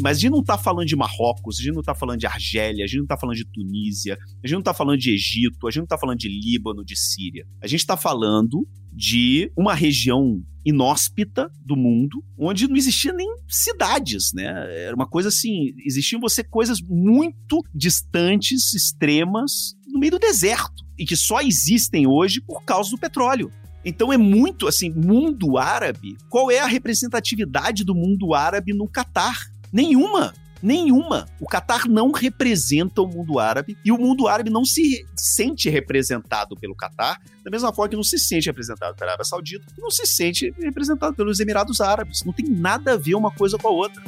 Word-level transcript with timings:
Mas 0.00 0.16
a 0.16 0.20
gente 0.20 0.30
não 0.30 0.40
está 0.40 0.56
falando 0.56 0.86
de 0.86 0.96
Marrocos, 0.96 1.58
a 1.58 1.62
gente 1.62 1.72
não 1.72 1.80
está 1.80 1.94
falando 1.94 2.18
de 2.18 2.26
Argélia, 2.26 2.84
a 2.84 2.88
gente 2.88 2.98
não 2.98 3.04
está 3.04 3.16
falando 3.16 3.36
de 3.36 3.44
Tunísia, 3.44 4.18
a 4.42 4.46
gente 4.46 4.54
não 4.54 4.60
está 4.60 4.74
falando 4.74 4.98
de 4.98 5.12
Egito, 5.12 5.66
a 5.66 5.70
gente 5.70 5.80
não 5.80 5.84
está 5.84 5.98
falando 5.98 6.18
de 6.18 6.28
Líbano, 6.28 6.84
de 6.84 6.96
Síria. 6.96 7.46
A 7.62 7.66
gente 7.66 7.80
está 7.80 7.96
falando 7.96 8.66
de 8.92 9.50
uma 9.56 9.74
região 9.74 10.42
inóspita 10.64 11.50
do 11.64 11.76
mundo, 11.76 12.22
onde 12.38 12.68
não 12.68 12.76
existia 12.76 13.12
nem 13.12 13.28
cidades, 13.48 14.32
né? 14.34 14.44
Era 14.84 14.94
uma 14.94 15.06
coisa 15.06 15.28
assim, 15.28 15.72
existiam 15.86 16.20
você 16.20 16.44
coisas 16.44 16.80
muito 16.82 17.62
distantes, 17.74 18.74
extremas, 18.74 19.74
no 19.88 19.98
meio 19.98 20.12
do 20.12 20.18
deserto, 20.18 20.84
e 20.98 21.04
que 21.04 21.16
só 21.16 21.40
existem 21.40 22.06
hoje 22.06 22.40
por 22.40 22.62
causa 22.64 22.90
do 22.90 22.98
petróleo. 22.98 23.50
Então 23.84 24.12
é 24.12 24.18
muito 24.18 24.68
assim, 24.68 24.90
mundo 24.90 25.56
árabe. 25.56 26.16
Qual 26.28 26.50
é 26.50 26.60
a 26.60 26.66
representatividade 26.66 27.84
do 27.84 27.94
mundo 27.94 28.34
árabe 28.34 28.74
no 28.74 28.86
Catar? 28.86 29.49
Nenhuma. 29.72 30.32
Nenhuma. 30.62 31.26
O 31.40 31.46
Catar 31.46 31.88
não 31.88 32.12
representa 32.12 33.00
o 33.00 33.06
mundo 33.06 33.38
árabe 33.38 33.78
e 33.84 33.90
o 33.90 33.96
mundo 33.96 34.28
árabe 34.28 34.50
não 34.50 34.64
se 34.64 35.06
sente 35.16 35.70
representado 35.70 36.54
pelo 36.54 36.74
Catar, 36.74 37.18
da 37.42 37.50
mesma 37.50 37.72
forma 37.72 37.88
que 37.88 37.96
não 37.96 38.02
se 38.02 38.18
sente 38.18 38.46
representado 38.46 38.94
pela 38.94 39.12
Arábia 39.12 39.24
Saudita 39.24 39.64
não 39.78 39.90
se 39.90 40.04
sente 40.04 40.52
representado 40.58 41.16
pelos 41.16 41.40
Emirados 41.40 41.80
Árabes. 41.80 42.22
Não 42.24 42.32
tem 42.32 42.46
nada 42.46 42.92
a 42.92 42.96
ver 42.96 43.14
uma 43.14 43.30
coisa 43.30 43.56
com 43.56 43.68
a 43.68 43.70
outra. 43.70 44.02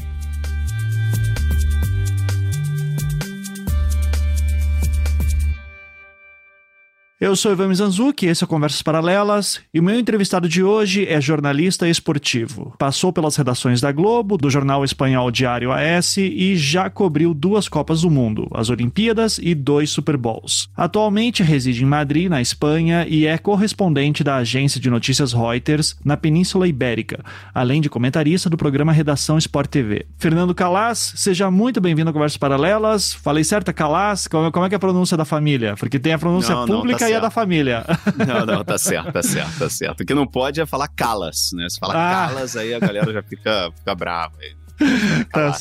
Eu 7.23 7.37
sou 7.37 7.53
Ivan 7.53 7.69
Mizanzuki, 7.69 8.27
esse 8.27 8.43
é 8.43 8.47
Conversas 8.49 8.83
Paralelas, 8.83 9.61
e 9.73 9.79
o 9.79 9.83
meu 9.83 9.97
entrevistado 9.97 10.49
de 10.49 10.61
hoje 10.61 11.07
é 11.07 11.21
jornalista 11.21 11.89
esportivo. 11.89 12.75
Passou 12.77 13.13
pelas 13.13 13.37
redações 13.37 13.81
da 13.81 13.93
Globo, 13.93 14.37
do 14.37 14.51
jornal 14.51 14.85
espanhol 14.85 15.31
Diário 15.31 15.71
AS 15.71 16.17
e 16.17 16.57
já 16.57 16.91
cobriu 16.91 17.33
duas 17.33 17.69
Copas 17.69 18.01
do 18.01 18.11
Mundo, 18.11 18.49
as 18.53 18.71
Olimpíadas 18.71 19.39
e 19.41 19.55
dois 19.55 19.89
Super 19.89 20.17
Bowls. 20.17 20.69
Atualmente 20.77 21.45
reside 21.45 21.85
em 21.85 21.87
Madrid, 21.87 22.29
na 22.29 22.43
Espanha, 22.43 23.07
e 23.09 23.25
é 23.25 23.39
correspondente 23.39 24.25
da 24.25 24.39
agência 24.39 24.81
de 24.81 24.91
notícias 24.91 25.33
Reuters 25.33 25.97
na 26.05 26.17
Península 26.17 26.67
Ibérica, 26.67 27.25
além 27.55 27.81
de 27.81 27.89
comentarista 27.89 28.51
do 28.51 28.57
programa 28.57 28.91
Redação 28.91 29.39
Sport 29.39 29.71
TV. 29.71 30.07
Fernando 30.19 30.53
Calas, 30.57 31.13
seja 31.15 31.49
muito 31.53 31.81
bem-vindo 31.81 32.11
a 32.11 32.13
Conversas 32.13 32.37
Paralelas. 32.37 33.13
Falei 33.13 33.45
certo, 33.45 33.73
Calas? 33.73 34.27
Como, 34.27 34.67
é 34.67 34.69
que 34.69 34.75
é 34.75 34.77
a 34.77 34.81
pronúncia 34.81 35.17
da 35.17 35.25
família? 35.25 35.77
Porque 35.79 36.01
tem 36.01 36.15
a 36.15 36.19
pronúncia 36.19 36.53
não, 36.53 36.67
pública 36.67 37.05
não, 37.05 37.12
tá 37.12 37.12
da 37.21 37.31
família. 37.31 37.85
Não, 38.27 38.47
não, 38.47 38.65
tá 38.65 38.79
certo, 38.79 39.13
tá 39.13 39.23
certo, 39.23 39.59
tá 39.59 39.69
certo. 39.69 40.01
O 40.03 40.07
que 40.07 40.15
não 40.15 40.27
pode 40.27 40.61
é 40.61 40.67
falar 40.67 40.89
calas, 40.89 41.51
né? 41.55 41.69
Se 41.69 41.79
falar 41.79 41.95
ah. 41.95 42.29
calas, 42.29 42.57
aí 42.57 42.75
a 42.75 42.79
galera 42.79 43.13
já 43.13 43.23
fica, 43.23 43.71
fica 43.77 43.95
brava. 43.95 44.35
Tá. 45.33 45.57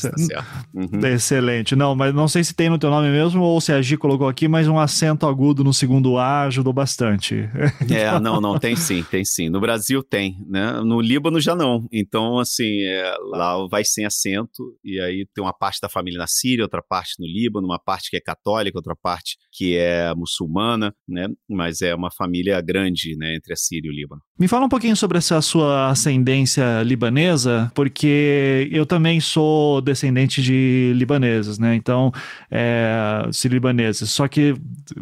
Uhum. 0.74 1.06
Excelente. 1.06 1.76
Não, 1.76 1.94
mas 1.94 2.14
não 2.14 2.28
sei 2.28 2.42
se 2.44 2.54
tem 2.54 2.68
no 2.68 2.78
teu 2.78 2.90
nome 2.90 3.10
mesmo 3.10 3.42
ou 3.42 3.60
se 3.60 3.72
a 3.72 3.80
Gi 3.80 3.96
colocou 3.96 4.28
aqui, 4.28 4.48
mas 4.48 4.68
um 4.68 4.78
acento 4.78 5.26
agudo 5.26 5.64
no 5.64 5.72
segundo 5.72 6.18
A 6.18 6.42
ajudou 6.44 6.72
bastante. 6.72 7.48
É, 7.90 8.18
não, 8.18 8.40
não, 8.40 8.58
tem 8.58 8.74
sim, 8.76 9.02
tem 9.02 9.24
sim. 9.24 9.48
No 9.48 9.60
Brasil 9.60 10.02
tem, 10.02 10.36
né? 10.48 10.80
No 10.80 11.00
Líbano 11.00 11.40
já 11.40 11.54
não. 11.54 11.86
Então, 11.92 12.38
assim, 12.38 12.82
é, 12.82 13.14
lá 13.30 13.66
vai 13.68 13.84
sem 13.84 14.04
acento, 14.04 14.62
e 14.84 15.00
aí 15.00 15.26
tem 15.34 15.42
uma 15.42 15.52
parte 15.52 15.78
da 15.80 15.88
família 15.88 16.18
na 16.18 16.26
Síria, 16.26 16.64
outra 16.64 16.82
parte 16.82 17.14
no 17.18 17.26
Líbano, 17.26 17.66
uma 17.66 17.78
parte 17.78 18.10
que 18.10 18.16
é 18.16 18.20
católica, 18.20 18.78
outra 18.78 18.94
parte 18.94 19.36
que 19.52 19.76
é 19.76 20.14
muçulmana, 20.14 20.94
né? 21.08 21.28
Mas 21.48 21.82
é 21.82 21.94
uma 21.94 22.10
família 22.10 22.60
grande, 22.60 23.16
né, 23.16 23.36
entre 23.36 23.52
a 23.52 23.56
Síria 23.56 23.88
e 23.88 23.92
o 23.92 23.94
Líbano. 23.94 24.22
Me 24.38 24.48
fala 24.48 24.66
um 24.66 24.68
pouquinho 24.68 24.96
sobre 24.96 25.18
essa 25.18 25.40
sua 25.40 25.90
ascendência 25.90 26.82
libanesa, 26.82 27.70
porque 27.74 28.68
eu 28.72 28.86
também 28.86 29.01
também 29.02 29.18
sou 29.18 29.80
descendente 29.80 30.40
de 30.40 30.92
libaneses, 30.94 31.58
né? 31.58 31.74
Então, 31.74 32.12
é, 32.48 33.28
libaneses. 33.46 34.08
Só 34.10 34.28
que, 34.28 34.54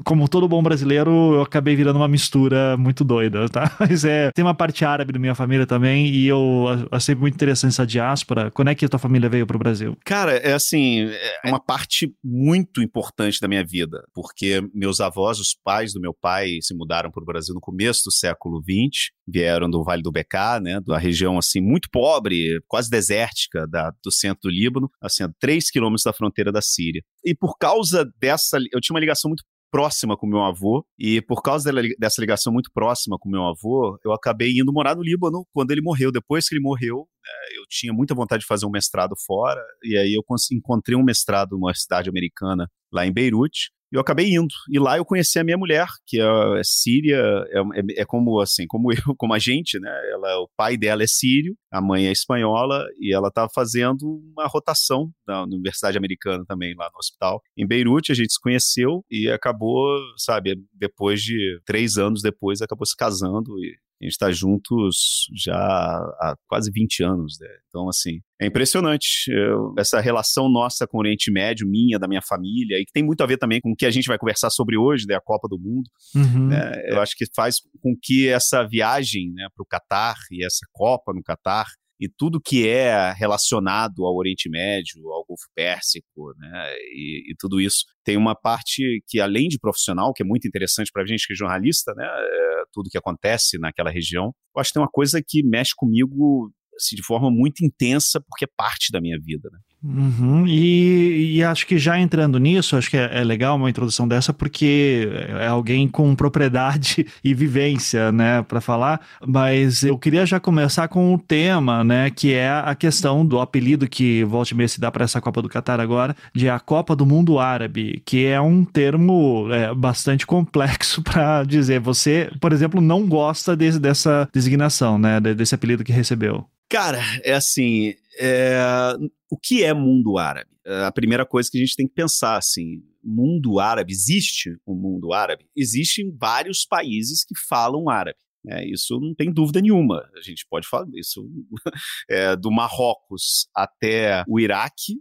como 0.05 0.27
todo 0.27 0.49
bom 0.49 0.63
brasileiro, 0.63 1.35
eu 1.35 1.43
acabei 1.43 1.77
virando 1.77 1.97
uma 1.97 2.09
mistura 2.09 2.79
muito 2.79 3.05
doida, 3.05 3.47
tá? 3.51 3.71
Mas 3.79 4.03
é, 4.07 4.31
tem 4.33 4.43
uma 4.43 4.55
parte 4.55 4.87
árabe 4.87 5.13
da 5.13 5.19
minha 5.19 5.35
família 5.35 5.67
também 5.67 6.07
e 6.07 6.27
eu 6.27 6.65
achei 6.91 7.15
muito 7.15 7.35
interessante 7.35 7.73
essa 7.73 7.87
diáspora. 7.87 8.51
Quando 8.51 8.69
é 8.69 8.75
que 8.75 8.87
a 8.87 8.89
tua 8.89 8.99
família 8.99 9.29
veio 9.29 9.47
para 9.47 9.57
o 9.57 9.59
Brasil? 9.59 9.95
Cara, 10.03 10.33
é 10.33 10.55
assim, 10.55 11.11
é 11.45 11.49
uma 11.49 11.61
parte 11.61 12.11
muito 12.25 12.81
importante 12.81 13.39
da 13.39 13.47
minha 13.47 13.65
vida, 13.65 14.03
porque 14.15 14.63
meus 14.73 14.99
avós, 14.99 15.39
os 15.39 15.55
pais 15.63 15.93
do 15.93 16.01
meu 16.01 16.15
pai, 16.19 16.57
se 16.63 16.75
mudaram 16.75 17.11
para 17.11 17.23
o 17.23 17.27
Brasil 17.27 17.55
no 17.55 17.61
começo 17.61 18.05
do 18.07 18.13
século 18.13 18.63
XX, 18.63 19.11
vieram 19.29 19.69
do 19.69 19.85
Vale 19.85 20.03
do 20.03 20.11
Becá, 20.11 20.59
né, 20.59 20.81
da 20.87 20.97
região 20.97 21.37
assim 21.37 21.61
muito 21.61 21.89
pobre, 21.91 22.61
quase 22.67 22.89
desértica 22.89 23.67
da 23.69 23.90
do 24.03 24.13
centro 24.13 24.43
do 24.45 24.51
Líbano, 24.51 24.91
assim, 25.01 25.23
a 25.25 25.31
3 25.39 25.71
quilômetros 25.71 26.05
da 26.05 26.13
fronteira 26.13 26.53
da 26.53 26.63
Síria. 26.63 27.03
E 27.25 27.35
por 27.35 27.57
causa 27.59 28.05
dessa, 28.21 28.59
eu 28.73 28.81
tinha 28.81 28.95
uma 28.95 29.01
ligação 29.01 29.29
muito 29.29 29.45
próxima 29.71 30.17
com 30.17 30.27
meu 30.27 30.43
avô, 30.43 30.85
e 30.99 31.23
por 31.23 31.43
causa 31.43 31.71
dessa 31.97 32.21
ligação 32.21 32.53
muito 32.53 32.71
próxima 32.75 33.17
com 33.21 33.31
meu 33.31 33.45
avô, 33.45 33.97
eu 34.05 34.13
acabei 34.13 34.51
indo 34.59 34.73
morar 34.73 34.97
no 34.97 35.03
Líbano 35.03 35.47
quando 35.53 35.71
ele 35.71 35.81
morreu. 35.81 36.11
Depois 36.11 36.49
que 36.49 36.57
ele 36.57 36.63
morreu, 36.63 37.07
né, 37.25 37.59
eu 37.59 37.63
tinha 37.69 37.93
muita 37.93 38.13
vontade 38.13 38.41
de 38.41 38.47
fazer 38.47 38.67
um 38.67 38.71
mestrado 38.71 39.15
fora, 39.25 39.63
e 39.85 39.97
aí 39.97 40.13
eu 40.13 40.23
encontrei 40.53 40.97
um 40.97 41.05
mestrado 41.05 41.53
numa 41.53 41.73
cidade 41.73 42.09
americana 42.11 42.69
lá 42.93 43.07
em 43.07 43.13
Beirute, 43.13 43.71
e 43.93 43.97
eu 43.97 44.01
acabei 44.01 44.33
indo. 44.33 44.55
E 44.71 44.79
lá 44.79 44.97
eu 44.97 45.05
conheci 45.05 45.39
a 45.39 45.45
minha 45.45 45.59
mulher, 45.59 45.87
que 46.07 46.21
é, 46.21 46.25
é 46.59 46.63
síria, 46.65 47.17
é, 47.49 47.59
é, 47.59 48.03
é, 48.03 48.05
como 48.05 48.41
assim, 48.41 48.67
como 48.67 48.91
eu, 48.93 49.15
como 49.17 49.35
a 49.35 49.39
gente, 49.39 49.79
né? 49.79 49.91
Ela, 50.13 50.41
o 50.41 50.49
pai 50.57 50.77
dela 50.77 51.03
é 51.03 51.07
sírio, 51.07 51.57
a 51.71 51.81
mãe 51.81 52.07
é 52.07 52.13
espanhola, 52.13 52.85
e 52.99 53.15
ela 53.15 53.29
estava 53.29 53.49
fazendo 53.55 54.23
uma 54.33 54.47
rotação 54.47 55.11
na 55.27 55.43
Universidade 55.45 55.99
Americana 55.99 56.45
também, 56.47 56.75
lá 56.77 56.89
no 56.93 56.99
hospital. 56.99 57.43
Em 57.57 57.67
Beirute, 57.67 58.13
a 58.13 58.15
gente 58.15 58.33
se 58.33 58.41
conheceu 58.41 59.05
e 59.11 59.29
acabou, 59.29 59.99
sabe, 60.17 60.57
depois 60.73 61.21
de 61.23 61.61
três 61.65 61.97
anos 61.99 62.23
depois, 62.23 62.61
acabou 62.61 62.87
se 62.87 62.97
casando 62.97 63.59
e 63.59 63.77
a 64.01 64.05
gente 64.05 64.13
está 64.13 64.31
juntos 64.31 65.27
já 65.35 65.55
há 65.55 66.35
quase 66.49 66.71
20 66.71 67.03
anos. 67.03 67.39
Né? 67.39 67.49
Então, 67.69 67.89
assim, 67.89 68.21
é 68.41 68.47
impressionante 68.47 69.31
eu, 69.31 69.75
essa 69.79 70.01
relação 70.01 70.49
nossa 70.49 70.87
com 70.87 70.97
o 70.97 71.01
Oriente 71.01 71.31
Médio, 71.31 71.69
minha, 71.69 71.99
da 71.99 72.09
minha 72.09 72.23
família, 72.23 72.79
e 72.81 72.87
que 72.87 72.93
tem 72.93 73.03
muito 73.03 73.23
a 73.23 73.27
ver 73.27 73.37
também 73.37 73.61
com 73.61 73.73
o 73.73 73.77
que 73.77 73.85
a 73.85 73.91
gente 73.91 74.07
vai 74.07 74.19
conversar 74.19 74.49
sobre 74.49 74.79
hoje, 74.79 75.07
né, 75.07 75.15
a 75.15 75.21
Copa 75.21 75.47
do 75.49 75.59
Mundo. 75.59 75.89
Uhum. 76.15 76.49
Né? 76.49 76.73
Eu 76.87 77.01
acho 77.01 77.15
que 77.15 77.27
faz 77.35 77.57
com 77.83 77.95
que 78.01 78.27
essa 78.27 78.67
viagem 78.67 79.33
né, 79.35 79.47
para 79.55 79.63
o 79.63 79.67
Catar 79.67 80.17
e 80.31 80.45
essa 80.47 80.67
Copa 80.73 81.13
no 81.13 81.23
Catar 81.23 81.67
e 82.01 82.09
tudo 82.09 82.41
que 82.41 82.67
é 82.67 83.13
relacionado 83.13 84.07
ao 84.07 84.17
Oriente 84.17 84.49
Médio, 84.49 85.07
ao 85.11 85.25
Golfo 85.25 85.45
Pérsico, 85.55 86.33
né, 86.39 86.75
e, 86.95 87.31
e, 87.31 87.35
tudo 87.39 87.61
isso 87.61 87.85
tem 88.03 88.17
uma 88.17 88.35
parte 88.35 89.03
que 89.07 89.21
além 89.21 89.49
de 89.49 89.59
profissional, 89.59 90.13
que 90.15 90.23
é 90.23 90.27
muito 90.27 90.49
interessante 90.49 90.91
para 90.91 91.03
a 91.03 91.07
gente 91.07 91.27
que 91.27 91.35
é 91.35 91.37
jornalista, 91.37 91.93
né, 91.95 92.07
é, 92.07 92.63
tudo 92.73 92.89
que 92.91 92.97
acontece 92.99 93.59
naquela 93.59 93.91
região, 93.91 94.33
eu 94.57 94.61
acho 94.61 94.71
que 94.71 94.75
tem 94.75 94.83
uma 94.83 94.91
coisa 94.91 95.23
que 95.25 95.43
mexe 95.43 95.73
comigo 95.77 96.51
assim, 96.75 96.97
de 96.97 97.03
forma 97.03 97.31
muito 97.31 97.65
intensa, 97.65 98.21
porque 98.27 98.47
é 98.47 98.49
parte 98.57 98.91
da 98.91 99.01
minha 99.01 99.19
vida. 99.21 99.51
Né? 99.53 99.59
Uhum, 99.83 100.47
e, 100.47 101.37
e, 101.37 101.43
acho 101.43 101.67
que 101.67 101.79
já 101.79 101.99
entrando 101.99 102.39
nisso, 102.39 102.77
acho 102.77 102.91
que 102.91 102.99
é, 102.99 103.21
é, 103.21 103.25
legal 103.25 103.57
uma 103.57 103.71
introdução 103.71 104.07
dessa, 104.07 104.31
porque 104.31 105.09
é 105.39 105.47
alguém 105.47 105.89
com 105.89 106.15
propriedade 106.15 107.07
e 107.25 107.33
vivência, 107.33 108.13
né, 108.13 108.43
para 108.43 108.61
falar. 108.61 109.01
Mas 109.27 109.83
eu 109.83 109.97
queria 109.97 110.27
já 110.27 110.39
começar 110.39 110.87
com 110.89 111.15
o 111.15 111.19
tema, 111.19 111.83
né, 111.83 112.11
que 112.11 112.35
é 112.35 112.51
a 112.51 112.75
questão 112.75 113.25
do 113.25 113.41
apelido 113.41 113.89
que 113.89 114.23
volte 114.25 114.55
e 114.61 114.69
se 114.69 114.79
dá 114.79 114.91
para 114.91 115.05
essa 115.05 115.21
Copa 115.21 115.41
do 115.41 115.49
Catar 115.49 115.81
agora, 115.81 116.15
de 116.35 116.51
a 116.51 116.61
Copa 116.61 116.95
do 116.95 117.07
Mundo 117.07 117.39
Árabe, 117.39 118.03
que 118.05 118.27
é 118.27 118.39
um 118.39 118.67
termo 118.67 119.49
é, 119.51 119.73
bastante 119.73 120.27
complexo 120.27 121.01
para 121.03 121.43
dizer. 121.45 121.81
Você, 121.81 122.31
por 122.39 122.53
exemplo, 122.53 122.83
não 122.83 123.07
gosta 123.07 123.57
desse, 123.57 123.79
dessa 123.79 124.29
designação, 124.31 124.99
né, 124.99 125.19
desse 125.21 125.55
apelido 125.55 125.83
que 125.83 125.93
recebeu. 125.93 126.47
Cara, 126.71 127.01
é 127.25 127.33
assim, 127.33 127.95
é... 128.19 128.95
o 129.31 129.37
que 129.39 129.63
é 129.63 129.73
mundo 129.73 130.19
árabe? 130.19 130.51
É 130.65 130.85
a 130.85 130.93
primeira 130.93 131.25
coisa 131.27 131.49
que 131.51 131.59
a 131.59 131.61
gente 131.61 131.77
tem 131.77 131.87
que 131.87 131.95
pensar, 131.95 132.37
assim, 132.37 132.83
mundo 133.03 133.59
árabe, 133.59 133.93
existe 133.93 134.57
um 134.67 134.75
mundo 134.75 135.13
árabe? 135.13 135.47
Existem 135.57 136.15
vários 136.19 136.65
países 136.67 137.25
que 137.25 137.35
falam 137.49 137.89
árabe. 137.89 138.19
É, 138.49 138.67
isso 138.67 138.99
não 138.99 139.15
tem 139.15 139.33
dúvida 139.33 139.61
nenhuma. 139.61 140.09
A 140.17 140.23
gente 140.23 140.47
pode 140.49 140.67
falar 140.67 140.87
isso 140.95 141.29
é, 142.09 142.35
do 142.37 142.51
Marrocos 142.51 143.49
até 143.55 144.25
o 144.27 144.41
Iraque 144.41 144.95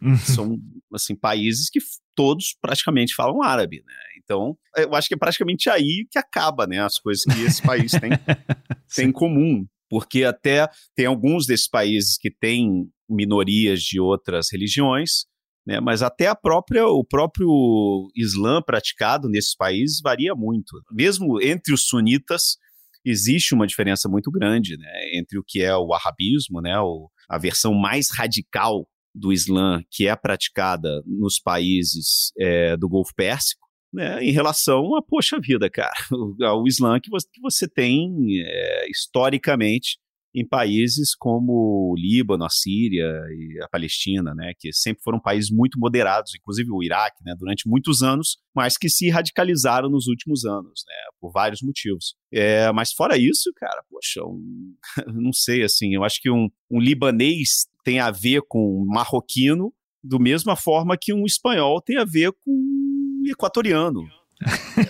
uhum. 0.00 0.16
são 0.16 0.58
assim 0.92 1.14
países 1.14 1.70
que 1.70 1.80
todos 2.14 2.56
praticamente 2.60 3.14
falam 3.14 3.42
árabe, 3.42 3.82
né? 3.86 3.94
Então, 4.22 4.56
eu 4.76 4.94
acho 4.94 5.08
que 5.08 5.14
é 5.14 5.18
praticamente 5.18 5.68
aí 5.68 6.06
que 6.10 6.18
acaba, 6.18 6.66
né, 6.66 6.80
as 6.80 6.98
coisas 6.98 7.24
que 7.24 7.42
esse 7.42 7.60
país 7.60 7.90
tem, 7.92 8.10
tem 8.94 9.08
em 9.08 9.12
comum 9.12 9.66
porque 9.92 10.24
até 10.24 10.66
tem 10.96 11.04
alguns 11.04 11.44
desses 11.44 11.68
países 11.68 12.16
que 12.16 12.30
têm 12.30 12.88
minorias 13.06 13.82
de 13.82 14.00
outras 14.00 14.46
religiões, 14.50 15.26
né, 15.66 15.80
mas 15.80 16.00
até 16.00 16.28
a 16.28 16.34
própria, 16.34 16.86
o 16.86 17.04
próprio 17.04 18.08
Islã 18.16 18.62
praticado 18.62 19.28
nesses 19.28 19.54
países 19.54 20.00
varia 20.02 20.34
muito. 20.34 20.80
Mesmo 20.90 21.38
entre 21.42 21.74
os 21.74 21.84
sunitas, 21.84 22.56
existe 23.04 23.52
uma 23.54 23.66
diferença 23.66 24.08
muito 24.08 24.30
grande 24.30 24.78
né, 24.78 25.10
entre 25.12 25.38
o 25.38 25.44
que 25.46 25.60
é 25.60 25.76
o 25.76 25.92
arabismo, 25.92 26.62
né, 26.62 26.78
o, 26.80 27.10
a 27.28 27.36
versão 27.36 27.74
mais 27.74 28.08
radical 28.10 28.88
do 29.14 29.30
Islã 29.30 29.82
que 29.90 30.08
é 30.08 30.16
praticada 30.16 31.02
nos 31.04 31.38
países 31.38 32.32
é, 32.40 32.78
do 32.78 32.88
Golfo 32.88 33.12
Pérsico, 33.14 33.61
né, 33.92 34.22
em 34.22 34.30
relação 34.30 34.96
a, 34.96 35.02
poxa 35.02 35.38
vida, 35.38 35.68
cara, 35.68 35.92
ao 36.42 36.66
Islã 36.66 36.98
que 37.00 37.10
você, 37.10 37.28
que 37.32 37.40
você 37.40 37.68
tem 37.68 38.10
é, 38.40 38.90
historicamente 38.90 39.98
em 40.34 40.46
países 40.46 41.14
como 41.14 41.92
o 41.92 41.94
Líbano, 41.94 42.44
a 42.44 42.48
Síria 42.48 43.06
e 43.30 43.62
a 43.62 43.68
Palestina, 43.68 44.34
né, 44.34 44.52
que 44.58 44.72
sempre 44.72 45.02
foram 45.02 45.20
países 45.20 45.50
muito 45.50 45.78
moderados, 45.78 46.34
inclusive 46.34 46.70
o 46.70 46.82
Iraque, 46.82 47.22
né, 47.22 47.34
durante 47.38 47.68
muitos 47.68 48.02
anos, 48.02 48.38
mas 48.54 48.78
que 48.78 48.88
se 48.88 49.10
radicalizaram 49.10 49.90
nos 49.90 50.06
últimos 50.06 50.46
anos, 50.46 50.84
né, 50.86 50.94
por 51.20 51.30
vários 51.30 51.60
motivos. 51.60 52.14
É, 52.32 52.72
mas 52.72 52.92
fora 52.92 53.18
isso, 53.18 53.52
cara, 53.56 53.82
poxa, 53.90 54.24
um, 54.24 54.74
não 55.12 55.32
sei, 55.32 55.62
assim, 55.62 55.94
eu 55.94 56.02
acho 56.02 56.20
que 56.20 56.30
um, 56.30 56.48
um 56.70 56.80
libanês 56.80 57.66
tem 57.84 58.00
a 58.00 58.10
ver 58.10 58.42
com 58.48 58.80
um 58.80 58.86
marroquino 58.86 59.72
do 60.02 60.18
mesma 60.18 60.56
forma 60.56 60.96
que 61.00 61.12
um 61.12 61.24
espanhol 61.24 61.80
tem 61.80 61.96
a 61.96 62.04
ver 62.04 62.32
com 62.32 62.91
equatoriano. 63.30 64.08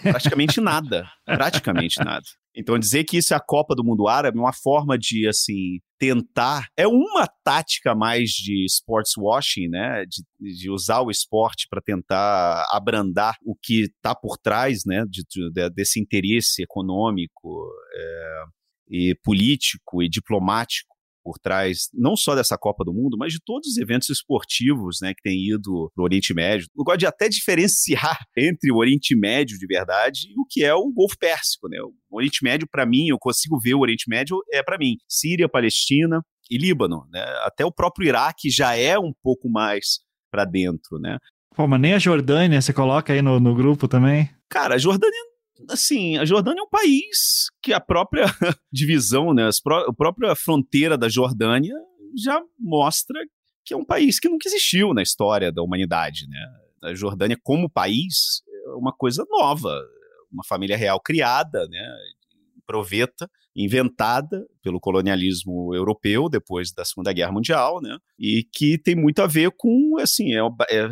Praticamente 0.03 0.61
nada. 0.61 1.07
Praticamente 1.25 1.99
nada. 2.03 2.25
Então, 2.55 2.79
dizer 2.79 3.05
que 3.05 3.17
isso 3.17 3.33
é 3.33 3.37
a 3.37 3.41
Copa 3.41 3.75
do 3.75 3.85
Mundo 3.85 4.09
Árabe 4.09 4.39
é 4.39 4.41
uma 4.41 4.53
forma 4.53 4.99
de, 4.99 5.27
assim, 5.27 5.79
tentar. 5.99 6.69
É 6.77 6.87
uma 6.87 7.27
tática 7.43 7.95
mais 7.95 8.31
de 8.31 8.67
sports 8.67 9.17
washing, 9.17 9.69
né? 9.69 10.05
De, 10.07 10.23
de 10.59 10.71
usar 10.71 11.01
o 11.01 11.11
esporte 11.11 11.67
para 11.71 11.81
tentar 11.81 12.67
abrandar 12.71 13.37
o 13.43 13.55
que 13.55 13.85
está 13.85 14.15
por 14.15 14.37
trás, 14.37 14.83
né? 14.85 15.05
De, 15.09 15.25
de, 15.29 15.71
desse 15.71 15.99
interesse 15.99 16.63
econômico 16.63 17.67
é, 17.95 18.45
e 18.91 19.15
político 19.23 20.03
e 20.03 20.09
diplomático 20.09 20.92
por 21.23 21.39
trás 21.39 21.89
não 21.93 22.17
só 22.17 22.35
dessa 22.35 22.57
Copa 22.59 22.85
do 22.85 22.93
Mundo, 22.93 23.17
mas 23.19 23.33
de 23.33 23.41
todos 23.45 23.69
os 23.69 23.77
eventos 23.79 24.11
esportivos 24.11 24.99
né, 25.01 25.15
que 25.15 25.23
têm 25.23 25.49
ido 25.51 25.91
para 25.95 26.03
o 26.03 26.05
Oriente 26.05 26.35
Médio. 26.35 26.67
Eu 26.77 26.85
gosto 26.85 26.99
de 26.99 27.07
até 27.07 27.29
diferenciar 27.29 28.19
entre 28.37 28.73
o 28.73 28.77
Oriente 28.77 29.17
Médio 29.17 29.59
de 29.59 29.67
verdade 29.67 30.29
e 30.29 30.41
o 30.41 30.45
que 30.49 30.65
é 30.65 30.75
o 30.75 30.93
Golfo 30.93 31.17
Pérsico. 31.19 31.69
Né? 31.69 31.79
O 31.81 32.17
Oriente 32.17 32.43
Médio, 32.43 32.69
para 32.71 32.87
mim, 32.87 33.09
eu 33.09 33.19
consigo 33.19 33.59
ver 33.61 33.75
o 33.75 33.81
Oriente 33.81 34.09
Médio, 34.09 34.39
é 34.53 34.63
para 34.63 34.79
mim, 34.79 34.97
Síria, 35.09 35.49
Palestina 35.49 36.23
e 36.51 36.59
Líbano. 36.59 37.07
Né? 37.13 37.23
Até 37.45 37.65
o 37.65 37.73
próprio 37.73 38.09
Iraque 38.09 38.51
já 38.51 38.77
é 38.77 38.99
um 38.99 39.13
pouco 39.23 39.49
mais 39.49 40.01
para 40.31 40.45
dentro. 40.45 40.99
Né? 40.99 41.19
Pô, 41.55 41.67
mas 41.67 41.81
nem 41.81 41.95
a 41.95 41.99
Jordânia 41.99 42.61
você 42.61 42.73
coloca 42.73 43.13
aí 43.13 43.23
no, 43.23 43.39
no 43.39 43.55
grupo 43.55 43.87
também? 43.87 44.31
Cara, 44.49 44.75
a 44.75 44.79
Jordânia 44.79 45.32
assim, 45.69 46.17
a 46.19 46.25
Jordânia 46.25 46.61
é 46.61 46.63
um 46.63 46.69
país 46.69 47.49
que 47.63 47.73
a 47.73 47.81
própria 47.81 48.25
divisão, 48.73 49.33
né, 49.35 49.49
a 49.49 49.93
própria 49.93 50.35
fronteira 50.35 50.97
da 50.97 51.09
Jordânia 51.09 51.75
já 52.17 52.43
mostra 52.59 53.19
que 53.65 53.75
é 53.75 53.77
um 53.77 53.85
país 53.85 54.19
que 54.19 54.29
nunca 54.29 54.49
existiu 54.49 54.93
na 54.93 55.03
história 55.03 55.53
da 55.53 55.63
humanidade, 55.63 56.27
né? 56.29 56.39
A 56.83 56.95
Jordânia 56.95 57.39
como 57.43 57.71
país 57.71 58.43
é 58.67 58.71
uma 58.71 58.93
coisa 58.93 59.25
nova, 59.31 59.73
uma 60.33 60.45
família 60.45 60.77
real 60.77 61.01
criada, 61.01 61.67
né, 61.69 61.97
proveta, 62.67 63.31
inventada 63.55 64.45
pelo 64.63 64.81
colonialismo 64.81 65.75
europeu 65.75 66.29
depois 66.29 66.73
da 66.73 66.85
Segunda 66.85 67.13
Guerra 67.13 67.33
Mundial, 67.33 67.81
né? 67.81 67.97
E 68.19 68.45
que 68.53 68.79
tem 68.79 68.97
muito 68.97 69.21
a 69.21 69.27
ver 69.27 69.53
com, 69.57 69.97
assim, 70.01 70.33
é, 70.35 70.41
é 70.73 70.89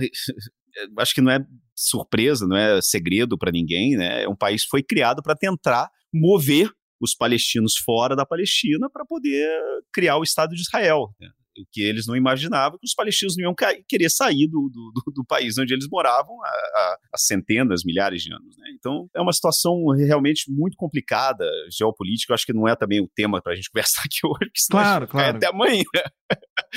acho 0.99 1.15
que 1.15 1.21
não 1.21 1.33
é 1.33 1.45
surpresa, 1.81 2.47
não 2.47 2.57
é 2.57 2.81
segredo 2.83 3.39
para 3.39 3.51
ninguém, 3.51 3.97
né? 3.97 4.25
É 4.25 4.29
um 4.29 4.37
país 4.37 4.65
que 4.65 4.71
foi 4.71 4.83
criado 4.83 5.23
para 5.23 5.35
tentar 5.35 5.89
mover 6.13 6.71
os 7.01 7.15
palestinos 7.15 7.75
fora 7.83 8.15
da 8.15 8.27
Palestina 8.27 8.91
para 8.91 9.07
poder 9.07 9.49
criar 9.93 10.19
o 10.19 10.23
Estado 10.23 10.55
de 10.55 10.61
Israel. 10.61 11.15
Né? 11.19 11.29
O 11.59 11.65
que 11.71 11.83
eles 11.83 12.07
não 12.07 12.17
imaginavam 12.17 12.79
que 12.79 12.87
os 12.87 12.95
palestinos 12.95 13.37
não 13.37 13.45
iam 13.45 13.55
querer 13.89 14.09
sair 14.09 14.47
do, 14.47 14.71
do, 14.73 15.13
do 15.13 15.25
país 15.25 15.59
onde 15.59 15.75
eles 15.75 15.89
moravam 15.91 16.35
há, 16.45 16.97
há, 17.13 17.19
centenas, 17.19 17.83
milhares 17.85 18.23
de 18.23 18.33
anos. 18.33 18.57
Né? 18.57 18.69
Então 18.75 19.09
é 19.15 19.21
uma 19.21 19.33
situação 19.33 19.89
realmente 19.89 20.51
muito 20.51 20.77
complicada, 20.77 21.45
geopolítica. 21.71 22.33
Eu 22.33 22.35
acho 22.35 22.47
que 22.47 22.53
não 22.53 22.69
é 22.69 22.77
também 22.77 23.01
o 23.01 23.11
tema 23.15 23.43
para 23.43 23.53
a 23.53 23.57
gente 23.57 23.71
conversar 23.73 24.03
aqui 24.03 24.21
hoje. 24.25 24.51
Claro, 24.71 25.07
claro. 25.09 25.37
Até 25.37 25.49
amanhã. 25.49 25.83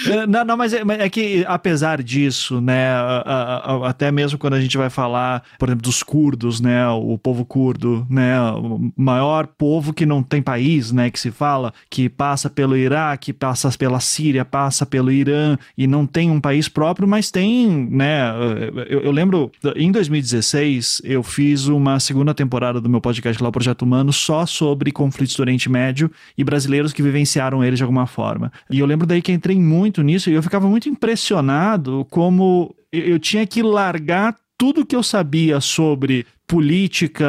É, 0.07 0.25
não, 0.25 0.43
não 0.43 0.57
mas, 0.57 0.73
é, 0.73 0.81
é, 0.99 1.09
que 1.09 1.45
apesar 1.47 2.01
disso, 2.01 2.59
né, 2.59 2.89
até 3.85 4.11
mesmo 4.11 4.39
quando 4.39 4.55
a 4.55 4.61
gente 4.61 4.75
vai 4.75 4.89
falar, 4.89 5.43
por 5.59 5.69
exemplo, 5.69 5.83
dos 5.83 6.01
curdos, 6.01 6.59
né, 6.59 6.87
o 6.89 7.17
povo 7.17 7.45
curdo, 7.45 8.05
né, 8.09 8.41
o 8.53 8.91
maior 8.97 9.45
povo 9.45 9.93
que 9.93 10.05
não 10.05 10.23
tem 10.23 10.41
país, 10.41 10.91
né, 10.91 11.11
que 11.11 11.19
se 11.19 11.29
fala, 11.29 11.71
que 11.91 12.09
passa 12.09 12.49
pelo 12.49 12.75
Iraque, 12.75 13.31
passa 13.31 13.69
pela 13.77 13.99
Síria, 13.99 14.43
passa 14.43 14.62
pelo 14.85 15.11
Irã 15.11 15.57
e 15.77 15.87
não 15.87 16.05
tem 16.05 16.29
um 16.29 16.39
país 16.39 16.67
próprio, 16.67 17.07
mas 17.07 17.31
tem, 17.31 17.87
né, 17.89 18.31
eu, 18.89 19.01
eu 19.01 19.11
lembro, 19.11 19.51
em 19.75 19.91
2016 19.91 21.01
eu 21.03 21.23
fiz 21.23 21.67
uma 21.67 21.99
segunda 21.99 22.33
temporada 22.33 22.79
do 22.79 22.89
meu 22.89 23.01
podcast 23.01 23.41
lá, 23.41 23.49
o 23.49 23.51
Projeto 23.51 23.81
Humano, 23.83 24.13
só 24.13 24.45
sobre 24.45 24.91
conflitos 24.91 25.35
do 25.35 25.41
Oriente 25.41 25.69
Médio 25.69 26.11
e 26.37 26.43
brasileiros 26.43 26.93
que 26.93 27.01
vivenciaram 27.01 27.63
eles 27.63 27.77
de 27.77 27.83
alguma 27.83 28.05
forma. 28.05 28.51
E 28.69 28.79
eu 28.79 28.85
lembro 28.85 29.07
daí 29.07 29.21
que 29.21 29.31
entrei 29.31 29.59
muito 29.59 30.01
nisso 30.01 30.29
e 30.29 30.33
eu 30.33 30.43
ficava 30.43 30.67
muito 30.67 30.89
impressionado 30.89 32.05
como 32.09 32.75
eu 32.91 33.17
tinha 33.19 33.45
que 33.47 33.61
largar 33.61 34.35
tudo 34.57 34.85
que 34.85 34.95
eu 34.95 35.03
sabia 35.03 35.59
sobre 35.59 36.25
política, 36.53 37.27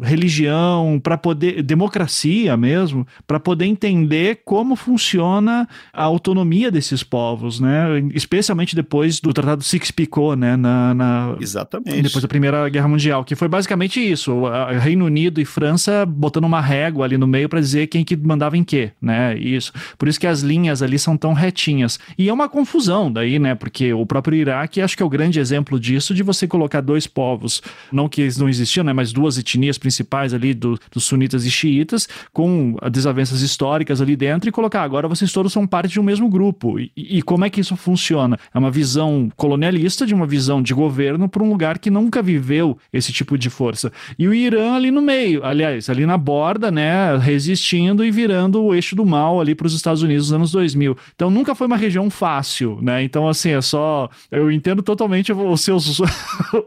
religião, 0.00 0.98
para 0.98 1.18
poder 1.18 1.62
democracia 1.62 2.56
mesmo, 2.56 3.06
para 3.26 3.38
poder 3.38 3.66
entender 3.66 4.40
como 4.42 4.74
funciona 4.74 5.68
a 5.92 6.02
autonomia 6.02 6.70
desses 6.70 7.02
povos, 7.02 7.60
né? 7.60 8.02
Especialmente 8.14 8.74
depois 8.74 9.20
do 9.20 9.34
Tratado 9.34 9.62
Sykes-Picot, 9.62 10.34
né? 10.34 10.56
Na, 10.56 10.94
na, 10.94 11.36
Exatamente. 11.38 12.00
Depois 12.00 12.22
da 12.22 12.28
Primeira 12.28 12.66
Guerra 12.70 12.88
Mundial, 12.88 13.22
que 13.22 13.34
foi 13.34 13.48
basicamente 13.48 14.00
isso: 14.00 14.44
Reino 14.80 15.04
Unido 15.04 15.42
e 15.42 15.44
França 15.44 16.06
botando 16.06 16.44
uma 16.44 16.62
régua 16.62 17.04
ali 17.04 17.18
no 17.18 17.26
meio 17.26 17.50
para 17.50 17.60
dizer 17.60 17.88
quem 17.88 18.02
que 18.02 18.16
mandava 18.16 18.56
em 18.56 18.64
quê, 18.64 18.92
né? 18.98 19.36
Isso. 19.36 19.74
Por 19.98 20.08
isso 20.08 20.18
que 20.18 20.26
as 20.26 20.40
linhas 20.40 20.80
ali 20.80 20.98
são 20.98 21.18
tão 21.18 21.34
retinhas. 21.34 21.98
E 22.16 22.30
é 22.30 22.32
uma 22.32 22.48
confusão 22.48 23.12
daí, 23.12 23.38
né? 23.38 23.54
Porque 23.54 23.92
o 23.92 24.06
próprio 24.06 24.38
Iraque 24.38 24.80
acho 24.80 24.96
que 24.96 25.02
é 25.02 25.06
o 25.06 25.10
grande 25.10 25.38
exemplo 25.38 25.78
disso 25.78 26.14
de 26.14 26.22
você 26.22 26.48
colocar 26.48 26.80
dois 26.80 27.06
povos, 27.06 27.60
não 27.92 28.08
que 28.08 28.22
eles 28.22 28.38
não 28.38 28.53
existiam, 28.54 28.84
né, 28.84 28.92
mas 28.92 29.12
duas 29.12 29.38
etnias 29.38 29.78
principais 29.78 30.34
ali 30.34 30.54
do, 30.54 30.78
dos 30.90 31.04
sunitas 31.04 31.44
e 31.44 31.50
xiitas, 31.50 32.08
com 32.32 32.76
desavenças 32.90 33.42
históricas 33.42 34.00
ali 34.00 34.16
dentro, 34.16 34.48
e 34.48 34.52
colocar 34.52 34.82
agora 34.82 35.08
vocês 35.08 35.32
todos 35.32 35.52
são 35.52 35.66
parte 35.66 35.92
de 35.92 36.00
um 36.00 36.02
mesmo 36.02 36.28
grupo. 36.28 36.78
E, 36.78 36.90
e 36.96 37.22
como 37.22 37.44
é 37.44 37.50
que 37.50 37.60
isso 37.60 37.76
funciona? 37.76 38.38
É 38.52 38.58
uma 38.58 38.70
visão 38.70 39.30
colonialista, 39.36 40.06
de 40.06 40.14
uma 40.14 40.26
visão 40.26 40.62
de 40.62 40.74
governo 40.74 41.28
para 41.28 41.42
um 41.42 41.48
lugar 41.48 41.78
que 41.78 41.90
nunca 41.90 42.22
viveu 42.22 42.78
esse 42.92 43.12
tipo 43.12 43.36
de 43.36 43.50
força. 43.50 43.92
E 44.18 44.26
o 44.26 44.34
Irã 44.34 44.74
ali 44.74 44.90
no 44.90 45.02
meio, 45.02 45.44
aliás, 45.44 45.88
ali 45.88 46.06
na 46.06 46.16
borda, 46.16 46.70
né, 46.70 47.16
resistindo 47.16 48.04
e 48.04 48.10
virando 48.10 48.62
o 48.62 48.74
eixo 48.74 48.96
do 48.96 49.04
mal 49.04 49.40
ali 49.40 49.54
para 49.54 49.66
os 49.66 49.74
Estados 49.74 50.02
Unidos 50.02 50.30
nos 50.30 50.32
anos 50.32 50.52
2000. 50.52 50.96
Então 51.14 51.30
nunca 51.30 51.54
foi 51.54 51.66
uma 51.66 51.76
região 51.76 52.08
fácil, 52.10 52.78
né? 52.80 53.02
Então, 53.02 53.28
assim, 53.28 53.50
é 53.50 53.60
só. 53.60 54.08
Eu 54.30 54.50
entendo 54.50 54.82
totalmente 54.82 55.32
os 55.34 55.60
seus. 55.60 55.98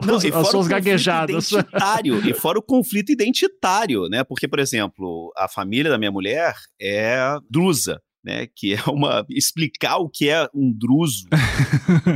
Não, 0.06 0.40
as 0.40 0.48
suas 0.50 0.68
gaguejadas. 0.68 1.52
Identitário, 1.68 2.30
e 2.30 2.34
fora 2.34 2.60
o 2.60 2.64
conflito 2.64 3.12
identitário, 3.12 4.08
né? 4.10 4.24
Porque, 4.24 4.48
por 4.48 4.60
exemplo, 4.60 5.32
a 5.38 5.48
família 5.48 5.92
da 5.92 5.98
minha 5.98 6.12
mulher 6.12 6.56
é 6.82 7.38
drusa. 7.50 8.02
Né, 8.26 8.46
que 8.54 8.74
é 8.74 8.80
uma 8.90 9.26
explicar 9.30 10.00
o 10.00 10.10
que 10.10 10.28
é 10.28 10.50
um 10.54 10.74
druso 10.78 11.28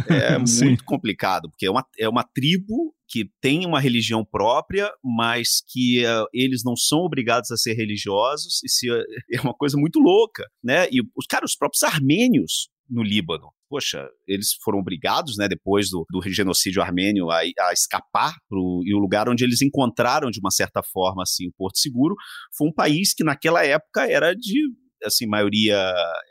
é 0.10 0.38
muito 0.62 0.84
complicado, 0.84 1.50
porque 1.50 1.66
é 1.66 1.72
uma, 1.72 1.86
é 1.98 2.10
uma 2.10 2.24
tribo 2.24 2.94
que 3.08 3.30
tem 3.40 3.66
uma 3.66 3.80
religião 3.80 4.26
própria, 4.26 4.92
mas 5.02 5.62
que 5.66 6.04
uh, 6.06 6.26
eles 6.34 6.64
não 6.66 6.76
são 6.76 7.00
obrigados 7.00 7.50
a 7.52 7.56
ser 7.56 7.76
religiosos, 7.76 8.62
e 8.62 8.70
se, 8.70 8.90
é 8.90 9.40
uma 9.42 9.54
coisa 9.54 9.78
muito 9.78 10.00
louca, 10.00 10.44
né? 10.62 10.88
E 10.92 11.02
os 11.16 11.26
caras, 11.26 11.52
os 11.52 11.58
próprios 11.58 11.84
armênios 11.84 12.68
no 12.90 13.04
Líbano. 13.04 13.48
Poxa, 13.72 14.06
eles 14.28 14.50
foram 14.62 14.80
obrigados, 14.80 15.38
né, 15.38 15.48
depois 15.48 15.90
do, 15.90 16.06
do 16.10 16.22
genocídio 16.30 16.82
armênio, 16.82 17.32
a, 17.32 17.40
a 17.40 17.72
escapar 17.72 18.36
pro, 18.50 18.82
e 18.86 18.94
o 18.94 19.00
lugar 19.00 19.30
onde 19.30 19.46
eles 19.46 19.62
encontraram, 19.62 20.30
de 20.30 20.42
uma 20.42 20.52
certa 20.52 20.84
forma, 20.84 21.24
assim, 21.24 21.48
o 21.48 21.54
Porto 21.58 21.80
Seguro, 21.80 22.14
foi 22.58 22.68
um 22.68 22.74
país 22.74 23.14
que 23.14 23.24
naquela 23.24 23.66
época 23.66 24.06
era 24.06 24.36
de, 24.36 24.60
assim, 25.06 25.26
maioria 25.26 25.78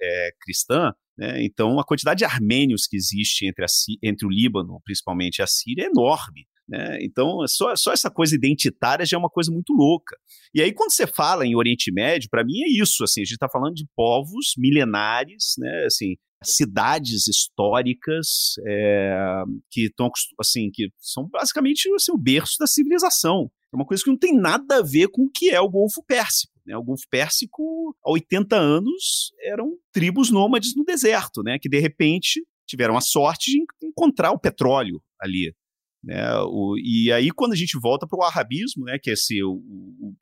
é, 0.02 0.30
cristã, 0.42 0.92
né? 1.16 1.42
Então, 1.42 1.80
a 1.80 1.85
quantidade 1.85 2.18
de 2.18 2.25
armênios 2.26 2.87
que 2.87 2.94
existe 2.94 3.47
entre, 3.47 3.64
a, 3.64 3.68
entre 4.02 4.26
o 4.26 4.30
Líbano, 4.30 4.82
principalmente, 4.85 5.40
a 5.40 5.47
Síria 5.47 5.85
é 5.85 5.87
enorme. 5.87 6.47
Né? 6.70 6.99
Então, 7.02 7.47
só, 7.49 7.75
só 7.75 7.92
essa 7.92 8.09
coisa 8.09 8.37
identitária 8.37 9.04
já 9.04 9.16
é 9.16 9.18
uma 9.18 9.28
coisa 9.28 9.50
muito 9.50 9.73
louca. 9.73 10.16
E 10.54 10.62
aí, 10.62 10.73
quando 10.73 10.92
você 10.92 11.06
fala 11.06 11.44
em 11.44 11.56
Oriente 11.56 11.90
Médio, 11.92 12.28
para 12.30 12.44
mim 12.44 12.62
é 12.62 12.70
isso. 12.80 13.02
Assim, 13.02 13.23
a 13.23 13.25
gente 13.25 13.35
está 13.35 13.49
falando 13.49 13.75
de 13.75 13.87
povos 13.97 14.54
milenares, 14.56 15.54
né? 15.59 15.85
assim, 15.85 16.16
cidades 16.42 17.28
históricas 17.28 18.54
é, 18.66 19.42
que 19.70 19.87
estão 19.87 20.11
assim 20.38 20.70
que 20.73 20.90
são 20.99 21.28
basicamente 21.28 21.88
assim, 21.94 22.12
o 22.12 22.18
berço 22.18 22.56
da 22.59 22.66
civilização. 22.66 23.50
É 23.73 23.76
uma 23.76 23.87
coisa 23.87 24.02
que 24.02 24.11
não 24.11 24.18
tem 24.18 24.37
nada 24.37 24.78
a 24.78 24.82
ver 24.82 25.09
com 25.09 25.25
o 25.25 25.30
que 25.30 25.50
é 25.50 25.61
o 25.61 25.68
Golfo 25.68 26.02
Pérsico. 26.04 26.52
Né? 26.66 26.76
O 26.76 26.82
Golfo 26.82 27.04
Pérsico, 27.09 27.97
há 28.04 28.11
80 28.11 28.56
anos, 28.56 29.32
eram 29.42 29.76
tribos 29.92 30.30
nômades 30.30 30.75
no 30.75 30.85
deserto, 30.85 31.42
né? 31.42 31.59
que 31.59 31.68
de 31.68 31.78
repente 31.78 32.44
tiveram 32.66 32.97
a 32.97 33.00
sorte 33.00 33.52
de 33.52 33.87
encontrar 33.87 34.32
o 34.32 34.38
petróleo 34.38 35.02
ali. 35.20 35.54
Né? 36.02 36.35
O, 36.44 36.76
e 36.78 37.12
aí, 37.12 37.30
quando 37.30 37.52
a 37.52 37.56
gente 37.56 37.78
volta 37.78 38.06
para 38.06 38.18
o 38.18 38.25
arabismo, 38.25 38.85
né, 38.85 38.99
que 38.99 39.11
é 39.11 39.12
esse, 39.12 39.42
o, 39.42 39.52
o, 39.52 40.14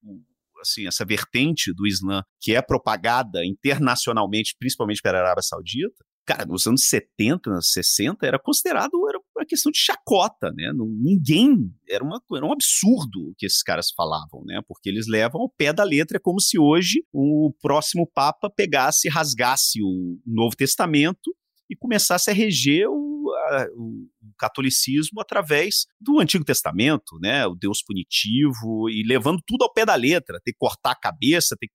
assim, 0.60 0.86
essa 0.86 1.04
vertente 1.04 1.72
do 1.72 1.86
Islã 1.86 2.22
que 2.40 2.54
é 2.54 2.62
propagada 2.62 3.44
internacionalmente, 3.44 4.56
principalmente 4.58 5.00
pela 5.00 5.18
Arábia 5.18 5.42
Saudita, 5.42 6.04
cara, 6.28 6.44
nos 6.44 6.66
anos 6.66 6.86
70, 6.90 7.58
60, 7.58 8.26
era 8.26 8.38
considerado 8.38 8.92
era 9.08 9.18
uma 9.34 9.46
questão 9.46 9.72
de 9.72 9.78
chacota, 9.78 10.52
né? 10.54 10.70
Ninguém, 10.76 11.72
era, 11.88 12.04
uma, 12.04 12.20
era 12.36 12.44
um 12.44 12.52
absurdo 12.52 13.30
o 13.30 13.34
que 13.34 13.46
esses 13.46 13.62
caras 13.62 13.90
falavam, 13.96 14.44
né? 14.44 14.60
Porque 14.68 14.90
eles 14.90 15.06
levam 15.08 15.40
ao 15.40 15.48
pé 15.48 15.72
da 15.72 15.82
letra, 15.82 16.18
é 16.18 16.20
como 16.20 16.38
se 16.38 16.58
hoje 16.58 17.02
o 17.10 17.50
próximo 17.62 18.06
Papa 18.06 18.50
pegasse, 18.54 19.08
rasgasse 19.08 19.82
o 19.82 20.20
Novo 20.26 20.54
Testamento 20.54 21.34
e 21.70 21.74
começasse 21.74 22.30
a 22.30 22.34
reger 22.34 22.86
o, 22.90 23.32
a, 23.48 23.66
o 23.74 24.06
catolicismo 24.38 25.20
através 25.20 25.86
do 26.00 26.20
Antigo 26.20 26.44
Testamento, 26.44 27.18
né? 27.20 27.46
O 27.46 27.54
Deus 27.54 27.82
punitivo 27.82 28.88
e 28.88 29.02
levando 29.06 29.42
tudo 29.46 29.64
ao 29.64 29.72
pé 29.72 29.84
da 29.84 29.94
letra, 29.94 30.40
ter 30.42 30.52
que 30.52 30.58
cortar 30.58 30.92
a 30.92 30.98
cabeça, 30.98 31.56
ter 31.58 31.66
que, 31.66 31.74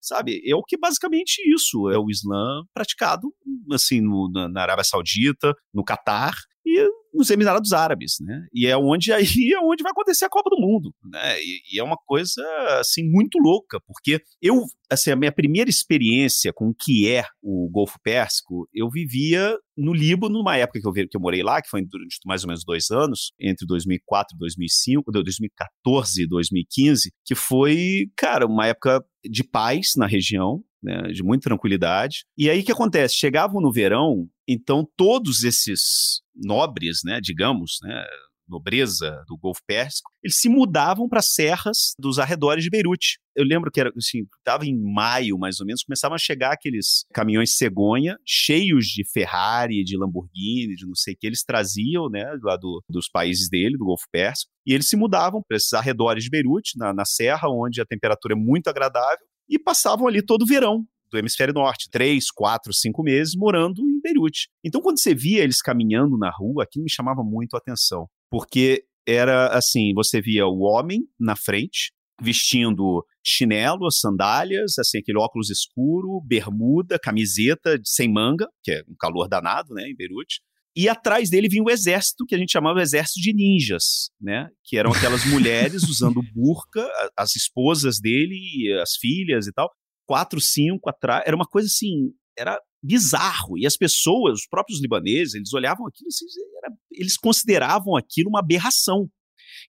sabe? 0.00 0.42
É 0.46 0.54
o 0.54 0.62
que 0.62 0.76
basicamente 0.76 1.42
isso 1.52 1.90
é 1.90 1.98
o 1.98 2.10
Islã 2.10 2.62
praticado 2.72 3.32
assim 3.72 4.00
no, 4.00 4.30
na 4.30 4.62
Arábia 4.62 4.84
Saudita, 4.84 5.54
no 5.72 5.84
Catar 5.84 6.34
e 6.64 6.86
nos 7.14 7.30
Emirados 7.30 7.72
Árabes, 7.72 8.16
né? 8.20 8.46
E 8.52 8.66
é 8.66 8.76
onde 8.76 9.12
aí 9.12 9.24
é 9.54 9.60
onde 9.60 9.82
vai 9.82 9.92
acontecer 9.92 10.24
a 10.24 10.30
Copa 10.30 10.50
do 10.50 10.60
Mundo, 10.60 10.92
né? 11.04 11.40
E, 11.40 11.60
e, 11.72 11.80
é 11.80 11.82
uma 11.82 11.96
coisa 11.96 12.42
assim 12.80 13.08
muito 13.08 13.38
louca, 13.38 13.78
porque 13.86 14.20
eu, 14.42 14.64
assim, 14.90 15.10
a 15.10 15.16
minha 15.16 15.32
primeira 15.32 15.70
experiência 15.70 16.52
com 16.52 16.68
o 16.68 16.74
que 16.74 17.08
é 17.08 17.24
o 17.42 17.68
Golfo 17.70 17.98
Pérsico, 18.02 18.68
eu 18.74 18.90
vivia 18.90 19.56
no 19.76 19.92
Líbano, 19.92 20.38
numa 20.38 20.56
época 20.56 20.80
que 20.80 20.86
eu, 20.86 20.92
que 20.92 21.16
eu 21.16 21.20
morei 21.20 21.42
lá, 21.42 21.60
que 21.60 21.68
foi 21.68 21.84
durante 21.84 22.18
mais 22.24 22.44
ou 22.44 22.48
menos 22.48 22.64
dois 22.64 22.90
anos, 22.90 23.32
entre 23.40 23.66
2004 23.66 24.36
e 24.36 24.38
2005, 24.38 25.12
2014 25.12 26.22
e 26.22 26.28
2015, 26.28 27.12
que 27.24 27.34
foi, 27.34 28.06
cara, 28.16 28.46
uma 28.46 28.66
época 28.66 29.04
de 29.24 29.42
paz 29.42 29.92
na 29.96 30.06
região, 30.06 30.62
né, 30.84 31.02
de 31.12 31.22
muita 31.22 31.48
tranquilidade. 31.48 32.24
E 32.36 32.50
aí 32.50 32.60
o 32.60 32.64
que 32.64 32.72
acontece? 32.72 33.16
Chegavam 33.16 33.60
no 33.60 33.72
verão, 33.72 34.28
então 34.46 34.86
todos 34.96 35.42
esses 35.42 36.20
nobres, 36.34 37.00
né, 37.04 37.20
digamos, 37.20 37.78
né, 37.82 38.04
nobreza 38.46 39.24
do 39.26 39.36
Golfo 39.38 39.62
Pérsico, 39.66 40.10
eles 40.22 40.36
se 40.38 40.48
mudavam 40.48 41.08
para 41.08 41.22
serras 41.22 41.94
dos 41.98 42.18
arredores 42.18 42.62
de 42.62 42.70
Beirute. 42.70 43.18
Eu 43.34 43.44
lembro 43.44 43.70
que 43.70 43.80
era 43.80 43.90
assim, 43.96 44.26
estava 44.38 44.66
em 44.66 44.76
maio 44.76 45.38
mais 45.38 45.60
ou 45.60 45.66
menos, 45.66 45.82
começavam 45.82 46.14
a 46.14 46.18
chegar 46.18 46.52
aqueles 46.52 47.04
caminhões 47.12 47.56
cegonha 47.56 48.16
cheios 48.24 48.86
de 48.86 49.02
Ferrari, 49.10 49.82
de 49.82 49.96
Lamborghini, 49.96 50.74
de 50.74 50.86
não 50.86 50.94
sei 50.94 51.14
o 51.14 51.16
que 51.18 51.26
eles 51.26 51.42
traziam, 51.42 52.08
né, 52.08 52.24
lá 52.42 52.56
do, 52.56 52.82
dos 52.88 53.08
países 53.08 53.48
dele, 53.48 53.76
do 53.76 53.84
Golfo 53.84 54.04
Pérsico, 54.12 54.50
e 54.66 54.72
eles 54.72 54.88
se 54.88 54.96
mudavam 54.96 55.42
para 55.46 55.56
esses 55.56 55.72
arredores 55.72 56.24
de 56.24 56.30
Beirute, 56.30 56.78
na, 56.78 56.92
na 56.92 57.04
serra, 57.04 57.48
onde 57.48 57.80
a 57.80 57.86
temperatura 57.86 58.34
é 58.34 58.36
muito 58.36 58.68
agradável, 58.68 59.26
e 59.48 59.58
passavam 59.58 60.06
ali 60.06 60.24
todo 60.24 60.42
o 60.42 60.46
verão 60.46 60.84
do 61.10 61.18
hemisfério 61.18 61.54
norte, 61.54 61.88
três, 61.90 62.30
quatro, 62.30 62.72
cinco 62.72 63.02
meses 63.02 63.34
morando 63.36 63.80
em 63.82 64.00
Beirute. 64.00 64.48
Então, 64.64 64.80
quando 64.80 64.98
você 64.98 65.14
via 65.14 65.42
eles 65.42 65.62
caminhando 65.62 66.18
na 66.18 66.30
rua, 66.30 66.64
aquilo 66.64 66.84
me 66.84 66.90
chamava 66.90 67.22
muito 67.22 67.54
a 67.54 67.58
atenção, 67.58 68.08
porque 68.30 68.84
era 69.06 69.48
assim: 69.48 69.92
você 69.94 70.20
via 70.20 70.46
o 70.46 70.60
homem 70.60 71.02
na 71.18 71.36
frente, 71.36 71.92
vestindo 72.20 73.04
chinelo, 73.24 73.90
sandálias, 73.90 74.78
assim, 74.78 74.98
aquele 74.98 75.18
óculos 75.18 75.50
escuro, 75.50 76.20
bermuda, 76.20 76.98
camiseta 76.98 77.80
sem 77.84 78.12
manga, 78.12 78.48
que 78.62 78.72
é 78.72 78.82
um 78.88 78.96
calor 78.98 79.28
danado, 79.28 79.72
né, 79.72 79.88
em 79.88 79.96
Beirute. 79.96 80.40
E 80.76 80.88
atrás 80.88 81.30
dele 81.30 81.48
vinha 81.48 81.62
o 81.62 81.70
exército, 81.70 82.26
que 82.26 82.34
a 82.34 82.38
gente 82.38 82.50
chamava 82.50 82.82
exército 82.82 83.20
de 83.20 83.32
ninjas, 83.32 84.10
né? 84.20 84.48
Que 84.64 84.76
eram 84.76 84.90
aquelas 84.92 85.24
mulheres 85.30 85.84
usando 85.84 86.20
burca, 86.34 86.86
as 87.16 87.36
esposas 87.36 88.00
dele, 88.00 88.76
as 88.82 88.96
filhas 88.96 89.46
e 89.46 89.52
tal. 89.52 89.70
Quatro, 90.06 90.40
cinco 90.40 90.90
atrás. 90.90 91.22
Era 91.26 91.36
uma 91.36 91.46
coisa 91.46 91.68
assim, 91.68 92.12
era 92.36 92.60
bizarro. 92.82 93.56
E 93.56 93.66
as 93.66 93.76
pessoas, 93.76 94.40
os 94.40 94.46
próprios 94.48 94.80
libaneses, 94.80 95.34
eles 95.34 95.52
olhavam 95.54 95.86
aquilo, 95.86 96.08
assim, 96.08 96.26
era, 96.62 96.74
eles 96.92 97.16
consideravam 97.16 97.96
aquilo 97.96 98.28
uma 98.28 98.40
aberração. 98.40 99.08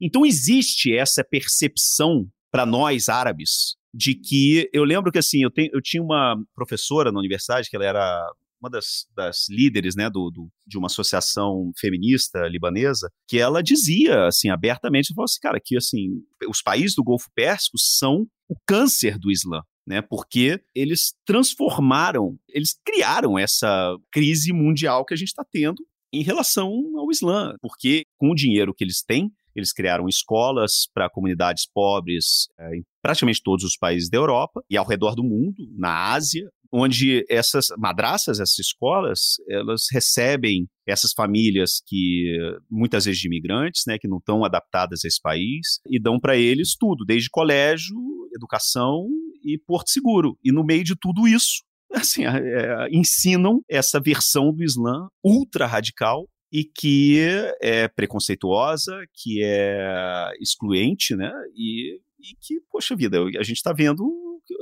Então 0.02 0.26
existe 0.26 0.96
essa 0.96 1.24
percepção 1.24 2.28
para 2.52 2.66
nós 2.66 3.10
árabes 3.10 3.76
de 3.94 4.14
que 4.14 4.70
eu 4.74 4.84
lembro 4.84 5.12
que 5.12 5.20
assim 5.20 5.42
eu, 5.42 5.52
tenho, 5.52 5.70
eu 5.74 5.82
tinha 5.82 6.04
uma 6.04 6.36
professora 6.54 7.12
na 7.12 7.20
universidade 7.20 7.70
que 7.70 7.76
ela 7.76 7.86
era 7.86 8.30
uma 8.66 8.70
das, 8.70 9.06
das 9.16 9.48
líderes 9.50 9.96
né, 9.96 10.10
do, 10.10 10.32
do, 10.32 10.50
de 10.66 10.78
uma 10.78 10.88
associação 10.88 11.72
feminista 11.78 12.48
libanesa, 12.48 13.10
que 13.28 13.38
ela 13.38 13.62
dizia 13.62 14.26
assim 14.26 14.50
abertamente, 14.50 15.14
falou 15.14 15.26
assim, 15.26 15.40
cara, 15.40 15.60
que 15.64 15.78
assim, 15.78 16.22
os 16.50 16.62
países 16.62 16.96
do 16.96 17.04
Golfo 17.04 17.30
Pérsico 17.36 17.78
são 17.78 18.26
o 18.50 18.56
câncer 18.68 19.18
do 19.18 19.32
Islã. 19.32 19.62
Né, 19.88 20.02
porque 20.02 20.60
eles 20.74 21.14
transformaram, 21.28 22.40
eles 22.50 22.76
criaram 22.84 23.38
essa 23.38 23.96
crise 24.12 24.52
mundial 24.52 25.06
que 25.06 25.14
a 25.14 25.16
gente 25.16 25.28
está 25.28 25.46
tendo 25.46 25.86
em 26.12 26.24
relação 26.24 26.72
ao 26.98 27.12
Islã, 27.12 27.54
porque 27.62 28.02
com 28.18 28.32
o 28.32 28.36
dinheiro 28.36 28.74
que 28.74 28.84
eles 28.84 29.04
têm, 29.04 29.32
eles 29.56 29.72
criaram 29.72 30.10
escolas 30.10 30.88
para 30.92 31.08
comunidades 31.08 31.70
pobres 31.72 32.48
é, 32.60 32.78
em 32.78 32.84
praticamente 33.00 33.44
todos 33.44 33.64
os 33.64 33.78
países 33.78 34.10
da 34.10 34.18
Europa 34.18 34.64
e 34.68 34.76
ao 34.76 34.88
redor 34.88 35.14
do 35.14 35.24
mundo, 35.24 35.64
na 35.78 36.14
Ásia, 36.14 36.50
onde 36.76 37.26
essas 37.30 37.68
madraças, 37.78 38.40
essas 38.40 38.60
escolas, 38.60 39.36
elas 39.50 39.86
recebem 39.92 40.68
essas 40.86 41.14
famílias 41.14 41.82
que 41.86 42.38
muitas 42.70 43.06
vezes 43.06 43.22
de 43.22 43.28
imigrantes, 43.28 43.84
né, 43.88 43.98
que 43.98 44.08
não 44.08 44.18
estão 44.18 44.44
adaptadas 44.44 45.02
a 45.04 45.08
esse 45.08 45.22
país 45.22 45.80
e 45.90 46.00
dão 46.00 46.20
para 46.20 46.36
eles 46.36 46.76
tudo, 46.78 47.06
desde 47.06 47.30
colégio, 47.30 47.96
educação 48.36 49.08
e 49.44 49.58
porto 49.58 49.90
seguro. 49.90 50.38
E 50.44 50.52
no 50.52 50.66
meio 50.66 50.84
de 50.84 50.96
tudo 50.96 51.28
isso, 51.28 51.64
assim, 51.94 52.26
é, 52.26 52.88
ensinam 52.92 53.62
essa 53.70 54.00
versão 54.00 54.54
do 54.54 54.64
Islã 54.64 55.08
ultra 55.24 55.66
radical 55.66 56.28
e 56.52 56.64
que 56.64 57.20
é 57.62 57.88
preconceituosa, 57.88 58.94
que 59.14 59.42
é 59.44 60.32
excluente, 60.40 61.16
né? 61.16 61.32
E, 61.56 62.00
e 62.20 62.36
que, 62.42 62.60
poxa 62.72 62.96
vida, 62.96 63.22
a 63.38 63.44
gente 63.44 63.58
está 63.58 63.74
vendo, 63.74 64.04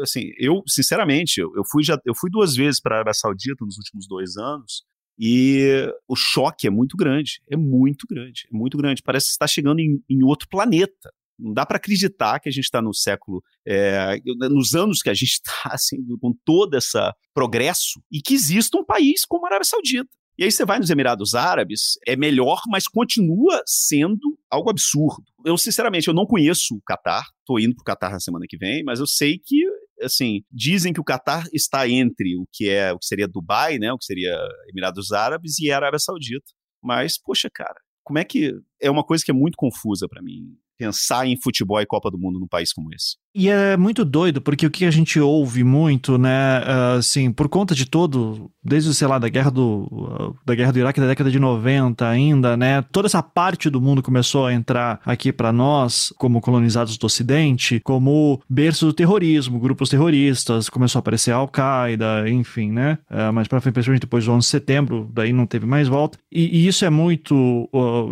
assim, 0.02 0.32
eu, 0.38 0.64
sinceramente, 0.68 1.40
eu, 1.40 1.64
fui 1.72 1.84
já, 1.84 1.98
eu 2.06 2.14
fui 2.16 2.30
duas 2.30 2.56
vezes 2.56 2.80
para 2.80 2.96
a 2.96 2.98
Arábia 2.98 3.14
Saudita 3.14 3.66
nos 3.66 3.78
últimos 3.78 4.08
dois 4.08 4.38
anos 4.38 4.84
e 5.18 5.88
o 6.08 6.16
choque 6.16 6.68
é 6.68 6.70
muito 6.70 6.98
grande, 6.98 7.40
é 7.50 7.56
muito 7.56 8.06
grande, 8.10 8.48
é 8.52 8.56
muito 8.56 8.78
grande. 8.78 9.02
Parece 9.04 9.28
que 9.28 9.32
está 9.32 9.48
chegando 9.48 9.80
em, 9.80 10.04
em 10.10 10.24
outro 10.24 10.48
planeta. 10.50 11.14
Não 11.38 11.54
dá 11.54 11.66
para 11.66 11.78
acreditar 11.78 12.40
que 12.40 12.50
a 12.50 12.52
gente 12.52 12.66
está 12.66 12.82
no 12.82 12.94
século, 12.94 13.44
é, 13.66 14.20
nos 14.50 14.74
anos 14.74 15.02
que 15.02 15.10
a 15.10 15.14
gente 15.14 15.34
está, 15.34 15.70
assim, 15.74 15.98
com 16.20 16.34
todo 16.46 16.76
esse 16.76 16.98
progresso, 17.34 18.02
e 18.12 18.22
que 18.22 18.34
exista 18.34 18.78
um 18.78 18.86
país 18.86 19.26
como 19.26 19.46
a 19.46 19.50
Arábia 19.50 19.66
Saudita. 19.66 20.10
E 20.38 20.44
aí 20.44 20.52
você 20.52 20.66
vai 20.66 20.80
nos 20.80 20.90
Emirados 20.90 21.36
Árabes, 21.36 21.98
é 22.08 22.16
melhor, 22.16 22.62
mas 22.68 22.88
continua 22.88 23.62
sendo 23.66 24.38
algo 24.50 24.70
absurdo. 24.70 25.24
Eu, 25.46 25.58
sinceramente, 25.58 26.08
eu 26.08 26.14
não 26.14 26.26
conheço 26.26 26.76
o 26.76 26.82
Catar, 26.82 27.24
estou 27.40 27.60
indo 27.60 27.76
para 27.76 27.82
o 27.82 27.86
Catar 27.86 28.12
na 28.12 28.20
semana 28.20 28.46
que 28.48 28.58
vem, 28.58 28.84
mas 28.84 29.00
eu 29.00 29.06
sei 29.06 29.38
que, 29.38 29.64
assim, 30.02 30.42
dizem 30.52 30.92
que 30.92 31.00
o 31.00 31.04
Catar 31.04 31.46
está 31.54 31.88
entre 31.88 32.36
o 32.38 32.48
que 32.52 32.70
é 32.70 32.92
o 32.92 32.98
que 32.98 33.06
seria 33.06 33.28
Dubai, 33.28 33.78
né, 33.78 33.94
o 33.94 33.98
que 33.98 34.06
seria 34.06 34.36
Emirados 34.70 35.12
Árabes 35.12 35.60
e 35.60 35.72
Arábia 35.72 36.00
Saudita. 36.00 36.52
Mas, 36.82 37.18
poxa, 37.18 37.50
cara, 37.54 37.80
como 38.04 38.20
é 38.20 38.26
que 38.26 38.54
é 38.82 38.90
uma 38.90 39.04
coisa 39.04 39.24
que 39.24 39.32
é 39.32 39.34
muito 39.34 39.56
confusa 39.56 40.08
para 40.10 40.22
mim 40.22 40.58
pensar 40.78 41.26
em 41.26 41.40
futebol 41.40 41.80
e 41.80 41.86
Copa 41.86 42.12
do 42.12 42.18
Mundo 42.18 42.40
num 42.40 42.48
país 42.48 42.74
como 42.74 42.94
esse. 42.94 43.16
E 43.36 43.50
é 43.50 43.76
muito 43.76 44.06
doido, 44.06 44.40
porque 44.40 44.68
o 44.68 44.70
que 44.70 44.86
a 44.86 44.92
gente 44.92 45.20
ouve 45.20 45.64
muito, 45.64 46.20
né, 46.20 46.62
assim, 46.96 47.32
por 47.32 47.50
conta 47.50 47.74
de 47.74 47.88
todo, 47.88 48.52
desde, 48.64 48.94
sei 48.94 49.08
lá, 49.08 49.18
da 49.18 49.28
guerra 49.28 49.50
do, 49.50 50.36
da 50.46 50.54
guerra 50.54 50.72
do 50.72 50.78
Iraque 50.78 51.02
da 51.02 51.08
década 51.08 51.32
de 51.32 51.40
90 51.40 52.08
ainda, 52.08 52.56
né, 52.56 52.84
toda 52.92 53.08
essa 53.08 53.24
parte 53.24 53.72
do 53.72 53.82
mundo 53.82 54.04
começou 54.04 54.46
a 54.46 54.54
entrar 54.54 55.00
aqui 55.04 55.34
para 55.34 55.52
nós, 55.52 56.14
como 56.18 56.40
colonizados 56.42 56.96
do 56.96 57.06
Ocidente, 57.08 57.80
como 57.80 58.40
berço 58.48 58.86
do 58.86 58.94
terrorismo, 58.94 59.60
grupos 59.60 59.90
terroristas, 59.90 60.70
começou 60.70 61.00
a 61.00 61.02
aparecer 61.02 61.32
a 61.32 61.38
Al-Qaeda, 61.38 62.30
enfim, 62.30 62.72
né, 62.72 63.00
uh, 63.10 63.34
mas 63.34 63.48
para 63.48 63.60
principalmente 63.60 64.02
depois 64.02 64.26
do 64.26 64.32
11 64.32 64.46
de 64.46 64.52
setembro, 64.52 65.10
daí 65.12 65.34
não 65.34 65.48
teve 65.48 65.66
mais 65.66 65.88
volta. 65.88 66.20
E, 66.32 66.60
e 66.60 66.68
isso 66.68 66.86
é 66.86 66.90
muito, 66.92 67.68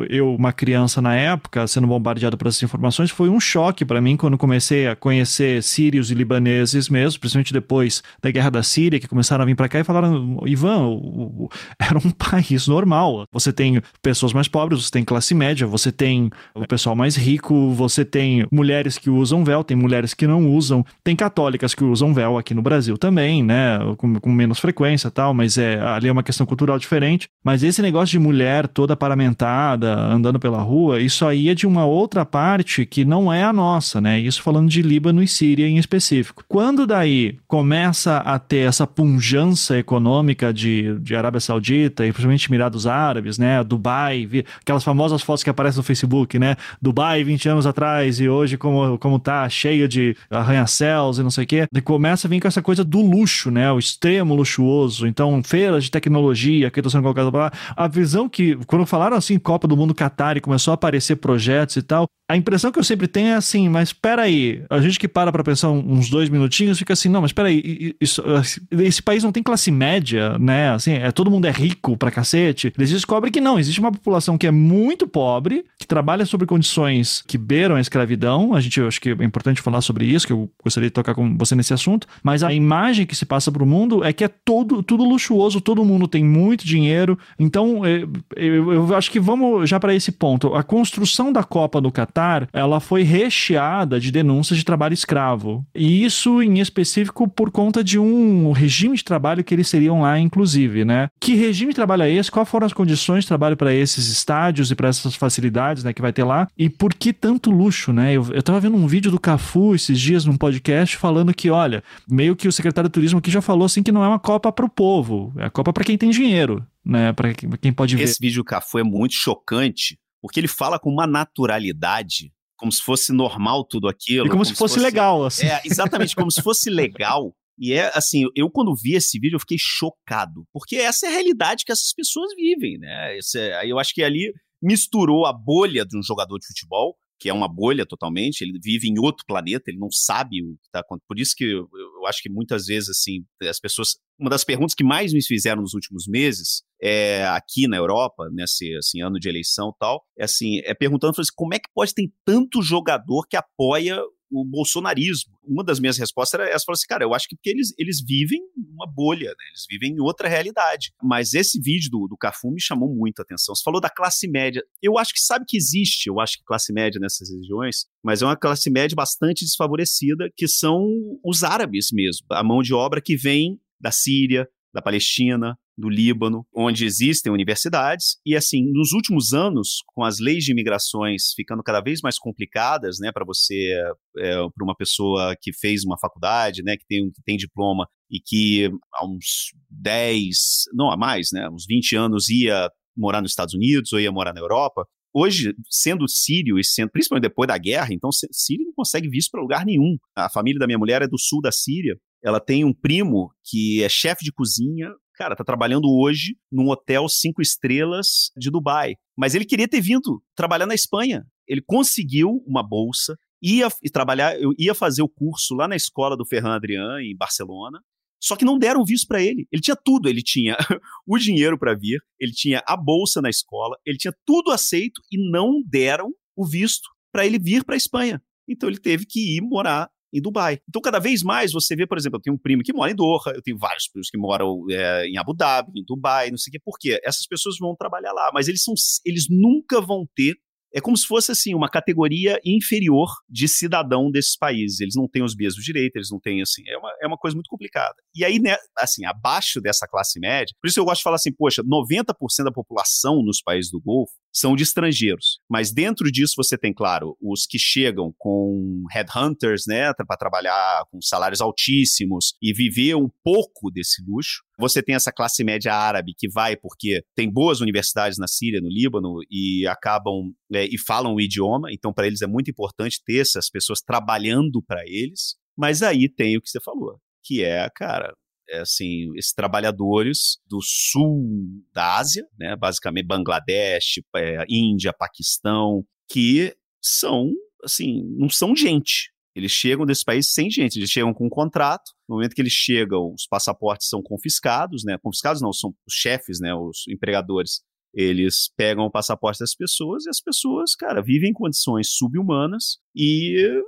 eu, 0.09 0.33
uma 0.33 0.51
criança 0.51 0.99
na 0.99 1.13
época, 1.13 1.67
sendo 1.67 1.85
bombardeado 1.85 2.37
por 2.37 2.47
essas 2.47 2.63
informações, 2.63 3.11
foi 3.11 3.29
um 3.29 3.39
choque 3.39 3.85
para 3.85 4.01
mim 4.01 4.17
quando 4.17 4.35
comecei 4.35 4.87
a 4.87 4.95
conhecer 4.95 5.10
conhecer 5.11 5.61
sírios 5.61 6.09
e 6.09 6.15
libaneses 6.15 6.87
mesmo, 6.87 7.19
principalmente 7.19 7.51
depois 7.51 8.01
da 8.21 8.31
guerra 8.31 8.49
da 8.49 8.63
Síria, 8.63 8.97
que 8.97 9.07
começaram 9.09 9.43
a 9.43 9.45
vir 9.45 9.55
para 9.55 9.67
cá 9.67 9.79
e 9.79 9.83
falaram: 9.83 10.41
Ivan, 10.45 10.97
era 11.77 11.97
um 11.97 12.11
país 12.17 12.67
normal. 12.67 13.25
Você 13.33 13.51
tem 13.51 13.81
pessoas 14.01 14.31
mais 14.31 14.47
pobres, 14.47 14.85
você 14.85 14.91
tem 14.91 15.03
classe 15.03 15.35
média, 15.35 15.67
você 15.67 15.91
tem 15.91 16.29
o 16.55 16.65
pessoal 16.65 16.95
mais 16.95 17.17
rico, 17.17 17.71
você 17.71 18.05
tem 18.05 18.47
mulheres 18.49 18.97
que 18.97 19.09
usam 19.09 19.43
véu, 19.43 19.63
tem 19.63 19.75
mulheres 19.75 20.13
que 20.13 20.25
não 20.25 20.49
usam, 20.49 20.85
tem 21.03 21.15
católicas 21.15 21.75
que 21.75 21.83
usam 21.83 22.13
véu 22.13 22.37
aqui 22.37 22.53
no 22.53 22.61
Brasil 22.61 22.97
também, 22.97 23.43
né? 23.43 23.79
Com, 23.97 24.15
com 24.15 24.31
menos 24.31 24.59
frequência 24.59 25.11
tal, 25.11 25.33
mas 25.33 25.57
é, 25.57 25.79
ali 25.81 26.07
é 26.07 26.11
uma 26.11 26.23
questão 26.23 26.45
cultural 26.45 26.79
diferente. 26.79 27.27
Mas 27.43 27.63
esse 27.63 27.81
negócio 27.81 28.11
de 28.11 28.19
mulher 28.19 28.67
toda 28.67 28.95
paramentada, 28.95 29.93
andando 29.93 30.39
pela 30.39 30.61
rua, 30.61 31.01
isso 31.01 31.25
aí 31.25 31.49
é 31.49 31.55
de 31.55 31.67
uma 31.67 31.85
outra 31.85 32.25
parte 32.25 32.85
que 32.85 33.03
não 33.03 33.33
é 33.33 33.43
a 33.43 33.51
nossa, 33.51 33.99
né? 33.99 34.17
Isso 34.17 34.41
falando 34.41 34.69
de 34.69 34.81
Líbano 34.81 35.00
e 35.09 35.27
Síria 35.27 35.67
em 35.67 35.77
específico. 35.77 36.43
Quando 36.47 36.85
daí 36.85 37.37
começa 37.47 38.17
a 38.17 38.37
ter 38.37 38.67
essa 38.67 38.85
punjança 38.85 39.77
econômica 39.77 40.53
de, 40.53 40.97
de 40.99 41.15
Arábia 41.15 41.39
Saudita 41.39 42.05
e 42.05 42.11
principalmente 42.11 42.47
Emirados 42.47 42.85
Árabes, 42.85 43.37
né? 43.37 43.63
Dubai, 43.63 44.27
aquelas 44.61 44.83
famosas 44.83 45.21
fotos 45.21 45.43
que 45.43 45.49
aparecem 45.49 45.77
no 45.77 45.83
Facebook, 45.83 46.37
né? 46.37 46.55
Dubai 46.81 47.23
20 47.23 47.49
anos 47.49 47.65
atrás 47.65 48.19
e 48.19 48.29
hoje 48.29 48.57
como, 48.57 48.97
como 48.97 49.19
tá 49.19 49.47
cheio 49.49 49.87
de 49.87 50.15
arranha-céus 50.29 51.17
e 51.17 51.23
não 51.23 51.31
sei 51.31 51.43
o 51.43 51.47
quê. 51.47 51.67
E 51.73 51.81
começa 51.81 52.27
a 52.27 52.29
vir 52.29 52.39
com 52.39 52.47
essa 52.47 52.61
coisa 52.61 52.83
do 52.83 53.01
luxo, 53.01 53.49
né? 53.49 53.71
O 53.71 53.79
extremo 53.79 54.35
luxuoso. 54.35 55.07
Então, 55.07 55.41
feiras 55.43 55.85
de 55.85 55.91
tecnologia 55.91 56.69
que 56.69 56.79
estão 56.79 56.89
sendo 56.89 57.03
colocadas 57.03 57.33
lá. 57.33 57.51
A 57.75 57.87
visão 57.87 58.29
que, 58.29 58.55
quando 58.67 58.85
falaram 58.85 59.17
assim, 59.17 59.39
Copa 59.39 59.67
do 59.67 59.77
Mundo 59.77 59.95
Qatar 59.95 60.37
e 60.37 60.41
começou 60.41 60.71
a 60.71 60.75
aparecer 60.75 61.15
projetos 61.15 61.77
e 61.77 61.81
tal, 61.81 62.05
a 62.31 62.37
impressão 62.37 62.71
que 62.71 62.79
eu 62.79 62.83
sempre 62.83 63.07
tenho 63.07 63.27
é 63.27 63.33
assim, 63.33 63.67
mas 63.67 63.89
espera 63.89 64.21
aí, 64.21 64.63
a 64.69 64.79
gente 64.79 64.97
que 64.97 65.07
para 65.07 65.31
para 65.31 65.43
pensar 65.43 65.69
uns 65.69 66.09
dois 66.09 66.29
minutinhos 66.29 66.79
fica 66.79 66.93
assim, 66.93 67.09
não, 67.09 67.21
mas 67.21 67.29
espera 67.29 67.49
aí, 67.49 67.93
esse 67.99 69.01
país 69.01 69.21
não 69.21 69.33
tem 69.33 69.43
classe 69.43 69.69
média, 69.69 70.37
né? 70.39 70.71
Assim, 70.71 70.93
é 70.93 71.11
todo 71.11 71.29
mundo 71.29 71.45
é 71.45 71.51
rico 71.51 71.97
pra 71.97 72.09
cacete. 72.09 72.71
Eles 72.77 72.89
descobrem 72.89 73.31
que 73.31 73.41
não, 73.41 73.59
existe 73.59 73.81
uma 73.81 73.91
população 73.91 74.37
que 74.37 74.47
é 74.47 74.51
muito 74.51 75.05
pobre, 75.07 75.65
que 75.77 75.85
trabalha 75.85 76.25
sob 76.25 76.45
condições 76.45 77.21
que 77.27 77.37
beiram 77.37 77.75
a 77.75 77.81
escravidão. 77.81 78.53
A 78.53 78.61
gente, 78.61 78.79
eu 78.79 78.87
acho 78.87 79.01
que 79.01 79.09
é 79.09 79.23
importante 79.23 79.61
falar 79.61 79.81
sobre 79.81 80.05
isso, 80.05 80.25
que 80.25 80.33
eu 80.33 80.49
gostaria 80.63 80.89
de 80.89 80.93
tocar 80.93 81.13
com 81.13 81.37
você 81.37 81.53
nesse 81.53 81.73
assunto. 81.73 82.07
Mas 82.23 82.43
a 82.43 82.53
imagem 82.53 83.05
que 83.05 83.15
se 83.15 83.25
passa 83.25 83.51
pro 83.51 83.65
mundo 83.65 84.05
é 84.05 84.13
que 84.13 84.23
é 84.23 84.29
todo, 84.29 84.81
tudo 84.81 85.03
luxuoso, 85.03 85.59
todo 85.59 85.83
mundo 85.83 86.07
tem 86.07 86.23
muito 86.23 86.65
dinheiro. 86.65 87.19
Então, 87.37 87.85
eu, 87.85 88.09
é, 88.37 88.43
eu, 88.45 88.71
eu 88.71 88.95
acho 88.95 89.11
que 89.11 89.19
vamos 89.19 89.69
já 89.69 89.79
para 89.79 89.93
esse 89.93 90.13
ponto. 90.13 90.55
A 90.55 90.63
construção 90.63 91.33
da 91.33 91.43
Copa 91.43 91.81
do 91.81 91.91
Catar 91.91 92.20
Catar, 92.21 92.47
ela 92.53 92.79
foi 92.79 93.01
recheada 93.03 93.99
de 93.99 94.11
denúncias 94.11 94.57
de 94.57 94.65
trabalho 94.65 94.93
escravo. 94.93 95.65
E 95.73 96.05
isso 96.05 96.41
em 96.41 96.59
específico 96.59 97.27
por 97.27 97.49
conta 97.51 97.83
de 97.83 97.97
um 97.97 98.51
regime 98.51 98.95
de 98.95 99.03
trabalho 99.03 99.43
que 99.43 99.53
eles 99.53 99.67
seriam 99.67 100.01
lá, 100.01 100.19
inclusive, 100.19 100.85
né? 100.85 101.09
Que 101.19 101.35
regime 101.35 101.71
de 101.71 101.75
trabalho 101.75 102.03
é 102.03 102.11
esse? 102.11 102.31
Quais 102.31 102.47
foram 102.47 102.67
as 102.67 102.73
condições 102.73 103.23
de 103.23 103.27
trabalho 103.27 103.57
para 103.57 103.73
esses 103.73 104.07
estádios 104.07 104.69
e 104.71 104.75
para 104.75 104.89
essas 104.89 105.15
facilidades, 105.15 105.83
né, 105.83 105.93
que 105.93 106.01
vai 106.01 106.13
ter 106.13 106.23
lá? 106.23 106.47
E 106.57 106.69
por 106.69 106.93
que 106.93 107.11
tanto 107.11 107.49
luxo, 107.49 107.91
né? 107.91 108.13
Eu, 108.13 108.27
eu 108.33 108.43
tava 108.43 108.59
vendo 108.59 108.75
um 108.75 108.87
vídeo 108.87 109.11
do 109.11 109.19
Cafu 109.19 109.73
esses 109.73 109.99
dias 109.99 110.25
num 110.25 110.37
podcast 110.37 110.97
falando 110.97 111.33
que, 111.33 111.49
olha, 111.49 111.83
meio 112.09 112.35
que 112.35 112.47
o 112.47 112.51
secretário 112.51 112.89
de 112.89 112.93
turismo 112.93 113.19
aqui 113.19 113.31
já 113.31 113.41
falou 113.41 113.65
assim 113.65 113.81
que 113.81 113.91
não 113.91 114.03
é 114.03 114.07
uma 114.07 114.19
Copa 114.19 114.51
para 114.51 114.65
o 114.65 114.69
povo, 114.69 115.33
é 115.37 115.45
a 115.45 115.49
Copa 115.49 115.73
para 115.73 115.83
quem 115.83 115.97
tem 115.97 116.11
dinheiro, 116.11 116.65
né? 116.85 117.11
Para 117.13 117.33
quem 117.33 117.73
pode 117.73 117.95
ver. 117.95 118.03
Esse 118.03 118.19
vídeo 118.21 118.43
do 118.43 118.45
Cafu 118.45 118.77
é 118.77 118.83
muito 118.83 119.15
chocante, 119.15 119.97
porque 120.21 120.39
ele 120.39 120.47
fala 120.47 120.79
com 120.79 120.89
uma 120.89 121.07
naturalidade, 121.07 122.31
como 122.57 122.71
se 122.71 122.81
fosse 122.81 123.11
normal 123.11 123.65
tudo 123.65 123.87
aquilo. 123.87 124.27
E 124.27 124.29
como, 124.29 124.43
como 124.43 124.45
se, 124.45 124.53
fosse, 124.53 124.75
fosse 124.75 124.85
legal, 124.85 125.25
assim. 125.25 125.47
É, 125.47 125.61
exatamente, 125.65 126.15
como 126.15 126.31
se 126.31 126.41
fosse 126.43 126.69
legal. 126.69 127.35
E 127.57 127.73
é 127.73 127.91
assim, 127.95 128.25
eu 128.35 128.49
quando 128.49 128.75
vi 128.75 128.95
esse 128.95 129.19
vídeo 129.19 129.35
eu 129.35 129.39
fiquei 129.39 129.57
chocado, 129.59 130.45
porque 130.53 130.77
essa 130.77 131.05
é 131.05 131.09
a 131.09 131.11
realidade 131.11 131.65
que 131.65 131.71
essas 131.71 131.93
pessoas 131.93 132.33
vivem, 132.35 132.77
né? 132.77 133.17
É, 133.35 133.69
eu 133.69 133.77
acho 133.77 133.93
que 133.93 134.03
ali 134.03 134.33
misturou 134.61 135.25
a 135.25 135.33
bolha 135.33 135.85
de 135.85 135.97
um 135.97 136.03
jogador 136.03 136.37
de 136.39 136.47
futebol 136.47 136.95
que 137.21 137.29
é 137.29 137.33
uma 137.33 137.47
bolha 137.47 137.85
totalmente, 137.85 138.41
ele 138.41 138.59
vive 138.59 138.87
em 138.87 138.97
outro 138.97 139.23
planeta, 139.27 139.69
ele 139.69 139.77
não 139.77 139.91
sabe 139.91 140.41
o 140.41 140.57
que 140.57 140.65
está 140.65 140.79
acontecendo. 140.79 141.07
Por 141.07 141.19
isso 141.19 141.35
que 141.37 141.43
eu, 141.43 141.69
eu, 142.01 142.07
acho 142.07 142.21
que 142.21 142.29
muitas 142.29 142.65
vezes, 142.65 142.89
assim, 142.89 143.25
as 143.43 143.59
pessoas. 143.59 143.97
Uma 144.19 144.29
das 144.29 144.43
perguntas 144.43 144.75
que 144.75 144.83
mais 144.83 145.13
me 145.13 145.23
fizeram 145.23 145.61
nos 145.61 145.73
últimos 145.73 146.05
meses, 146.07 146.63
é, 146.81 147.25
aqui 147.27 147.67
na 147.67 147.77
Europa, 147.77 148.29
nesse 148.31 148.75
assim, 148.75 149.01
ano 149.01 149.19
de 149.19 149.27
eleição 149.27 149.69
e 149.69 149.79
tal, 149.79 150.03
é 150.17 150.25
assim, 150.25 150.59
é 150.63 150.73
perguntando 150.73 151.13
assim, 151.17 151.31
como 151.35 151.53
é 151.53 151.59
que 151.59 151.69
pode 151.73 151.93
ter 151.93 152.11
tanto 152.25 152.61
jogador 152.61 153.25
que 153.27 153.35
apoia 153.35 153.99
o 154.31 154.45
bolsonarismo. 154.45 155.37
Uma 155.43 155.63
das 155.63 155.79
minhas 155.79 155.97
respostas 155.97 156.39
era 156.39 156.49
essa, 156.49 156.65
falou 156.65 156.75
assim, 156.75 156.87
cara, 156.87 157.03
eu 157.03 157.13
acho 157.13 157.27
que 157.27 157.35
porque 157.35 157.49
eles, 157.49 157.73
eles 157.77 158.01
vivem 158.01 158.39
uma 158.73 158.87
bolha, 158.87 159.29
né? 159.29 159.45
Eles 159.49 159.65
vivem 159.69 159.93
em 159.93 159.99
outra 159.99 160.29
realidade. 160.29 160.93
Mas 161.03 161.33
esse 161.33 161.59
vídeo 161.59 161.89
do, 161.89 162.07
do 162.07 162.17
Cafu 162.17 162.51
me 162.51 162.61
chamou 162.61 162.93
muito 162.93 163.19
a 163.19 163.23
atenção. 163.23 163.53
Você 163.53 163.63
falou 163.63 163.81
da 163.81 163.89
classe 163.89 164.27
média. 164.27 164.63
Eu 164.81 164.97
acho 164.97 165.13
que 165.13 165.19
sabe 165.19 165.45
que 165.47 165.57
existe, 165.57 166.07
eu 166.07 166.19
acho 166.19 166.37
que 166.37 166.43
classe 166.45 166.71
média 166.71 166.99
nessas 166.99 167.29
regiões, 167.29 167.85
mas 168.03 168.21
é 168.21 168.25
uma 168.25 168.37
classe 168.37 168.69
média 168.69 168.95
bastante 168.95 169.43
desfavorecida, 169.43 170.31
que 170.35 170.47
são 170.47 170.87
os 171.23 171.43
árabes 171.43 171.89
mesmo. 171.91 172.25
A 172.31 172.43
mão 172.43 172.61
de 172.61 172.73
obra 172.73 173.01
que 173.01 173.17
vem 173.17 173.59
da 173.79 173.91
Síria, 173.91 174.47
da 174.73 174.81
Palestina, 174.81 175.57
do 175.77 175.89
Líbano, 175.89 176.45
onde 176.55 176.85
existem 176.85 177.31
universidades. 177.31 178.17
E, 178.25 178.35
assim, 178.35 178.63
nos 178.71 178.91
últimos 178.91 179.33
anos, 179.33 179.83
com 179.87 180.03
as 180.03 180.19
leis 180.19 180.43
de 180.43 180.51
imigrações 180.51 181.33
ficando 181.35 181.63
cada 181.63 181.81
vez 181.81 182.01
mais 182.01 182.17
complicadas, 182.17 182.97
né, 182.99 183.11
para 183.11 183.25
você, 183.25 183.73
é, 184.17 184.33
para 184.53 184.63
uma 184.63 184.75
pessoa 184.75 185.35
que 185.41 185.51
fez 185.53 185.83
uma 185.83 185.97
faculdade, 185.99 186.63
né, 186.63 186.77
que 186.77 186.85
tem, 186.87 187.09
que 187.11 187.21
tem 187.23 187.37
diploma 187.37 187.87
e 188.09 188.19
que 188.19 188.69
há 188.93 189.05
uns 189.05 189.53
10, 189.69 190.37
não 190.73 190.91
há 190.91 190.97
mais, 190.97 191.29
né, 191.31 191.49
uns 191.49 191.65
20 191.67 191.95
anos 191.95 192.29
ia 192.29 192.69
morar 192.95 193.21
nos 193.21 193.31
Estados 193.31 193.53
Unidos 193.53 193.93
ou 193.93 193.99
ia 193.99 194.11
morar 194.11 194.33
na 194.33 194.41
Europa, 194.41 194.85
hoje, 195.13 195.53
sendo 195.69 196.07
sírio 196.07 196.59
e 196.59 196.63
sendo, 196.63 196.91
principalmente 196.91 197.23
depois 197.23 197.47
da 197.47 197.57
guerra, 197.57 197.89
então 197.91 198.09
sírio 198.11 198.65
não 198.65 198.73
consegue 198.73 199.09
visto 199.09 199.31
para 199.31 199.41
lugar 199.41 199.65
nenhum. 199.65 199.97
A 200.15 200.29
família 200.29 200.59
da 200.59 200.67
minha 200.67 200.79
mulher 200.79 201.01
é 201.01 201.07
do 201.07 201.17
sul 201.17 201.41
da 201.41 201.51
Síria. 201.51 201.97
Ela 202.23 202.39
tem 202.39 202.63
um 202.63 202.73
primo 202.73 203.31
que 203.43 203.83
é 203.83 203.89
chefe 203.89 204.23
de 204.23 204.31
cozinha 204.31 204.89
cara, 205.15 205.35
tá 205.35 205.43
trabalhando 205.43 205.85
hoje 205.89 206.35
num 206.51 206.69
hotel 206.69 207.07
cinco 207.07 207.41
estrelas 207.41 208.31
de 208.35 208.49
Dubai. 208.49 208.95
Mas 209.17 209.35
ele 209.35 209.45
queria 209.45 209.67
ter 209.67 209.81
vindo 209.81 210.23
trabalhar 210.35 210.65
na 210.65 210.75
Espanha. 210.75 211.25
Ele 211.47 211.61
conseguiu 211.61 212.43
uma 212.45 212.61
bolsa, 212.61 213.17
ia 213.41 213.67
trabalhar, 213.91 214.39
eu 214.39 214.53
ia 214.57 214.73
fazer 214.73 215.01
o 215.01 215.09
curso 215.09 215.55
lá 215.55 215.67
na 215.67 215.75
escola 215.75 216.15
do 216.15 216.25
Ferran 216.25 216.55
Adrián, 216.55 217.01
em 217.01 217.15
Barcelona. 217.15 217.79
Só 218.23 218.35
que 218.35 218.45
não 218.45 218.57
deram 218.57 218.85
visto 218.85 219.07
para 219.07 219.21
ele. 219.21 219.47
Ele 219.51 219.61
tinha 219.61 219.75
tudo. 219.75 220.07
Ele 220.07 220.21
tinha 220.21 220.55
o 221.07 221.17
dinheiro 221.17 221.57
para 221.57 221.73
vir, 221.73 221.99
ele 222.19 222.31
tinha 222.31 222.61
a 222.67 222.77
bolsa 222.77 223.21
na 223.21 223.29
escola, 223.29 223.75
ele 223.85 223.97
tinha 223.97 224.13
tudo 224.25 224.51
aceito 224.51 225.01
e 225.11 225.17
não 225.31 225.61
deram 225.65 226.11
o 226.35 226.45
visto 226.45 226.87
para 227.11 227.25
ele 227.25 227.39
vir 227.39 227.63
para 227.63 227.75
a 227.75 227.77
Espanha. 227.77 228.21
Então 228.47 228.69
ele 228.69 228.79
teve 228.79 229.05
que 229.05 229.37
ir 229.37 229.41
morar 229.41 229.89
em 230.13 230.21
Dubai. 230.21 230.59
Então, 230.67 230.81
cada 230.81 230.99
vez 230.99 231.23
mais 231.23 231.51
você 231.51 231.75
vê, 231.75 231.87
por 231.87 231.97
exemplo, 231.97 232.17
eu 232.17 232.21
tenho 232.21 232.35
um 232.35 232.39
primo 232.39 232.63
que 232.63 232.73
mora 232.73 232.91
em 232.91 232.95
Doha, 232.95 233.33
eu 233.35 233.41
tenho 233.41 233.57
vários 233.57 233.87
primos 233.87 234.09
que 234.09 234.17
moram 234.17 234.65
é, 234.69 235.07
em 235.07 235.17
Abu 235.17 235.33
Dhabi, 235.33 235.79
em 235.79 235.83
Dubai, 235.85 236.29
não 236.29 236.37
sei 236.37 236.49
o 236.49 236.53
quê. 236.53 236.59
Por 236.63 236.77
quê? 236.79 236.99
Essas 237.03 237.25
pessoas 237.27 237.55
vão 237.59 237.75
trabalhar 237.75 238.11
lá, 238.11 238.31
mas 238.33 238.47
eles, 238.47 238.63
são, 238.63 238.73
eles 239.05 239.27
nunca 239.29 239.79
vão 239.81 240.05
ter 240.15 240.35
é 240.73 240.81
como 240.81 240.97
se 240.97 241.05
fosse 241.05 241.31
assim 241.31 241.53
uma 241.53 241.69
categoria 241.69 242.39
inferior 242.45 243.09
de 243.29 243.47
cidadão 243.47 244.09
desses 244.09 244.37
países. 244.37 244.79
Eles 244.79 244.95
não 244.95 245.07
têm 245.07 245.23
os 245.23 245.35
mesmos 245.35 245.63
direitos, 245.63 245.95
eles 245.95 246.09
não 246.11 246.19
têm 246.19 246.41
assim, 246.41 246.63
é 246.67 246.77
uma, 246.77 246.91
é 247.01 247.07
uma 247.07 247.17
coisa 247.17 247.35
muito 247.35 247.49
complicada. 247.49 247.95
E 248.15 248.23
aí, 248.23 248.39
né, 248.39 248.55
assim, 248.77 249.05
abaixo 249.05 249.59
dessa 249.59 249.87
classe 249.87 250.19
média, 250.19 250.55
por 250.61 250.67
isso 250.67 250.79
eu 250.79 250.85
gosto 250.85 250.97
de 250.97 251.03
falar 251.03 251.15
assim, 251.15 251.33
poxa, 251.33 251.63
90% 251.63 252.13
da 252.43 252.51
população 252.51 253.21
nos 253.23 253.41
países 253.41 253.71
do 253.71 253.81
Golfo 253.81 254.13
são 254.33 254.55
de 254.55 254.63
estrangeiros. 254.63 255.39
Mas 255.49 255.73
dentro 255.73 256.11
disso 256.11 256.33
você 256.37 256.57
tem, 256.57 256.73
claro, 256.73 257.17
os 257.21 257.45
que 257.45 257.59
chegam 257.59 258.13
com 258.17 258.83
headhunters, 258.91 259.63
né, 259.67 259.91
para 259.93 260.17
trabalhar 260.17 260.85
com 260.89 261.01
salários 261.01 261.41
altíssimos 261.41 262.33
e 262.41 262.53
viver 262.53 262.95
um 262.95 263.09
pouco 263.23 263.69
desse 263.71 264.01
luxo. 264.07 264.41
Você 264.61 264.83
tem 264.83 264.93
essa 264.93 265.11
classe 265.11 265.43
média 265.43 265.73
árabe 265.73 266.13
que 266.15 266.29
vai 266.29 266.55
porque 266.55 267.03
tem 267.15 267.31
boas 267.31 267.61
universidades 267.61 268.19
na 268.19 268.27
Síria, 268.27 268.61
no 268.61 268.69
Líbano 268.69 269.15
e 269.29 269.65
acabam 269.67 270.31
é, 270.53 270.65
e 270.65 270.77
falam 270.77 271.15
o 271.15 271.19
idioma, 271.19 271.69
então 271.71 271.91
para 271.91 272.05
eles 272.05 272.21
é 272.21 272.27
muito 272.27 272.51
importante 272.51 273.01
ter 273.03 273.17
essas 273.17 273.49
pessoas 273.49 273.81
trabalhando 273.81 274.61
para 274.61 274.83
eles. 274.85 275.35
Mas 275.57 275.81
aí 275.81 276.07
tem 276.07 276.37
o 276.37 276.41
que 276.41 276.49
você 276.49 276.61
falou, 276.61 276.99
que 277.23 277.43
é, 277.43 277.67
cara, 277.75 278.13
é, 278.49 278.59
assim, 278.59 279.09
esses 279.17 279.33
trabalhadores 279.33 280.37
do 280.45 280.59
sul 280.61 281.25
da 281.73 281.97
Ásia, 281.97 282.25
né, 282.37 282.55
basicamente 282.55 283.07
Bangladesh, 283.07 284.01
é, 284.15 284.45
Índia, 284.47 284.93
Paquistão, 284.93 285.83
que 286.09 286.55
são, 286.81 287.31
assim, 287.63 288.03
não 288.17 288.29
são 288.29 288.55
gente. 288.55 289.10
Eles 289.35 289.51
chegam 289.51 289.85
desse 289.85 290.03
país 290.03 290.33
sem 290.33 290.49
gente, 290.49 290.77
eles 290.77 290.89
chegam 290.89 291.13
com 291.13 291.27
um 291.27 291.29
contrato. 291.29 291.91
No 292.07 292.15
momento 292.15 292.33
que 292.35 292.41
eles 292.41 292.53
chegam, 292.53 293.13
os 293.13 293.25
passaportes 293.27 293.87
são 293.87 294.01
confiscados, 294.01 294.83
né? 294.83 294.97
Confiscados 295.01 295.41
não, 295.41 295.53
são 295.53 295.73
os 295.87 295.93
chefes, 295.93 296.39
né? 296.39 296.53
Os 296.53 296.85
empregadores. 296.89 297.61
Eles 297.93 298.51
pegam 298.55 298.85
o 298.85 298.91
passaporte 298.91 299.39
das 299.39 299.53
pessoas 299.53 300.05
e 300.05 300.09
as 300.09 300.21
pessoas, 300.21 300.75
cara, 300.75 301.01
vivem 301.01 301.31
em 301.31 301.33
condições 301.33 301.89
subhumanas 301.91 302.77
e 302.95 303.61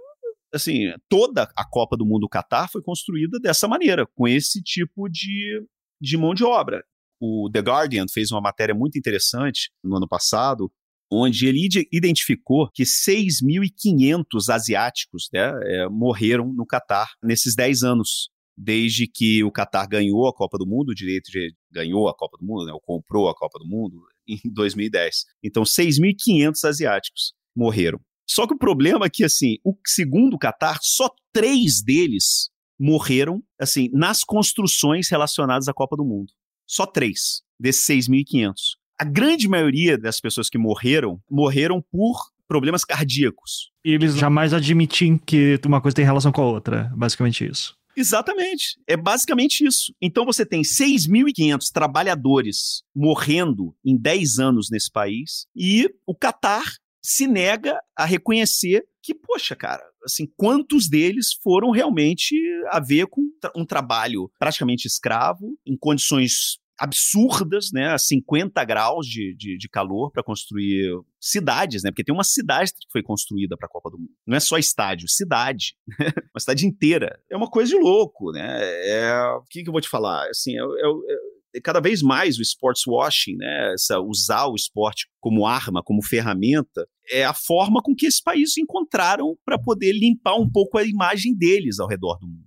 assim, 0.53 0.93
toda 1.09 1.49
a 1.55 1.67
Copa 1.67 1.97
do 1.97 2.05
Mundo 2.05 2.29
Qatar 2.29 2.71
foi 2.71 2.81
construída 2.81 3.39
dessa 3.39 3.67
maneira, 3.67 4.05
com 4.15 4.27
esse 4.27 4.61
tipo 4.61 5.09
de, 5.09 5.65
de 5.99 6.15
mão 6.15 6.33
de 6.33 6.43
obra. 6.43 6.83
O 7.19 7.49
The 7.51 7.59
Guardian 7.59 8.05
fez 8.07 8.31
uma 8.31 8.41
matéria 8.41 8.75
muito 8.75 8.97
interessante 8.97 9.71
no 9.83 9.97
ano 9.97 10.07
passado, 10.07 10.71
onde 11.11 11.47
ele 11.47 11.67
identificou 11.91 12.69
que 12.73 12.83
6.500 12.83 14.49
asiáticos 14.49 15.29
né, 15.31 15.51
é, 15.63 15.89
morreram 15.89 16.51
no 16.53 16.65
Catar 16.65 17.09
nesses 17.23 17.55
10 17.55 17.83
anos, 17.83 18.29
desde 18.57 19.07
que 19.07 19.43
o 19.43 19.51
Catar 19.51 19.87
ganhou 19.87 20.27
a 20.27 20.33
Copa 20.33 20.57
do 20.57 20.65
Mundo, 20.65 20.89
o 20.89 20.95
direito 20.95 21.31
de 21.31 21.53
ganhou 21.71 22.07
a 22.07 22.15
Copa 22.15 22.37
do 22.39 22.45
Mundo, 22.45 22.65
né, 22.65 22.73
ou 22.73 22.81
comprou 22.81 23.29
a 23.29 23.35
Copa 23.35 23.59
do 23.59 23.67
Mundo 23.67 24.01
em 24.27 24.39
2010. 24.51 25.25
Então, 25.43 25.63
6.500 25.63 26.63
asiáticos 26.67 27.33
morreram. 27.55 27.99
Só 28.27 28.47
que 28.47 28.53
o 28.53 28.57
problema 28.57 29.05
é 29.05 29.09
que, 29.09 29.23
assim, 29.23 29.57
o 29.63 29.75
segundo 29.85 30.37
Catar, 30.37 30.79
só 30.81 31.09
três 31.33 31.83
deles 31.83 32.49
morreram, 32.79 33.43
assim, 33.59 33.89
nas 33.91 34.23
construções 34.23 35.09
relacionadas 35.09 35.67
à 35.67 35.73
Copa 35.73 35.95
do 35.95 36.05
Mundo. 36.05 36.31
Só 36.65 36.85
três 36.85 37.41
desses 37.59 37.85
6.500. 38.07 38.53
A 38.99 39.03
grande 39.03 39.47
maioria 39.47 39.97
das 39.97 40.19
pessoas 40.19 40.49
que 40.49 40.57
morreram, 40.57 41.21
morreram 41.29 41.81
por 41.81 42.31
problemas 42.47 42.85
cardíacos. 42.85 43.71
E 43.83 43.91
eles 43.91 44.15
jamais 44.15 44.53
admitem 44.53 45.17
que 45.17 45.59
uma 45.65 45.81
coisa 45.81 45.95
tem 45.95 46.05
relação 46.05 46.31
com 46.31 46.41
a 46.41 46.45
outra, 46.45 46.91
basicamente 46.95 47.45
isso. 47.45 47.75
Exatamente. 47.95 48.79
É 48.87 48.97
basicamente 48.97 49.65
isso. 49.65 49.93
Então 50.01 50.25
você 50.25 50.45
tem 50.45 50.61
6.500 50.61 51.71
trabalhadores 51.71 52.83
morrendo 52.95 53.75
em 53.85 53.95
10 53.97 54.39
anos 54.39 54.69
nesse 54.69 54.91
país 54.91 55.45
e 55.55 55.89
o 56.05 56.15
Catar 56.15 56.63
se 57.03 57.27
nega 57.27 57.79
a 57.95 58.05
reconhecer 58.05 58.85
que, 59.01 59.13
poxa, 59.13 59.55
cara, 59.55 59.83
assim, 60.05 60.25
quantos 60.37 60.87
deles 60.89 61.33
foram 61.43 61.71
realmente 61.71 62.35
a 62.69 62.79
ver 62.79 63.07
com 63.07 63.21
um 63.55 63.65
trabalho 63.65 64.31
praticamente 64.39 64.87
escravo, 64.87 65.57
em 65.65 65.77
condições 65.77 66.57
absurdas, 66.83 67.69
né, 67.71 67.93
a 67.93 67.97
50 67.97 68.61
graus 68.65 69.07
de, 69.07 69.33
de, 69.37 69.57
de 69.57 69.69
calor 69.69 70.11
para 70.11 70.21
construir 70.21 70.91
cidades, 71.17 71.81
né, 71.81 71.91
porque 71.91 72.03
tem 72.03 72.13
uma 72.13 72.25
cidade 72.25 72.73
que 72.73 72.91
foi 72.91 73.01
construída 73.01 73.55
para 73.55 73.67
a 73.67 73.69
Copa 73.69 73.89
do 73.89 73.97
Mundo. 73.97 74.11
Não 74.27 74.35
é 74.35 74.39
só 74.41 74.57
estádio, 74.57 75.07
cidade, 75.07 75.75
uma 76.35 76.39
cidade 76.39 76.67
inteira. 76.67 77.17
É 77.31 77.37
uma 77.37 77.49
coisa 77.49 77.71
de 77.71 77.77
louco, 77.77 78.33
né? 78.33 78.59
É, 78.85 79.23
o 79.37 79.43
que, 79.49 79.63
que 79.63 79.69
eu 79.69 79.71
vou 79.71 79.79
te 79.79 79.87
falar? 79.87 80.27
Assim, 80.29 80.57
é, 80.57 80.61
é, 80.61 81.57
é 81.57 81.61
cada 81.61 81.79
vez 81.79 82.01
mais 82.01 82.37
o 82.37 82.41
sports 82.41 82.85
washing, 82.85 83.37
né, 83.37 83.73
essa, 83.73 84.01
usar 84.01 84.47
o 84.47 84.55
esporte 84.55 85.07
como 85.21 85.45
arma, 85.45 85.81
como 85.81 86.03
ferramenta, 86.03 86.85
é 87.09 87.23
a 87.23 87.33
forma 87.33 87.81
com 87.81 87.95
que 87.95 88.07
esses 88.07 88.21
países 88.21 88.57
encontraram 88.57 89.37
para 89.45 89.57
poder 89.57 89.93
limpar 89.93 90.35
um 90.35 90.51
pouco 90.51 90.77
a 90.77 90.83
imagem 90.83 91.33
deles 91.33 91.79
ao 91.79 91.87
redor 91.87 92.17
do 92.19 92.27
mundo. 92.27 92.43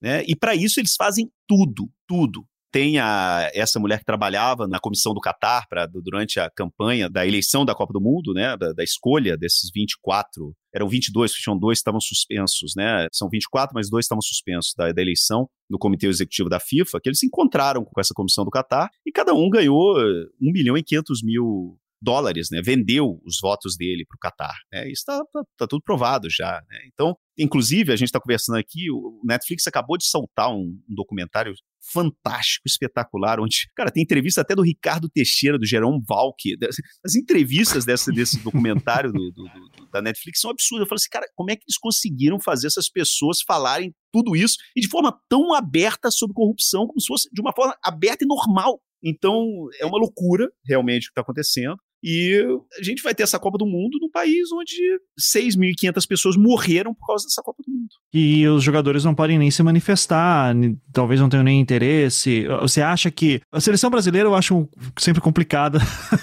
Né? 0.00 0.22
E 0.28 0.36
para 0.36 0.54
isso 0.54 0.78
eles 0.78 0.94
fazem 0.96 1.28
tudo, 1.48 1.90
tudo 2.06 2.46
tem 2.72 2.98
a, 2.98 3.50
essa 3.54 3.78
mulher 3.80 3.98
que 3.98 4.04
trabalhava 4.04 4.66
na 4.66 4.78
comissão 4.78 5.12
do 5.12 5.20
Catar 5.20 5.66
durante 6.02 6.38
a 6.38 6.48
campanha 6.50 7.08
da 7.08 7.26
eleição 7.26 7.64
da 7.64 7.74
Copa 7.74 7.92
do 7.92 8.00
Mundo, 8.00 8.32
né, 8.32 8.56
da, 8.56 8.72
da 8.72 8.84
escolha 8.84 9.36
desses 9.36 9.70
24, 9.74 10.54
eram 10.74 10.88
22, 10.88 11.32
tinham 11.32 11.58
dois 11.58 11.78
estavam 11.78 12.00
suspensos, 12.00 12.72
né, 12.76 13.08
são 13.12 13.28
24, 13.28 13.74
mas 13.74 13.90
dois 13.90 14.04
estavam 14.04 14.22
suspensos 14.22 14.74
da, 14.76 14.92
da 14.92 15.02
eleição 15.02 15.48
no 15.68 15.78
comitê 15.78 16.06
executivo 16.06 16.48
da 16.48 16.60
FIFA, 16.60 17.00
que 17.00 17.08
eles 17.08 17.18
se 17.18 17.26
encontraram 17.26 17.84
com 17.84 18.00
essa 18.00 18.14
comissão 18.14 18.44
do 18.44 18.50
Catar 18.50 18.88
e 19.06 19.12
cada 19.12 19.34
um 19.34 19.48
ganhou 19.50 19.96
1 19.98 20.52
milhão 20.52 20.76
e 20.76 20.82
500 20.82 21.22
mil 21.22 21.78
dólares, 22.02 22.48
né? 22.50 22.60
Vendeu 22.62 23.20
os 23.24 23.38
votos 23.40 23.76
dele 23.76 24.06
para 24.06 24.16
o 24.16 24.18
Qatar. 24.18 24.56
Né? 24.72 24.84
Isso 24.90 25.02
está 25.02 25.18
tá, 25.32 25.42
tá, 25.56 25.66
tudo 25.66 25.82
provado 25.82 26.28
já. 26.30 26.62
Né? 26.68 26.78
Então, 26.92 27.16
inclusive, 27.40 27.92
a 27.92 27.96
gente 27.96 28.08
está 28.08 28.20
conversando 28.20 28.58
aqui, 28.58 28.90
o 28.90 29.20
Netflix 29.24 29.66
acabou 29.66 29.96
de 29.96 30.04
soltar 30.04 30.50
um, 30.50 30.78
um, 30.88 30.94
documentário 30.94 31.54
fantástico, 31.92 32.68
espetacular, 32.68 33.40
onde, 33.40 33.70
cara, 33.74 33.90
tem 33.90 34.02
entrevista 34.02 34.42
até 34.42 34.54
do 34.54 34.62
Ricardo 34.62 35.08
Teixeira, 35.08 35.58
do 35.58 35.66
Jerome 35.66 36.02
Valk. 36.06 36.56
As 37.04 37.14
entrevistas 37.14 37.84
desse, 37.84 38.12
desse 38.12 38.38
documentário 38.40 39.10
do, 39.10 39.32
do, 39.32 39.44
do, 39.44 39.90
da 39.90 40.02
Netflix 40.02 40.40
são 40.40 40.50
absurdas. 40.50 40.84
Eu 40.84 40.88
falo 40.88 40.96
assim, 40.96 41.08
cara, 41.10 41.26
como 41.34 41.50
é 41.50 41.56
que 41.56 41.62
eles 41.64 41.78
conseguiram 41.78 42.38
fazer 42.38 42.66
essas 42.66 42.90
pessoas 42.90 43.38
falarem 43.46 43.94
tudo 44.12 44.36
isso 44.36 44.56
e 44.76 44.80
de 44.80 44.88
forma 44.88 45.18
tão 45.28 45.54
aberta 45.54 46.10
sobre 46.10 46.34
corrupção, 46.34 46.86
como 46.86 47.00
se 47.00 47.06
fosse 47.06 47.28
de 47.32 47.40
uma 47.40 47.54
forma 47.54 47.74
aberta 47.82 48.24
e 48.24 48.28
normal? 48.28 48.80
Então, 49.02 49.42
é 49.80 49.86
uma 49.86 49.98
loucura, 49.98 50.46
realmente, 50.62 51.04
o 51.04 51.06
que 51.06 51.12
está 51.12 51.22
acontecendo. 51.22 51.76
E 52.02 52.42
a 52.78 52.82
gente 52.82 53.02
vai 53.02 53.14
ter 53.14 53.22
essa 53.22 53.38
Copa 53.38 53.58
do 53.58 53.66
Mundo 53.66 53.98
num 54.00 54.10
país 54.10 54.50
onde 54.52 54.76
6.500 55.18 56.06
pessoas 56.06 56.36
morreram 56.36 56.94
por 56.94 57.06
causa 57.06 57.24
dessa 57.24 57.42
Copa 57.42 57.62
do 57.66 57.72
Mundo. 57.72 57.88
E 58.12 58.46
os 58.48 58.62
jogadores 58.62 59.04
não 59.04 59.14
podem 59.14 59.38
nem 59.38 59.50
se 59.50 59.62
manifestar, 59.62 60.54
talvez 60.92 61.20
não 61.20 61.28
tenham 61.28 61.44
nem 61.44 61.60
interesse. 61.60 62.46
Você 62.62 62.80
acha 62.80 63.10
que. 63.10 63.40
A 63.52 63.60
seleção 63.60 63.90
brasileira 63.90 64.28
eu 64.28 64.34
acho 64.34 64.68
sempre 64.98 65.20
complicada, 65.20 65.78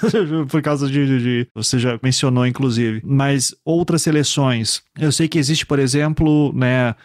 por 0.50 0.62
causa 0.62 0.88
de, 0.88 1.06
de, 1.06 1.20
de, 1.20 1.48
Você 1.56 1.80
já 1.80 2.00
mencionou, 2.02 2.46
inclusive. 2.46 3.02
Mas 3.06 3.56
outras 3.64 4.02
seleções. 4.02 4.82
Eu 5.00 5.12
sei 5.12 5.28
que 5.28 5.38
existe, 5.38 5.66
por 5.66 5.80
exemplo, 5.80 6.52
né, 6.54 6.96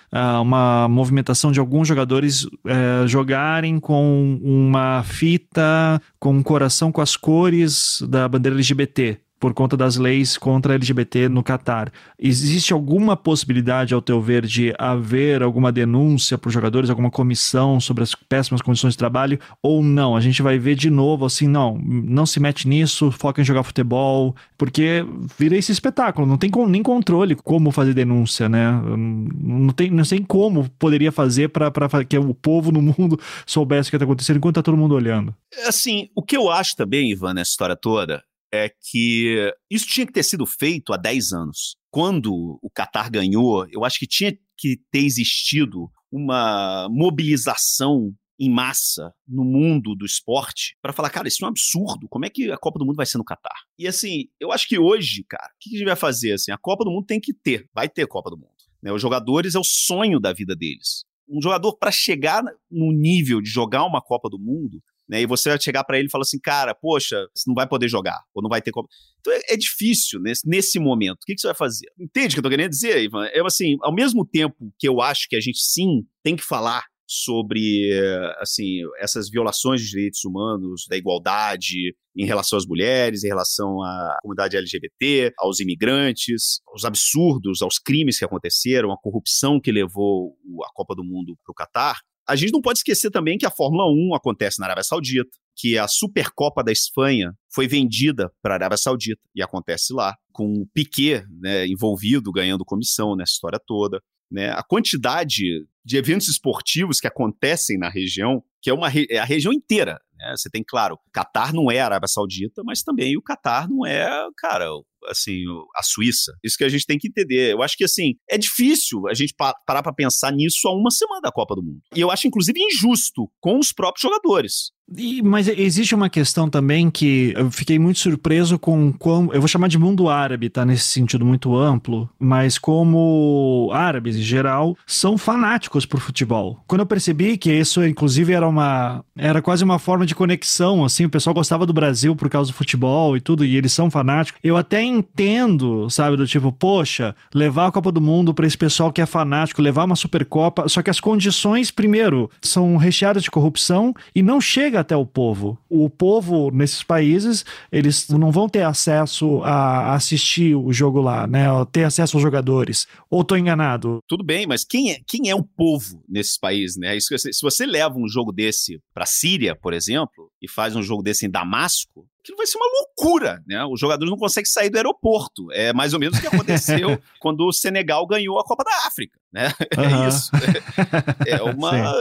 uma 0.41 0.89
movimentação 0.89 1.53
de 1.53 1.61
alguns 1.61 1.87
jogadores 1.87 2.47
é, 2.67 3.07
jogarem 3.07 3.79
com 3.79 4.41
uma 4.43 5.03
fita 5.03 6.01
com 6.19 6.35
um 6.35 6.43
coração 6.43 6.93
com 6.93 7.01
as 7.01 7.17
cores 7.17 8.01
da 8.09 8.29
bandeira 8.29 8.57
LGBT 8.63 9.21
por 9.43 9.53
conta 9.53 9.77
das 9.77 9.97
leis 9.97 10.39
contra 10.39 10.75
LGBT 10.75 11.29
no 11.29 11.43
Catar. 11.43 11.93
Existe 12.17 12.73
alguma 12.73 13.17
possibilidade, 13.17 13.93
ao 13.93 14.01
teu 14.01 14.23
ver, 14.23 14.47
de 14.47 14.73
haver 14.79 15.43
alguma 15.43 15.73
denúncia 15.73 16.39
para 16.39 16.47
os 16.47 16.55
jogadores, 16.55 16.89
alguma 16.89 17.11
comissão 17.11 17.81
sobre 17.81 18.05
as 18.05 18.15
péssimas 18.15 18.63
condições 18.63 18.95
de 18.95 18.99
trabalho? 18.99 19.41
Ou 19.61 19.83
não? 19.83 20.15
A 20.15 20.21
gente 20.21 20.41
vai 20.43 20.61
ver 20.61 20.77
de 20.77 20.89
novo 20.89 21.25
assim, 21.25 21.49
não, 21.49 21.77
não 21.77 22.25
se 22.25 22.39
mete 22.39 22.69
nisso, 22.69 23.11
foca 23.11 23.41
em 23.41 23.45
jogar 23.45 23.65
futebol, 23.65 24.37
porque 24.57 25.05
vira 25.37 25.57
esse 25.57 25.73
espetáculo, 25.73 26.25
não 26.25 26.39
tem 26.39 26.49
nem 26.69 26.81
controle 26.81 27.35
como 27.35 27.73
fazer 27.73 27.95
denúncia, 27.95 28.49
né? 28.49 28.71
Não, 28.97 29.73
tem, 29.73 29.91
não 29.91 30.05
sei 30.05 30.25
como 30.25 30.71
poderia 30.79 31.11
fazer 31.11 31.49
para 31.49 32.05
que 32.05 32.17
o 32.17 32.33
povo 32.33 32.71
no 32.71 32.81
mundo 32.81 33.19
soubesse 33.45 33.89
o 33.89 33.91
que 33.91 33.97
está 33.97 34.05
acontecendo 34.05 34.37
enquanto 34.37 34.61
está 34.61 34.63
todo 34.63 34.79
mundo 34.79 34.95
olhando. 34.95 35.35
Assim, 35.67 36.11
o 36.15 36.23
que 36.23 36.37
eu 36.37 36.49
acho 36.49 36.77
também, 36.77 37.11
Ivan, 37.11 37.35
nessa 37.35 37.51
história 37.51 37.75
toda, 37.75 38.23
é 38.53 38.69
que 38.69 39.53
isso 39.71 39.87
tinha 39.87 40.07
que 40.07 40.13
ter 40.13 40.23
sido 40.23 40.45
feito 40.45 40.93
há 40.93 40.97
10 40.97 41.33
anos. 41.33 41.77
Quando 41.91 42.59
o 42.63 42.71
Qatar 42.71 43.11
ganhou, 43.11 43.67
eu 43.71 43.85
acho 43.85 43.99
que 43.99 44.07
tinha 44.07 44.37
que 44.57 44.81
ter 44.91 45.01
existido 45.01 45.91
uma 46.11 46.89
mobilização 46.91 48.15
em 48.39 48.51
massa 48.51 49.15
no 49.27 49.45
mundo 49.45 49.95
do 49.95 50.05
esporte 50.05 50.77
para 50.83 50.93
falar, 50.93 51.11
cara, 51.11 51.29
isso 51.29 51.45
é 51.45 51.47
um 51.47 51.51
absurdo. 51.51 52.09
Como 52.09 52.25
é 52.25 52.31
que 52.31 52.51
a 52.51 52.59
Copa 52.59 52.79
do 52.79 52.85
Mundo 52.85 52.97
vai 52.97 53.07
ser 53.07 53.19
no 53.19 53.25
Catar? 53.25 53.55
E 53.79 53.87
assim, 53.87 54.25
eu 54.41 54.53
acho 54.53 54.69
que 54.69 54.79
hoje, 54.79 55.25
cara, 55.29 55.47
o 55.47 55.57
que 55.61 55.77
a 55.77 55.79
gente 55.79 55.87
vai 55.87 55.97
fazer? 55.97 56.33
Assim, 56.33 56.51
a 56.51 56.59
Copa 56.59 56.85
do 56.85 56.91
Mundo 56.91 57.07
tem 57.07 57.21
que 57.21 57.33
ter, 57.33 57.69
vai 57.73 57.89
ter 57.89 58.07
Copa 58.07 58.31
do 58.31 58.37
Mundo. 58.37 58.51
Né? 58.83 58.93
Os 58.93 59.01
jogadores 59.01 59.55
é 59.55 59.59
o 59.59 59.65
sonho 59.65 60.19
da 60.19 60.33
vida 60.33 60.57
deles. 60.57 61.05
Um 61.29 61.41
jogador, 61.41 61.77
para 61.79 61.93
chegar 61.93 62.43
no 62.71 62.93
nível 62.93 63.41
de 63.41 63.49
jogar 63.49 63.85
uma 63.85 64.03
Copa 64.03 64.29
do 64.29 64.39
Mundo, 64.39 64.83
né? 65.09 65.23
E 65.23 65.27
você 65.27 65.49
vai 65.49 65.61
chegar 65.61 65.85
para 65.85 65.99
ele 65.99 66.09
e 66.09 66.11
falar 66.11 66.23
assim, 66.23 66.39
cara, 66.39 66.75
poxa, 66.75 67.27
você 67.35 67.45
não 67.47 67.55
vai 67.55 67.67
poder 67.67 67.89
jogar, 67.89 68.21
ou 68.35 68.43
não 68.43 68.49
vai 68.49 68.63
ter 68.63 68.71
como. 68.71 68.89
Então 69.21 69.33
é, 69.33 69.41
é 69.51 69.57
difícil 69.57 70.21
nesse, 70.21 70.49
nesse 70.49 70.79
momento. 70.79 71.23
O 71.23 71.27
que, 71.27 71.35
que, 71.35 71.41
você 71.41 71.49
vai 71.49 71.57
fazer? 71.57 71.87
Entende 71.99 72.29
o 72.29 72.31
que 72.35 72.39
eu 72.39 72.43
tô 72.43 72.51
querendo 72.51 72.71
dizer, 72.71 73.03
Ivan? 73.03 73.27
É 73.27 73.41
assim, 73.41 73.77
ao 73.83 73.95
mesmo 73.95 74.25
tempo 74.25 74.73
que 74.79 74.89
eu 74.89 75.01
acho 75.01 75.29
que 75.29 75.37
a 75.37 75.41
gente 75.41 75.59
sim 75.59 76.07
tem 76.23 76.37
que 76.37 76.45
falar 76.45 76.85
sobre 77.07 77.93
assim 78.39 78.79
essas 78.99 79.29
violações 79.29 79.83
de 79.83 79.89
direitos 79.91 80.25
humanos, 80.25 80.87
da 80.89 80.97
igualdade 80.97 81.95
em 82.17 82.25
relação 82.25 82.59
às 82.59 82.67
mulheres, 82.67 83.23
em 83.23 83.29
relação 83.29 83.83
à 83.83 84.19
comunidade 84.23 84.57
LGBT, 84.57 85.33
aos 85.39 85.61
imigrantes, 85.61 86.61
aos 86.67 86.85
absurdos, 86.85 87.61
aos 87.61 87.79
crimes 87.79 88.19
que 88.19 88.25
aconteceram, 88.25 88.93
a 88.93 88.99
corrupção 88.99 89.61
que 89.61 89.71
levou 89.71 90.37
a 90.65 90.73
Copa 90.73 90.95
do 90.95 91.05
Mundo 91.05 91.37
para 91.45 91.53
o 91.53 91.55
Catar. 91.55 92.01
A 92.29 92.37
gente 92.37 92.53
não 92.53 92.61
pode 92.61 92.79
esquecer 92.79 93.11
também 93.11 93.37
que 93.37 93.47
a 93.47 93.51
Fórmula 93.51 93.85
1 93.91 94.15
acontece 94.15 94.61
na 94.61 94.67
Arábia 94.67 94.85
Saudita, 94.85 95.31
que 95.57 95.77
a 95.77 95.89
Supercopa 95.89 96.63
da 96.63 96.73
Espanha 96.73 97.33
foi 97.53 97.67
vendida 97.67 98.31
para 98.41 98.55
a 98.55 98.57
Arábia 98.57 98.79
Saudita 98.79 99.21
e 99.35 99.43
acontece 99.43 99.93
lá, 99.93 100.17
com 100.33 100.63
o 100.63 100.67
Piquet 100.73 101.25
né, 101.41 101.67
envolvido, 101.67 102.33
ganhando 102.33 102.65
comissão 102.65 103.17
nessa 103.17 103.33
história 103.33 103.61
toda. 103.65 104.01
Né? 104.31 104.51
A 104.51 104.63
quantidade 104.63 105.43
de 105.85 105.97
eventos 105.97 106.29
esportivos 106.29 107.01
que 107.01 107.07
acontecem 107.07 107.77
na 107.77 107.91
região, 107.91 108.43
que 108.63 108.71
é, 108.71 108.75
uma, 108.75 108.89
é 108.89 109.19
a 109.19 109.25
região 109.25 109.53
inteira. 109.53 110.01
Né? 110.23 110.35
Você 110.37 110.49
tem, 110.49 110.63
claro, 110.67 110.99
Catar 111.13 111.53
não 111.53 111.71
é 111.71 111.81
a 111.81 111.87
Arábia 111.87 112.09
Saudita, 112.09 112.63
mas 112.65 112.83
também 112.83 113.17
o 113.17 113.23
Catar 113.23 113.69
não 113.69 113.85
é, 113.85 114.09
cara, 114.37 114.69
assim, 115.09 115.43
a 115.77 115.83
Suíça. 115.83 116.33
Isso 116.43 116.57
que 116.57 116.65
a 116.65 116.69
gente 116.69 116.87
tem 116.87 116.99
que 116.99 117.09
entender. 117.09 117.53
Eu 117.53 117.63
acho 117.63 117.77
que, 117.77 117.85
assim, 117.85 118.15
é 118.31 118.39
difícil 118.39 119.09
a 119.09 119.15
gente 119.15 119.35
parar 119.35 119.83
para 119.83 119.93
pensar 119.93 120.31
nisso 120.31 120.69
há 120.69 120.75
uma 120.75 120.91
semana 120.91 121.21
da 121.21 121.33
Copa 121.33 121.55
do 121.55 121.63
Mundo. 121.63 121.81
E 121.95 122.01
eu 122.01 122.11
acho, 122.11 122.27
inclusive, 122.27 122.59
injusto 122.61 123.29
com 123.41 123.59
os 123.59 123.73
próprios 123.73 124.03
jogadores. 124.03 124.73
E, 124.97 125.23
mas 125.23 125.49
existe 125.49 125.95
uma 125.95 126.11
questão 126.11 126.51
também 126.51 126.91
que 126.91 127.33
eu 127.37 127.51
fiquei 127.51 127.79
muito 127.79 127.99
surpreso 127.99 128.59
com 128.59 128.93
como. 128.93 129.33
Eu 129.33 129.41
vou 129.41 129.49
chamar 129.49 129.69
de 129.69 129.79
mundo 129.79 130.09
árabe, 130.09 130.51
tá? 130.51 130.65
Nesse 130.65 130.85
sentido 130.85 131.25
muito 131.25 131.57
amplo, 131.57 132.11
mas 132.19 132.59
como 132.59 133.71
árabes 133.73 134.17
em 134.17 134.23
geral 134.23 134.77
são 134.87 135.17
fanáticos 135.17 135.87
por 135.87 136.01
futebol. 136.01 136.63
Quando 136.67 136.81
eu 136.81 136.87
percebi 136.87 137.39
que 137.39 137.53
isso, 137.53 137.85
inclusive, 137.85 138.33
era 138.33 138.47
uma. 138.47 139.05
Era 139.17 139.41
quase 139.41 139.65
uma 139.65 139.79
forma 139.79 140.05
de 140.05 140.12
conexão, 140.15 140.85
assim, 140.85 141.05
o 141.05 141.11
pessoal 141.11 141.35
gostava 141.35 141.67
do 141.67 141.73
Brasil 141.73 142.15
por 142.15 142.29
causa 142.29 142.51
do 142.51 142.55
futebol 142.55 143.17
e 143.17 143.21
tudo, 143.21 143.45
e 143.45 143.57
eles 143.57 143.73
são 143.73 143.91
fanáticos. 143.91 144.41
Eu 144.43 144.57
até 144.57 144.83
entendo, 144.83 145.89
sabe, 145.91 146.17
do 146.17 146.27
tipo, 146.27 146.53
poxa, 146.53 147.15
levar 147.35 147.69
a 147.69 147.73
Copa 147.73 147.93
do 147.93 148.01
Mundo 148.01 148.35
para 148.35 148.47
esse 148.47 148.57
pessoal 148.57 148.93
que 148.93 149.01
é 149.01 149.07
fanático, 149.07 149.63
levar 149.63 149.85
uma 149.85 149.97
Supercopa, 149.97 150.69
só 150.69 150.83
que 150.83 150.91
as 150.91 151.01
condições, 151.01 151.71
primeiro, 151.71 152.31
são 152.41 152.77
recheadas 152.77 153.23
de 153.23 153.31
corrupção 153.31 153.95
e 154.15 154.23
não 154.23 154.41
chega 154.41 154.81
até 154.81 154.97
o 154.97 155.07
povo. 155.07 155.59
O 155.69 155.89
povo 155.89 156.51
nesses 156.51 156.83
países, 156.83 157.45
eles 157.71 158.09
não 158.09 158.31
vão 158.31 158.49
ter 158.49 158.63
acesso 158.63 159.43
a 159.43 159.95
assistir 159.95 160.55
o 160.55 160.73
jogo 160.73 161.01
lá, 161.01 161.27
né? 161.27 161.47
Ter 161.71 161.85
acesso 161.85 162.17
aos 162.17 162.23
jogadores. 162.23 162.87
Ou 163.11 163.25
tô 163.25 163.37
enganado? 163.37 163.99
Tudo 164.07 164.25
bem, 164.25 164.47
mas 164.47 164.65
quem 164.65 164.93
é, 164.93 164.99
quem 165.07 165.29
é 165.29 165.35
o 165.35 165.43
povo 165.43 166.03
nesses 166.09 166.39
países, 166.39 166.77
né? 166.77 166.99
Se 167.01 167.43
você 167.43 167.67
leva 167.67 167.97
um 167.97 168.09
jogo 168.09 168.33
desse 168.33 168.81
para 168.95 169.07
Síria, 169.07 169.55
por 169.55 169.73
exemplo, 169.73 170.02
e 170.43 170.49
faz 170.49 170.75
um 170.75 170.83
jogo 170.83 171.05
desse 171.05 171.25
em 171.25 171.31
Damasco, 171.31 172.05
aquilo 172.21 172.37
vai 172.37 172.47
ser 172.47 172.59
uma 172.59 172.67
loucura, 172.67 173.43
né? 173.47 173.65
Os 173.65 173.79
jogadores 173.79 174.11
não 174.11 174.19
conseguem 174.19 174.51
sair 174.51 174.69
do 174.69 174.77
aeroporto. 174.77 175.51
É 175.53 175.73
mais 175.73 175.95
ou 175.95 176.01
menos 176.01 176.19
o 176.19 176.21
que 176.21 176.27
aconteceu 176.27 177.01
quando 177.21 177.47
o 177.47 177.53
Senegal 177.53 178.05
ganhou 178.07 178.41
a 178.41 178.45
Copa 178.45 178.65
da 178.65 178.89
África, 178.89 179.21
né? 179.33 179.53
Uhum. 179.79 180.03
É 180.03 180.09
isso. 180.09 180.31
É 181.29 181.43
uma 181.43 181.95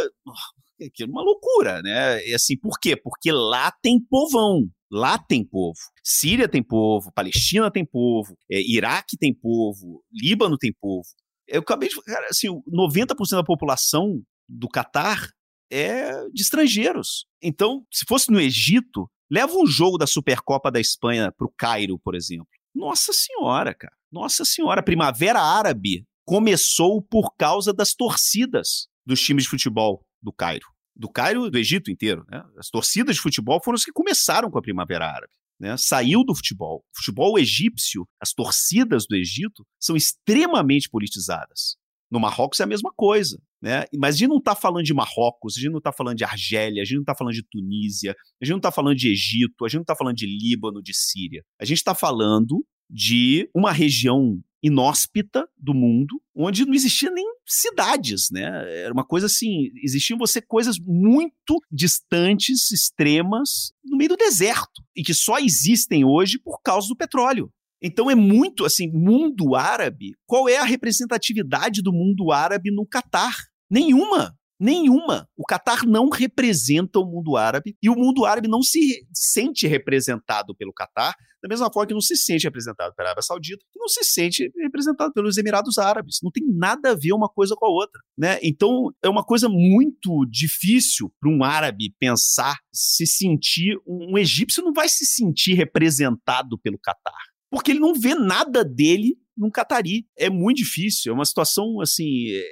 é 0.80 1.06
uma 1.06 1.22
loucura, 1.22 1.80
né? 1.84 2.26
E 2.28 2.34
assim, 2.34 2.58
por 2.58 2.80
quê? 2.80 2.96
Porque 2.96 3.32
lá 3.32 3.72
tem 3.84 4.00
povão. 4.00 4.68
Lá 4.92 5.18
tem 5.18 5.46
povo. 5.46 5.78
Síria 6.04 6.50
tem 6.50 6.64
povo, 6.64 7.12
Palestina 7.14 7.72
tem 7.72 7.86
povo, 7.86 8.36
é, 8.52 8.60
Iraque 8.60 9.16
tem 9.18 9.34
povo, 9.34 10.04
Líbano 10.12 10.58
tem 10.58 10.74
povo. 10.74 11.08
Eu 11.48 11.62
acabei 11.62 11.88
de 11.88 11.96
falar, 11.96 12.26
assim, 12.30 12.48
90% 12.48 13.16
da 13.32 13.44
população 13.44 14.22
do 14.50 14.68
Catar 14.68 15.30
é 15.72 16.28
de 16.30 16.42
estrangeiros. 16.42 17.26
Então, 17.42 17.86
se 17.92 18.06
fosse 18.08 18.30
no 18.30 18.40
Egito, 18.40 19.10
leva 19.30 19.54
um 19.56 19.66
jogo 19.66 19.98
da 19.98 20.06
Supercopa 20.06 20.70
da 20.70 20.80
Espanha 20.80 21.32
para 21.32 21.48
o 21.48 21.54
Cairo, 21.58 21.98
por 21.98 22.14
exemplo. 22.14 22.48
Nossa 22.76 23.14
Senhora, 23.14 23.74
cara. 23.74 23.94
Nossa 24.12 24.44
Senhora. 24.44 24.82
A 24.82 24.84
Primavera 24.84 25.40
Árabe 25.40 26.06
começou 26.26 27.02
por 27.02 27.36
causa 27.36 27.74
das 27.74 27.94
torcidas 27.94 28.88
dos 29.06 29.22
times 29.22 29.44
de 29.44 29.50
futebol 29.50 30.06
do 30.22 30.32
Cairo. 30.32 30.68
Do 30.96 31.10
Cairo 31.10 31.50
do 31.50 31.58
Egito 31.58 31.90
inteiro. 31.90 32.26
Né? 32.30 32.44
As 32.58 32.70
torcidas 32.70 33.16
de 33.16 33.22
futebol 33.22 33.62
foram 33.64 33.76
as 33.76 33.86
que 33.86 33.92
começaram 33.92 34.52
com 34.52 34.58
a 34.58 34.62
Primavera 34.62 35.08
Árabe. 35.08 35.34
Né? 35.60 35.78
Saiu 35.78 36.24
do 36.24 36.36
futebol. 36.36 36.84
O 36.94 36.98
futebol 36.98 37.40
egípcio, 37.40 38.08
as 38.20 38.34
torcidas 38.34 39.06
do 39.08 39.16
Egito, 39.16 39.66
são 39.80 39.96
extremamente 39.96 40.90
politizadas. 40.90 41.78
No 42.12 42.20
Marrocos 42.20 42.60
é 42.60 42.64
a 42.64 42.68
mesma 42.68 42.92
coisa. 42.96 43.42
Né? 43.62 43.86
Mas 43.98 44.16
a 44.16 44.18
gente 44.18 44.30
não 44.30 44.38
está 44.38 44.56
falando 44.56 44.84
de 44.84 44.94
Marrocos, 44.94 45.56
a 45.56 45.62
gente 45.62 45.72
não 45.72 45.78
está 45.78 45.94
falando 45.94 46.18
de 46.18 46.24
Argélia, 46.24 46.82
a 46.82 46.86
gente 46.86 46.96
não 46.96 47.04
está 47.04 47.16
falando 47.16 47.34
de 47.34 47.44
Tunísia, 47.44 48.16
a 48.42 48.46
gente 48.46 48.52
não 48.52 48.58
está 48.58 48.72
falando 48.72 48.96
de 48.96 49.10
Egito, 49.10 49.64
a 49.64 49.68
gente 49.68 49.78
não 49.78 49.84
está 49.84 49.96
falando 49.96 50.16
de 50.16 50.26
Líbano, 50.26 50.82
de 50.82 50.94
Síria. 50.94 51.44
A 51.60 51.66
gente 51.66 51.78
está 51.78 51.94
falando 51.94 52.66
de 52.90 53.50
uma 53.56 53.72
região 53.72 54.42
inóspita 54.64 55.48
do 55.58 55.74
mundo, 55.74 56.22
onde 56.36 56.66
não 56.66 56.74
existia 56.74 57.10
nem 57.10 57.26
cidades, 57.48 58.28
né? 58.32 58.44
Era 58.84 58.94
uma 58.94 59.06
coisa 59.06 59.26
assim, 59.26 59.72
existiam 59.84 60.20
você 60.20 60.40
coisas 60.42 60.78
muito 60.80 61.60
distantes, 61.72 62.72
extremas, 62.72 63.74
no 63.84 63.98
meio 63.98 64.10
do 64.10 64.18
deserto, 64.18 64.84
e 64.96 65.04
que 65.04 65.14
só 65.14 65.40
existem 65.40 66.06
hoje 66.06 66.38
por 66.38 66.62
causa 66.62 66.88
do 66.88 66.96
petróleo. 66.96 67.52
Então 67.82 68.10
é 68.10 68.16
muito 68.16 68.66
assim, 68.66 68.92
mundo 68.92 69.56
árabe. 69.56 70.14
Qual 70.26 70.48
é 70.48 70.58
a 70.58 70.64
representatividade 70.64 71.82
do 71.82 71.92
mundo 71.92 72.32
árabe 72.32 72.72
no 72.72 72.86
Catar? 72.86 73.36
Nenhuma. 73.70 74.36
Nenhuma. 74.60 75.28
O 75.36 75.44
Catar 75.44 75.88
não 75.88 76.08
representa 76.08 77.00
o 77.00 77.06
mundo 77.06 77.36
árabe 77.36 77.76
e 77.82 77.90
o 77.90 77.96
mundo 77.96 78.26
árabe 78.26 78.48
não 78.48 78.62
se 78.62 79.04
sente 79.12 79.66
representado 79.66 80.56
pelo 80.56 80.72
Catar, 80.72 81.16
da 81.42 81.50
mesma 81.50 81.72
forma 81.74 81.88
que 81.88 81.94
não 81.96 82.02
se 82.02 82.16
sente 82.16 82.44
representado 82.44 82.94
pela 82.94 83.10
Arábia 83.10 83.24
Saudita 83.24 83.66
e 83.76 83.80
não 83.80 83.88
se 83.88 84.04
sente 84.04 84.52
representado 84.58 85.12
pelos 85.14 85.36
Emirados 85.40 85.80
Árabes. 85.80 86.20
Não 86.22 86.30
tem 86.30 86.44
nada 86.48 86.92
a 86.92 86.96
ver 86.96 87.14
uma 87.14 87.28
coisa 87.28 87.56
com 87.58 87.66
a 87.66 87.70
outra. 87.70 88.00
Né? 88.16 88.38
Então 88.44 88.94
é 89.04 89.10
uma 89.10 89.24
coisa 89.24 89.50
muito 89.50 90.28
difícil 90.30 91.12
para 91.20 91.32
um 91.32 91.44
árabe 91.44 91.96
pensar, 92.00 92.60
se 92.72 93.08
sentir. 93.08 93.76
Um 93.88 94.16
egípcio 94.16 94.64
não 94.64 94.72
vai 94.72 94.88
se 94.88 95.08
sentir 95.08 95.56
representado 95.56 96.60
pelo 96.60 96.78
Catar. 96.78 97.31
Porque 97.52 97.72
ele 97.72 97.80
não 97.80 97.94
vê 97.94 98.16
nada 98.16 98.64
dele 98.64 99.16
num 99.38 99.52
catari. 99.52 100.08
É 100.18 100.30
muito 100.30 100.58
difícil, 100.58 101.12
é 101.12 101.14
uma 101.14 101.26
situação 101.26 101.82
assim 101.82 102.30
é, 102.30 102.44